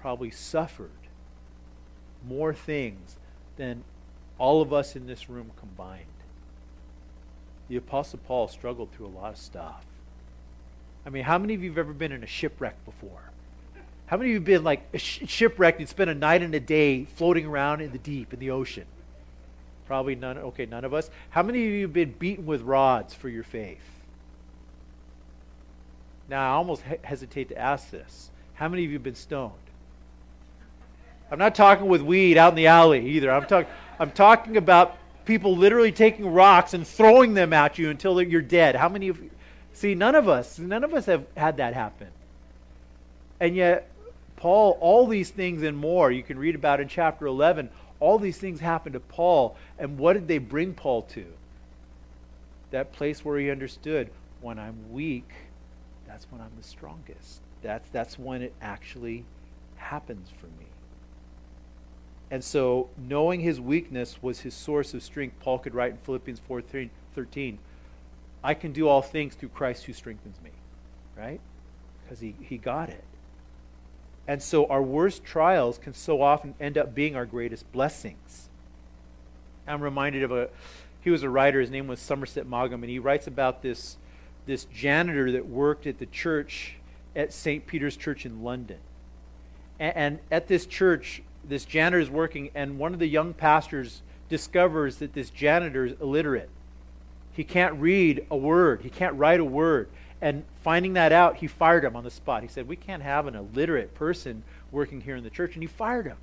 probably 0.00 0.30
suffered 0.30 0.90
more 2.26 2.54
things 2.54 3.16
than 3.56 3.84
all 4.38 4.62
of 4.62 4.72
us 4.72 4.96
in 4.96 5.06
this 5.06 5.28
room 5.28 5.50
combined 5.58 6.06
the 7.68 7.76
Apostle 7.76 8.20
Paul 8.26 8.48
struggled 8.48 8.92
through 8.92 9.06
a 9.06 9.08
lot 9.08 9.32
of 9.32 9.38
stuff. 9.38 9.84
I 11.04 11.10
mean, 11.10 11.24
how 11.24 11.38
many 11.38 11.54
of 11.54 11.62
you 11.62 11.70
have 11.70 11.78
ever 11.78 11.92
been 11.92 12.12
in 12.12 12.22
a 12.22 12.26
shipwreck 12.26 12.84
before? 12.84 13.30
How 14.06 14.16
many 14.16 14.30
of 14.30 14.32
you 14.32 14.38
have 14.38 14.44
been 14.44 14.64
like 14.64 14.82
shipwrecked 14.96 15.80
and 15.80 15.88
spent 15.88 16.10
a 16.10 16.14
night 16.14 16.42
and 16.42 16.54
a 16.54 16.60
day 16.60 17.04
floating 17.04 17.46
around 17.46 17.80
in 17.80 17.92
the 17.92 17.98
deep, 17.98 18.32
in 18.32 18.38
the 18.38 18.50
ocean? 18.50 18.86
Probably 19.86 20.14
none. 20.14 20.38
Okay, 20.38 20.66
none 20.66 20.84
of 20.84 20.94
us. 20.94 21.10
How 21.30 21.42
many 21.42 21.64
of 21.66 21.72
you 21.72 21.82
have 21.82 21.92
been 21.92 22.12
beaten 22.12 22.46
with 22.46 22.62
rods 22.62 23.14
for 23.14 23.28
your 23.28 23.44
faith? 23.44 23.78
Now, 26.28 26.52
I 26.52 26.56
almost 26.56 26.82
he- 26.82 26.96
hesitate 27.02 27.48
to 27.50 27.58
ask 27.58 27.90
this. 27.90 28.30
How 28.54 28.68
many 28.68 28.84
of 28.84 28.90
you 28.90 28.96
have 28.96 29.04
been 29.04 29.14
stoned? 29.14 29.52
I'm 31.30 31.38
not 31.38 31.54
talking 31.54 31.86
with 31.86 32.02
weed 32.02 32.36
out 32.36 32.50
in 32.50 32.56
the 32.56 32.66
alley 32.66 33.08
either. 33.10 33.30
I'm, 33.30 33.46
talk- 33.46 33.68
I'm 33.98 34.10
talking 34.10 34.56
about 34.56 34.96
people 35.26 35.56
literally 35.56 35.92
taking 35.92 36.26
rocks 36.32 36.72
and 36.72 36.86
throwing 36.86 37.34
them 37.34 37.52
at 37.52 37.78
you 37.78 37.90
until 37.90 38.22
you're 38.22 38.40
dead. 38.40 38.76
How 38.76 38.88
many 38.88 39.08
of 39.08 39.18
you? 39.18 39.30
See, 39.72 39.94
none 39.94 40.14
of 40.14 40.28
us, 40.28 40.58
none 40.58 40.84
of 40.84 40.94
us 40.94 41.04
have 41.06 41.26
had 41.36 41.58
that 41.58 41.74
happen. 41.74 42.08
And 43.38 43.54
yet, 43.54 43.90
Paul, 44.36 44.78
all 44.80 45.06
these 45.06 45.30
things 45.30 45.62
and 45.62 45.76
more, 45.76 46.10
you 46.10 46.22
can 46.22 46.38
read 46.38 46.54
about 46.54 46.80
in 46.80 46.88
chapter 46.88 47.26
11, 47.26 47.68
all 48.00 48.18
these 48.18 48.38
things 48.38 48.60
happened 48.60 48.94
to 48.94 49.00
Paul. 49.00 49.56
And 49.78 49.98
what 49.98 50.14
did 50.14 50.28
they 50.28 50.38
bring 50.38 50.72
Paul 50.72 51.02
to? 51.02 51.26
That 52.70 52.92
place 52.92 53.24
where 53.24 53.38
he 53.38 53.50
understood 53.50 54.10
when 54.40 54.58
I'm 54.58 54.92
weak, 54.92 55.30
that's 56.06 56.26
when 56.30 56.40
I'm 56.40 56.52
the 56.56 56.66
strongest. 56.66 57.40
That's, 57.62 57.88
that's 57.90 58.18
when 58.18 58.42
it 58.42 58.54
actually 58.62 59.24
happens 59.76 60.30
for 60.38 60.46
me. 60.46 60.65
And 62.30 62.42
so, 62.42 62.88
knowing 62.96 63.40
his 63.40 63.60
weakness 63.60 64.20
was 64.20 64.40
his 64.40 64.54
source 64.54 64.94
of 64.94 65.02
strength, 65.02 65.38
Paul 65.40 65.58
could 65.58 65.74
write 65.74 65.92
in 65.92 65.98
Philippians 65.98 66.40
4 66.40 66.62
13, 67.14 67.58
I 68.42 68.54
can 68.54 68.72
do 68.72 68.88
all 68.88 69.02
things 69.02 69.34
through 69.34 69.50
Christ 69.50 69.84
who 69.84 69.92
strengthens 69.92 70.40
me. 70.42 70.50
Right? 71.16 71.40
Because 72.02 72.20
he, 72.20 72.34
he 72.40 72.58
got 72.58 72.88
it. 72.88 73.04
And 74.26 74.42
so, 74.42 74.66
our 74.66 74.82
worst 74.82 75.24
trials 75.24 75.78
can 75.78 75.94
so 75.94 76.20
often 76.20 76.54
end 76.60 76.76
up 76.76 76.94
being 76.94 77.14
our 77.14 77.26
greatest 77.26 77.70
blessings. 77.70 78.48
I'm 79.68 79.80
reminded 79.80 80.22
of 80.22 80.32
a, 80.32 80.48
he 81.00 81.10
was 81.10 81.22
a 81.22 81.30
writer, 81.30 81.60
his 81.60 81.70
name 81.70 81.86
was 81.86 82.00
Somerset 82.00 82.46
Maugham, 82.46 82.82
and 82.82 82.90
he 82.90 82.98
writes 82.98 83.26
about 83.26 83.62
this 83.62 83.96
this 84.46 84.64
janitor 84.66 85.32
that 85.32 85.46
worked 85.46 85.86
at 85.86 85.98
the 85.98 86.06
church 86.06 86.76
at 87.14 87.32
St. 87.32 87.66
Peter's 87.66 87.96
Church 87.96 88.24
in 88.24 88.42
London. 88.42 88.78
And, 89.78 89.96
and 89.96 90.18
at 90.30 90.46
this 90.46 90.66
church, 90.66 91.22
this 91.48 91.64
janitor 91.64 92.00
is 92.00 92.10
working, 92.10 92.50
and 92.54 92.78
one 92.78 92.92
of 92.92 92.98
the 92.98 93.06
young 93.06 93.34
pastors 93.34 94.02
discovers 94.28 94.96
that 94.96 95.12
this 95.12 95.30
janitor 95.30 95.86
is 95.86 96.00
illiterate. 96.00 96.50
He 97.32 97.44
can't 97.44 97.74
read 97.74 98.26
a 98.30 98.36
word, 98.36 98.80
he 98.82 98.90
can't 98.90 99.14
write 99.14 99.40
a 99.40 99.44
word. 99.44 99.88
And 100.20 100.44
finding 100.62 100.94
that 100.94 101.12
out, 101.12 101.36
he 101.36 101.46
fired 101.46 101.84
him 101.84 101.94
on 101.94 102.02
the 102.02 102.10
spot. 102.10 102.42
He 102.42 102.48
said, 102.48 102.66
We 102.66 102.76
can't 102.76 103.02
have 103.02 103.26
an 103.26 103.34
illiterate 103.34 103.94
person 103.94 104.42
working 104.72 105.02
here 105.02 105.14
in 105.14 105.22
the 105.22 105.30
church. 105.30 105.54
And 105.54 105.62
he 105.62 105.66
fired 105.66 106.06
him. 106.06 106.16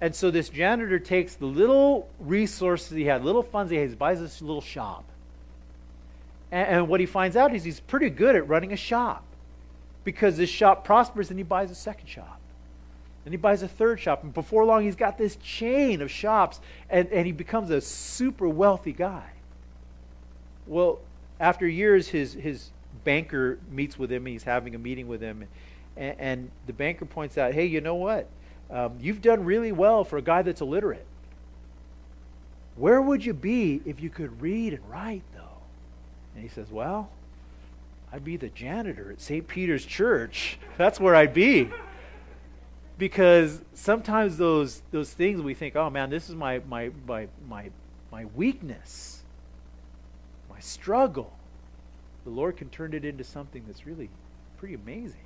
And 0.00 0.14
so 0.14 0.30
this 0.30 0.48
janitor 0.48 1.00
takes 1.00 1.34
the 1.34 1.46
little 1.46 2.08
resources 2.20 2.90
he 2.90 3.06
had, 3.06 3.24
little 3.24 3.42
funds 3.42 3.72
he 3.72 3.78
has, 3.78 3.96
buys 3.96 4.20
this 4.20 4.40
little 4.40 4.60
shop. 4.60 5.04
And, 6.52 6.68
and 6.68 6.88
what 6.88 7.00
he 7.00 7.06
finds 7.06 7.36
out 7.36 7.52
is 7.52 7.64
he's 7.64 7.80
pretty 7.80 8.10
good 8.10 8.36
at 8.36 8.46
running 8.46 8.72
a 8.72 8.76
shop 8.76 9.24
because 10.04 10.36
this 10.36 10.48
shop 10.48 10.84
prospers 10.84 11.30
and 11.30 11.38
he 11.38 11.42
buys 11.42 11.70
a 11.72 11.74
second 11.74 12.06
shop. 12.06 12.37
And 13.28 13.32
he 13.34 13.36
buys 13.36 13.62
a 13.62 13.68
third 13.68 14.00
shop. 14.00 14.22
And 14.22 14.32
before 14.32 14.64
long, 14.64 14.84
he's 14.84 14.96
got 14.96 15.18
this 15.18 15.36
chain 15.36 16.00
of 16.00 16.10
shops 16.10 16.62
and, 16.88 17.10
and 17.10 17.26
he 17.26 17.32
becomes 17.32 17.68
a 17.68 17.78
super 17.82 18.48
wealthy 18.48 18.94
guy. 18.94 19.32
Well, 20.66 21.00
after 21.38 21.68
years, 21.68 22.08
his, 22.08 22.32
his 22.32 22.70
banker 23.04 23.58
meets 23.70 23.98
with 23.98 24.10
him 24.10 24.24
and 24.24 24.32
he's 24.32 24.44
having 24.44 24.74
a 24.74 24.78
meeting 24.78 25.08
with 25.08 25.20
him. 25.20 25.46
And, 25.94 26.16
and 26.18 26.50
the 26.66 26.72
banker 26.72 27.04
points 27.04 27.36
out, 27.36 27.52
hey, 27.52 27.66
you 27.66 27.82
know 27.82 27.96
what? 27.96 28.30
Um, 28.70 28.96
you've 28.98 29.20
done 29.20 29.44
really 29.44 29.72
well 29.72 30.04
for 30.04 30.16
a 30.16 30.22
guy 30.22 30.40
that's 30.40 30.62
illiterate. 30.62 31.04
Where 32.76 33.02
would 33.02 33.26
you 33.26 33.34
be 33.34 33.82
if 33.84 34.00
you 34.00 34.08
could 34.08 34.40
read 34.40 34.72
and 34.72 34.90
write, 34.90 35.24
though? 35.34 35.58
And 36.34 36.42
he 36.42 36.48
says, 36.48 36.70
Well, 36.70 37.10
I'd 38.10 38.24
be 38.24 38.38
the 38.38 38.48
janitor 38.48 39.12
at 39.12 39.20
St. 39.20 39.46
Peter's 39.46 39.84
Church. 39.84 40.58
That's 40.78 40.98
where 40.98 41.14
I'd 41.14 41.34
be. 41.34 41.68
Because 42.98 43.62
sometimes 43.74 44.36
those 44.36 44.82
those 44.90 45.12
things 45.12 45.40
we 45.40 45.54
think, 45.54 45.76
oh 45.76 45.88
man, 45.88 46.10
this 46.10 46.28
is 46.28 46.34
my 46.34 46.60
my 46.68 46.90
my 47.06 47.28
my 47.48 47.70
my 48.10 48.24
weakness, 48.34 49.22
my 50.50 50.58
struggle. 50.58 51.32
The 52.24 52.30
Lord 52.30 52.56
can 52.56 52.68
turn 52.68 52.92
it 52.92 53.04
into 53.04 53.24
something 53.24 53.62
that's 53.66 53.86
really 53.86 54.10
pretty 54.58 54.74
amazing. 54.74 55.20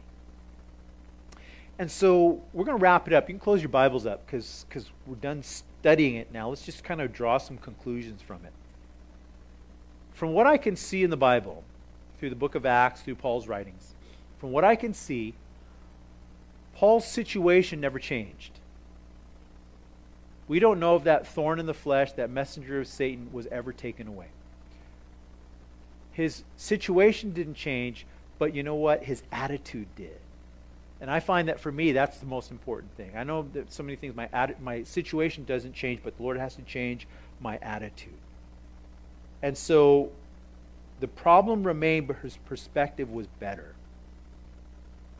And 1.79 1.91
so 1.91 2.43
we're 2.53 2.64
going 2.64 2.77
to 2.77 2.83
wrap 2.83 3.09
it 3.09 3.14
up. 3.14 3.29
You 3.29 3.35
can 3.35 3.41
close 3.41 3.62
your 3.62 3.70
Bibles 3.70 4.07
up 4.07 4.25
because 4.27 4.64
we're 5.07 5.16
done 5.16 5.43
studying 5.43 6.16
it 6.16 6.33
now. 6.33 6.51
Let's 6.51 6.64
just 6.64 6.85
kind 6.85 7.01
of 7.01 7.12
draw 7.12 7.39
some 7.39 7.57
conclusions 7.57 8.20
from 8.23 8.45
it. 8.45 8.53
From 10.12 10.33
what 10.33 10.47
I 10.47 10.59
can 10.59 10.77
see 10.77 11.03
in 11.03 11.11
the 11.11 11.16
Bible, 11.16 11.64
through 12.18 12.31
the 12.31 12.37
book 12.37 12.55
of 12.55 12.66
Acts, 12.66 13.01
through 13.01 13.16
Paul's 13.16 13.49
writings, 13.49 13.95
from 14.39 14.53
what 14.53 14.64
I 14.64 14.77
can 14.77 14.93
see, 14.93 15.35
Paul's 16.83 17.07
situation 17.07 17.80
never 17.80 18.01
changed. 18.01 18.59
We 20.49 20.59
don't 20.59 20.80
know 20.80 20.97
if 20.97 21.05
that 21.05 21.28
thorn 21.28 21.61
in 21.61 21.66
the 21.66 21.74
flesh, 21.74 22.11
that 22.14 22.28
messenger 22.28 22.80
of 22.80 22.89
Satan, 22.89 23.28
was 23.33 23.47
ever 23.53 23.72
taken 23.72 24.09
away. 24.09 24.26
His 26.11 26.43
situation 26.57 27.35
didn't 27.35 27.55
change, 27.55 28.05
but 28.37 28.53
you 28.53 28.64
know 28.64 28.74
what? 28.74 29.05
His 29.05 29.22
attitude 29.30 29.87
did. 29.95 30.18
And 31.01 31.09
I 31.09 31.20
find 31.20 31.47
that 31.47 31.61
for 31.61 31.70
me, 31.70 31.93
that's 31.93 32.18
the 32.18 32.26
most 32.26 32.51
important 32.51 32.97
thing. 32.97 33.12
I 33.16 33.22
know 33.22 33.47
that 33.53 33.72
so 33.72 33.85
many 33.85 33.95
things, 33.95 34.16
my, 34.16 34.26
atti- 34.26 34.59
my 34.59 34.83
situation 34.83 35.45
doesn't 35.45 35.74
change, 35.74 36.01
but 36.03 36.16
the 36.16 36.24
Lord 36.24 36.37
has 36.37 36.57
to 36.57 36.62
change 36.62 37.07
my 37.39 37.59
attitude. 37.59 38.18
And 39.41 39.57
so 39.57 40.11
the 40.99 41.07
problem 41.07 41.62
remained, 41.62 42.09
but 42.09 42.16
his 42.16 42.39
perspective 42.39 43.09
was 43.09 43.28
better. 43.39 43.72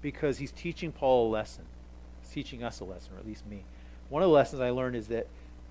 Because 0.03 0.39
he's 0.39 0.53
teaching 0.53 0.93
Paul 0.93 1.29
a 1.29 1.31
lesson. 1.31 1.65
He's 2.21 2.33
teaching 2.33 2.63
us 2.63 2.81
a 2.81 2.85
lesson, 2.85 3.15
or 3.15 3.19
at 3.19 3.27
least 3.27 3.47
me. 3.47 3.63
One 4.09 4.23
of 4.23 4.29
the 4.29 4.35
lessons 4.35 4.61
I 4.61 4.71
learned 4.71 4.97
is 4.97 5.09
that, 5.09 5.27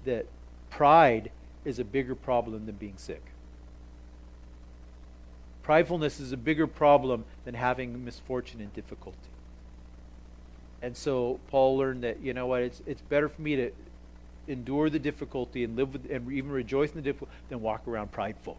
that 0.05 0.25
pride 0.69 1.29
is 1.63 1.77
a 1.77 1.83
bigger 1.83 2.15
problem 2.15 2.65
than 2.65 2.75
being 2.75 2.97
sick. 2.97 3.21
Pridefulness 5.63 6.19
is 6.19 6.31
a 6.31 6.37
bigger 6.37 6.65
problem 6.65 7.25
than 7.45 7.53
having 7.53 8.03
misfortune 8.03 8.61
and 8.61 8.73
difficulty. 8.73 9.17
And 10.81 10.97
so 10.97 11.39
Paul 11.49 11.77
learned 11.77 12.03
that, 12.03 12.21
you 12.21 12.33
know 12.33 12.47
what, 12.47 12.63
it's, 12.63 12.81
it's 12.87 13.01
better 13.01 13.29
for 13.29 13.41
me 13.41 13.55
to 13.57 13.71
endure 14.47 14.89
the 14.89 14.99
difficulty 14.99 15.63
and 15.63 15.75
live 15.75 15.93
with, 15.93 16.09
and 16.09 16.31
even 16.31 16.49
rejoice 16.51 16.89
in 16.89 16.95
the 16.95 17.01
difficulty 17.01 17.31
than 17.49 17.61
walk 17.61 17.87
around 17.87 18.11
prideful. 18.11 18.57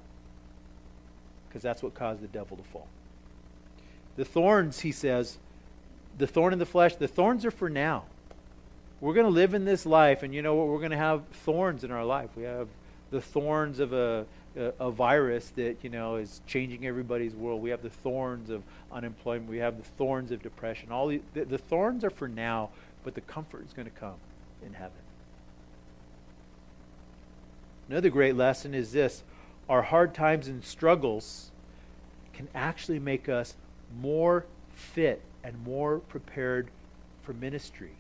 Because 1.48 1.62
that's 1.62 1.82
what 1.82 1.94
caused 1.94 2.22
the 2.22 2.28
devil 2.28 2.56
to 2.56 2.62
fall. 2.62 2.86
The 4.16 4.24
thorns, 4.24 4.80
he 4.80 4.92
says, 4.92 5.38
the 6.18 6.26
thorn 6.26 6.52
in 6.52 6.58
the 6.58 6.66
flesh, 6.66 6.96
the 6.96 7.08
thorns 7.08 7.44
are 7.44 7.50
for 7.50 7.68
now. 7.68 8.04
We're 9.00 9.14
going 9.14 9.26
to 9.26 9.32
live 9.32 9.54
in 9.54 9.64
this 9.64 9.84
life, 9.84 10.22
and 10.22 10.34
you 10.34 10.42
know 10.42 10.54
what? 10.54 10.68
We're 10.68 10.78
going 10.78 10.92
to 10.92 10.96
have 10.96 11.24
thorns 11.44 11.82
in 11.82 11.90
our 11.90 12.04
life. 12.04 12.30
We 12.36 12.44
have 12.44 12.68
the 13.10 13.20
thorns 13.20 13.80
of 13.80 13.92
a 13.92 14.26
a, 14.56 14.72
a, 14.80 14.90
virus 14.90 15.50
that 15.56 15.76
you 15.82 15.90
know 15.90 16.16
is 16.16 16.40
changing 16.46 16.86
everybody's 16.86 17.34
world. 17.34 17.62
We 17.62 17.70
have 17.70 17.82
the 17.82 17.90
thorns 17.90 18.50
of 18.50 18.62
unemployment. 18.90 19.48
We 19.48 19.58
have 19.58 19.76
the 19.76 19.88
thorns 19.96 20.30
of 20.30 20.42
depression. 20.42 20.92
All 20.92 21.08
the, 21.08 21.20
the, 21.34 21.44
the 21.44 21.58
thorns 21.58 22.04
are 22.04 22.10
for 22.10 22.28
now, 22.28 22.70
but 23.04 23.14
the 23.14 23.20
comfort 23.22 23.64
is 23.66 23.72
going 23.72 23.86
to 23.88 23.98
come 23.98 24.16
in 24.64 24.74
heaven. 24.74 24.92
Another 27.88 28.10
great 28.10 28.36
lesson 28.36 28.74
is 28.74 28.92
this: 28.92 29.22
our 29.68 29.82
hard 29.82 30.14
times 30.14 30.48
and 30.48 30.64
struggles 30.64 31.50
can 32.32 32.48
actually 32.54 32.98
make 32.98 33.28
us 33.28 33.54
more 34.00 34.46
fit 34.74 35.22
and 35.44 35.62
more 35.64 35.98
prepared 35.98 36.68
for 37.22 37.32
ministry. 37.32 37.92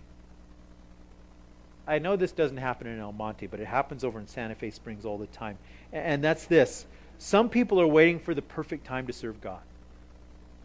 I 1.86 1.98
know 1.98 2.16
this 2.16 2.32
doesn't 2.32 2.58
happen 2.58 2.86
in 2.86 3.00
El 3.00 3.12
Monte, 3.12 3.46
but 3.48 3.60
it 3.60 3.66
happens 3.66 4.04
over 4.04 4.20
in 4.20 4.26
Santa 4.26 4.54
Fe 4.54 4.70
Springs 4.70 5.04
all 5.04 5.18
the 5.18 5.26
time. 5.26 5.58
And 5.92 6.22
that's 6.22 6.46
this 6.46 6.86
some 7.18 7.48
people 7.48 7.80
are 7.80 7.86
waiting 7.86 8.18
for 8.18 8.34
the 8.34 8.42
perfect 8.42 8.84
time 8.84 9.06
to 9.06 9.12
serve 9.12 9.40
God. 9.40 9.60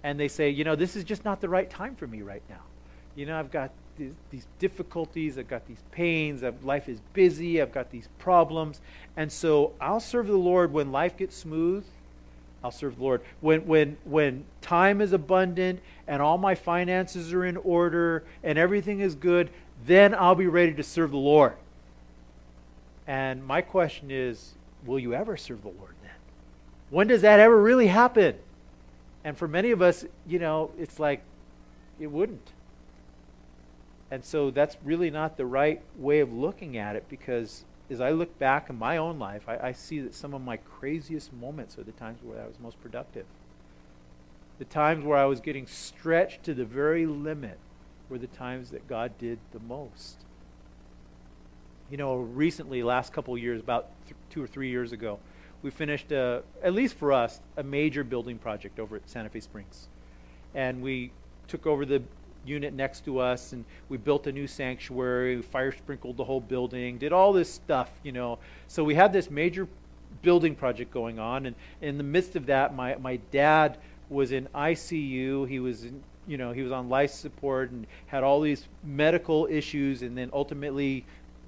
And 0.04 0.20
they 0.20 0.28
say, 0.28 0.50
you 0.50 0.64
know, 0.64 0.76
this 0.76 0.96
is 0.96 1.04
just 1.04 1.26
not 1.26 1.42
the 1.42 1.50
right 1.50 1.70
time 1.70 1.96
for 1.96 2.08
me 2.08 2.22
right 2.22 2.42
now. 2.50 2.62
You 3.16 3.26
know, 3.26 3.38
I've 3.38 3.52
got 3.52 3.72
these, 3.98 4.14
these 4.30 4.48
difficulties, 4.60 5.38
I've 5.38 5.48
got 5.48 5.68
these 5.68 5.84
pains, 5.92 6.44
I've, 6.44 6.64
life 6.64 6.88
is 6.88 7.00
busy, 7.14 7.62
I've 7.62 7.72
got 7.72 7.92
these 7.92 8.10
problems. 8.20 8.80
And 9.16 9.32
so 9.32 9.74
I'll 9.82 10.00
serve 10.00 10.28
the 10.28 10.38
Lord 10.38 10.72
when 10.72 10.92
life 10.92 11.18
gets 11.18 11.36
smooth. 11.36 11.86
I'll 12.68 12.72
serve 12.72 12.98
the 12.98 13.04
Lord. 13.04 13.22
When, 13.40 13.66
when, 13.66 13.96
when 14.04 14.44
time 14.62 15.00
is 15.00 15.14
abundant 15.14 15.80
and 16.06 16.22
all 16.22 16.38
my 16.38 16.54
finances 16.54 17.32
are 17.32 17.46
in 17.46 17.56
order 17.56 18.26
and 18.44 18.58
everything 18.58 19.00
is 19.00 19.16
good, 19.16 19.52
then 19.86 20.14
I'll 20.14 20.36
be 20.36 20.48
ready 20.48 20.74
to 20.74 20.84
serve 20.84 21.12
the 21.12 21.18
Lord. 21.18 21.54
And 23.08 23.42
my 23.46 23.62
question 23.62 24.12
is 24.12 24.56
will 24.86 25.00
you 25.00 25.14
ever 25.14 25.38
serve 25.38 25.62
the 25.62 25.70
Lord 25.70 25.96
then? 26.02 26.12
When 26.90 27.08
does 27.08 27.22
that 27.22 27.40
ever 27.40 27.56
really 27.56 27.88
happen? 27.88 28.36
And 29.24 29.38
for 29.38 29.48
many 29.48 29.72
of 29.72 29.82
us, 29.82 30.04
you 30.28 30.38
know, 30.38 30.72
it's 30.78 31.00
like 31.00 31.22
it 32.02 32.08
wouldn't. 32.08 32.52
And 34.12 34.26
so 34.26 34.52
that's 34.52 34.76
really 34.84 35.10
not 35.10 35.38
the 35.38 35.46
right 35.46 35.82
way 35.96 36.20
of 36.20 36.34
looking 36.34 36.76
at 36.76 36.98
it 36.98 37.06
because 37.08 37.64
as 37.90 38.02
I 38.02 38.12
look 38.12 38.38
back 38.38 38.70
in 38.70 38.78
my 38.78 38.98
own 38.98 39.18
life, 39.18 39.48
I, 39.48 39.58
I 39.70 39.72
see 39.72 40.00
that 40.02 40.14
some 40.14 40.34
of 40.34 40.42
my 40.42 40.58
craziest 40.58 41.32
moments 41.34 41.78
are 41.78 41.84
the 41.84 41.94
times 41.94 42.20
where 42.22 42.42
I 42.42 42.48
was 42.48 42.60
most 42.60 42.82
productive. 42.82 43.26
The 44.60 44.66
times 44.66 45.06
where 45.06 45.18
I 45.18 45.26
was 45.26 45.40
getting 45.40 45.68
stretched 45.68 46.44
to 46.44 46.54
the 46.54 46.66
very 46.66 47.06
limit 47.06 47.58
were 48.10 48.18
the 48.18 48.28
times 48.28 48.72
that 48.72 48.88
God 48.88 49.18
did 49.18 49.40
the 49.52 49.60
most. 49.60 50.26
You 51.90 51.98
know, 51.98 52.16
recently, 52.16 52.84
last 52.84 53.14
couple 53.14 53.38
years, 53.38 53.62
about 53.62 53.90
th- 54.06 54.16
two 54.30 54.44
or 54.44 54.48
three 54.48 54.70
years 54.70 54.92
ago, 54.92 55.20
we 55.62 55.72
finished, 55.72 56.12
a, 56.12 56.44
at 56.62 56.74
least 56.74 56.96
for 56.96 57.14
us, 57.14 57.40
a 57.56 57.64
major 57.64 58.04
building 58.04 58.38
project 58.38 58.80
over 58.80 58.96
at 58.96 59.10
Santa 59.10 59.30
Fe 59.30 59.40
Springs. 59.40 59.88
And 60.54 60.82
we 60.82 61.12
took 61.48 61.66
over 61.66 61.86
the 61.86 62.02
unit 62.46 62.74
next 62.74 63.06
to 63.06 63.20
us 63.20 63.54
and 63.54 63.66
we 63.90 63.98
built 63.98 64.28
a 64.28 64.32
new 64.32 64.48
sanctuary, 64.48 65.42
fire 65.42 65.72
sprinkled 65.72 66.18
the 66.18 66.24
whole 66.24 66.42
building, 66.42 66.98
did 66.98 67.14
all 67.14 67.34
this 67.34 67.52
stuff, 67.52 67.90
you 68.04 68.12
know. 68.12 68.40
So 68.68 68.84
we 68.84 68.96
had 68.96 69.14
this 69.14 69.30
major 69.30 69.68
building 70.22 70.56
project 70.56 70.92
going 70.92 71.20
on. 71.20 71.46
And 71.46 71.56
in 71.82 71.98
the 71.98 72.04
midst 72.04 72.36
of 72.36 72.46
that, 72.48 72.76
my, 72.76 72.96
my 72.96 73.18
dad 73.32 73.78
was 74.10 74.32
in 74.32 74.48
ICU. 74.56 75.48
He 75.48 75.60
was 75.60 75.86
in, 75.86 76.04
you 76.28 76.38
know, 76.38 76.52
he 76.52 76.62
was 76.62 76.72
on 76.72 76.90
life 76.90 77.12
support 77.12 77.72
and 77.72 77.88
had 78.08 78.24
all 78.24 78.42
these 78.42 78.68
medical 78.84 79.48
issues, 79.50 80.02
and 80.02 80.18
then 80.18 80.30
ultimately, 80.34 81.06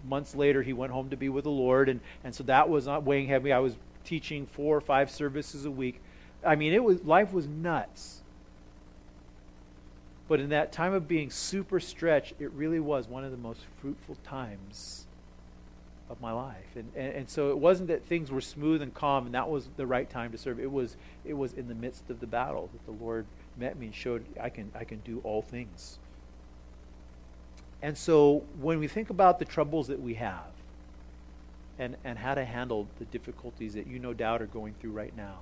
months 0.07 0.35
later, 0.35 0.61
he 0.63 0.73
went 0.73 0.91
home 0.91 1.09
to 1.09 1.17
be 1.17 1.29
with 1.29 1.43
the 1.43 1.51
Lord, 1.51 1.89
and, 1.89 1.99
and 2.23 2.33
so 2.33 2.43
that 2.43 2.69
was 2.69 2.85
not 2.85 3.03
weighing 3.03 3.27
heavy. 3.27 3.51
I 3.51 3.59
was 3.59 3.75
teaching 4.05 4.45
four 4.45 4.77
or 4.77 4.81
five 4.81 5.11
services 5.11 5.65
a 5.65 5.71
week. 5.71 6.01
I 6.45 6.55
mean, 6.55 6.73
it 6.73 6.83
was 6.83 7.03
life 7.03 7.33
was 7.33 7.47
nuts. 7.47 8.18
But 10.29 10.39
in 10.39 10.49
that 10.49 10.71
time 10.71 10.93
of 10.93 11.07
being 11.07 11.31
super 11.31 11.79
stretched, 11.79 12.35
it 12.39 12.51
really 12.51 12.79
was 12.79 13.07
one 13.07 13.25
of 13.25 13.31
the 13.31 13.37
most 13.37 13.61
fruitful 13.81 14.15
times 14.23 15.07
of 16.07 16.21
my 16.21 16.31
life. 16.31 16.75
And, 16.75 16.91
and, 16.95 17.13
and 17.13 17.29
so 17.29 17.49
it 17.49 17.57
wasn't 17.57 17.89
that 17.89 18.05
things 18.05 18.31
were 18.31 18.39
smooth 18.39 18.81
and 18.81 18.93
calm 18.93 19.25
and 19.25 19.33
that 19.33 19.49
was 19.49 19.67
the 19.75 19.87
right 19.87 20.07
time 20.07 20.31
to 20.31 20.37
serve. 20.37 20.59
It 20.59 20.71
was, 20.71 20.97
it 21.25 21.33
was 21.33 21.53
in 21.53 21.67
the 21.67 21.73
midst 21.73 22.09
of 22.11 22.19
the 22.19 22.27
battle 22.27 22.69
that 22.71 22.85
the 22.85 23.03
Lord 23.03 23.25
met 23.57 23.77
me 23.77 23.87
and 23.87 23.95
showed 23.95 24.23
I 24.39 24.49
can, 24.49 24.71
I 24.75 24.83
can 24.83 24.99
do 24.99 25.19
all 25.23 25.41
things. 25.41 25.97
And 27.81 27.97
so 27.97 28.43
when 28.61 28.77
we 28.77 28.87
think 28.87 29.09
about 29.09 29.39
the 29.39 29.45
troubles 29.45 29.87
that 29.87 29.99
we 29.99 30.13
have 30.15 30.51
and, 31.79 31.95
and 32.03 32.19
how 32.19 32.35
to 32.35 32.45
handle 32.45 32.87
the 32.99 33.05
difficulties 33.05 33.73
that 33.73 33.87
you 33.87 33.97
no 33.97 34.13
doubt 34.13 34.43
are 34.43 34.47
going 34.47 34.75
through 34.79 34.91
right 34.91 35.15
now, 35.17 35.39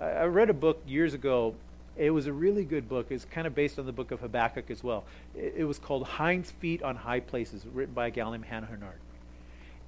I, 0.00 0.04
I 0.04 0.24
read 0.24 0.48
a 0.48 0.54
book 0.54 0.80
years 0.86 1.12
ago. 1.12 1.54
It 1.98 2.10
was 2.10 2.28
a 2.28 2.32
really 2.32 2.64
good 2.64 2.88
book. 2.88 3.08
It's 3.10 3.24
kind 3.24 3.46
of 3.46 3.54
based 3.54 3.78
on 3.78 3.84
the 3.84 3.92
book 3.92 4.12
of 4.12 4.20
Habakkuk 4.20 4.70
as 4.70 4.84
well. 4.84 5.04
It, 5.34 5.54
it 5.58 5.64
was 5.64 5.78
called 5.78 6.04
Hinds 6.04 6.52
Feet 6.52 6.82
on 6.82 6.96
High 6.96 7.20
Places, 7.20 7.66
written 7.66 7.92
by 7.92 8.06
a 8.06 8.10
gal 8.10 8.30
named 8.30 8.44
Hannah 8.44 8.66
Hurnard. 8.66 9.00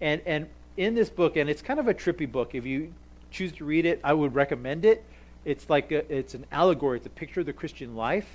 And, 0.01 0.21
and 0.27 0.49
in 0.77 0.95
this 0.95 1.09
book, 1.09 1.37
and 1.37 1.49
it's 1.49 1.63
kind 1.63 1.79
of 1.79 1.87
a 1.87 1.95
trippy 1.95 2.31
book. 2.31 2.55
If 2.55 2.67
you 2.67 2.93
choose 3.31 3.53
to 3.53 3.65
read 3.65 3.87
it, 3.87 4.01
I 4.03 4.13
would 4.13 4.35
recommend 4.35 4.85
it. 4.85 5.05
It's 5.45 5.71
like 5.71 5.93
a, 5.93 6.13
it's 6.13 6.35
an 6.35 6.47
allegory. 6.51 6.99
It's 6.99 7.07
a 7.07 7.11
picture 7.11 7.41
of 7.41 7.47
the 7.47 7.53
Christian 7.53 7.95
life, 7.95 8.29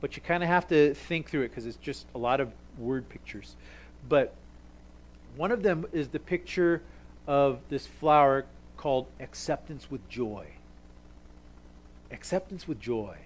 but 0.00 0.16
you 0.16 0.22
kind 0.22 0.42
of 0.42 0.48
have 0.48 0.66
to 0.68 0.92
think 0.94 1.30
through 1.30 1.42
it 1.42 1.48
because 1.48 1.64
it's 1.64 1.76
just 1.76 2.06
a 2.14 2.18
lot 2.18 2.40
of 2.40 2.52
word 2.76 3.08
pictures. 3.08 3.54
But 4.08 4.34
one 5.36 5.52
of 5.52 5.62
them 5.62 5.86
is 5.92 6.08
the 6.08 6.18
picture 6.18 6.82
of 7.26 7.60
this 7.68 7.86
flower 7.86 8.46
called 8.76 9.06
acceptance 9.20 9.90
with 9.90 10.06
joy. 10.08 10.46
Acceptance 12.12 12.68
with 12.68 12.78
joy. 12.78 13.16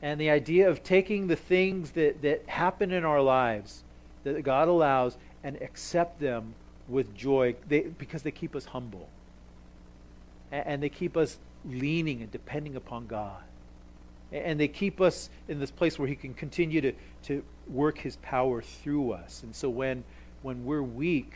And 0.00 0.20
the 0.20 0.30
idea 0.30 0.68
of 0.68 0.82
taking 0.82 1.28
the 1.28 1.36
things 1.36 1.92
that, 1.92 2.22
that 2.22 2.48
happen 2.48 2.90
in 2.90 3.04
our 3.04 3.22
lives 3.22 3.84
that 4.24 4.42
God 4.42 4.68
allows 4.68 5.16
and 5.44 5.60
accept 5.62 6.20
them 6.20 6.54
with 6.88 7.14
joy 7.14 7.54
they, 7.68 7.80
because 7.80 8.22
they 8.22 8.30
keep 8.30 8.56
us 8.56 8.64
humble. 8.66 9.08
And, 10.50 10.66
and 10.66 10.82
they 10.82 10.88
keep 10.88 11.16
us 11.16 11.38
leaning 11.64 12.22
and 12.22 12.30
depending 12.30 12.76
upon 12.76 13.06
God. 13.06 13.42
And, 14.32 14.44
and 14.44 14.60
they 14.60 14.68
keep 14.68 15.00
us 15.00 15.30
in 15.48 15.60
this 15.60 15.70
place 15.70 15.98
where 15.98 16.08
He 16.08 16.16
can 16.16 16.34
continue 16.34 16.80
to, 16.80 16.92
to 17.24 17.44
work 17.68 17.98
His 17.98 18.16
power 18.16 18.60
through 18.62 19.12
us. 19.12 19.42
And 19.42 19.54
so 19.54 19.70
when, 19.70 20.02
when 20.42 20.64
we're 20.64 20.82
weak, 20.82 21.32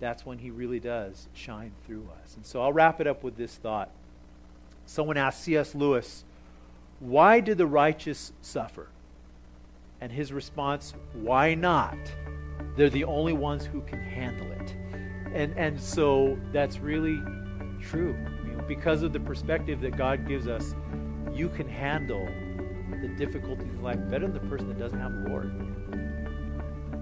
that's 0.00 0.24
when 0.24 0.38
He 0.38 0.50
really 0.50 0.80
does 0.80 1.28
shine 1.34 1.72
through 1.86 2.08
us. 2.22 2.36
And 2.36 2.46
so 2.46 2.62
I'll 2.62 2.72
wrap 2.72 3.00
it 3.00 3.06
up 3.06 3.22
with 3.22 3.36
this 3.36 3.54
thought. 3.56 3.90
Someone 4.88 5.18
asked 5.18 5.42
C.S. 5.42 5.74
Lewis, 5.74 6.24
Why 6.98 7.40
do 7.40 7.54
the 7.54 7.66
righteous 7.66 8.32
suffer? 8.40 8.88
And 10.00 10.10
his 10.10 10.32
response, 10.32 10.94
Why 11.12 11.54
not? 11.54 11.98
They're 12.74 12.88
the 12.88 13.04
only 13.04 13.34
ones 13.34 13.66
who 13.66 13.82
can 13.82 14.00
handle 14.00 14.50
it. 14.50 14.74
And, 15.34 15.52
and 15.58 15.78
so 15.78 16.38
that's 16.54 16.78
really 16.78 17.20
true. 17.82 18.16
Because 18.66 19.02
of 19.02 19.12
the 19.12 19.20
perspective 19.20 19.82
that 19.82 19.94
God 19.94 20.26
gives 20.26 20.48
us, 20.48 20.74
you 21.34 21.50
can 21.50 21.68
handle 21.68 22.26
the 23.02 23.08
difficulties 23.08 23.68
in 23.68 23.82
life 23.82 24.00
better 24.08 24.26
than 24.26 24.32
the 24.32 24.48
person 24.48 24.68
that 24.68 24.78
doesn't 24.78 24.98
have 24.98 25.12
the 25.12 25.28
Lord. 25.28 25.52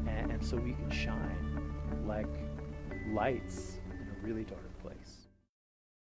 And, 0.09 0.33
and 0.33 0.45
so 0.45 0.57
we 0.57 0.73
can 0.73 0.91
shine 0.91 1.63
like 2.05 2.27
lights 3.13 3.79
in 3.93 4.09
a 4.09 4.27
really 4.27 4.43
dark 4.43 4.66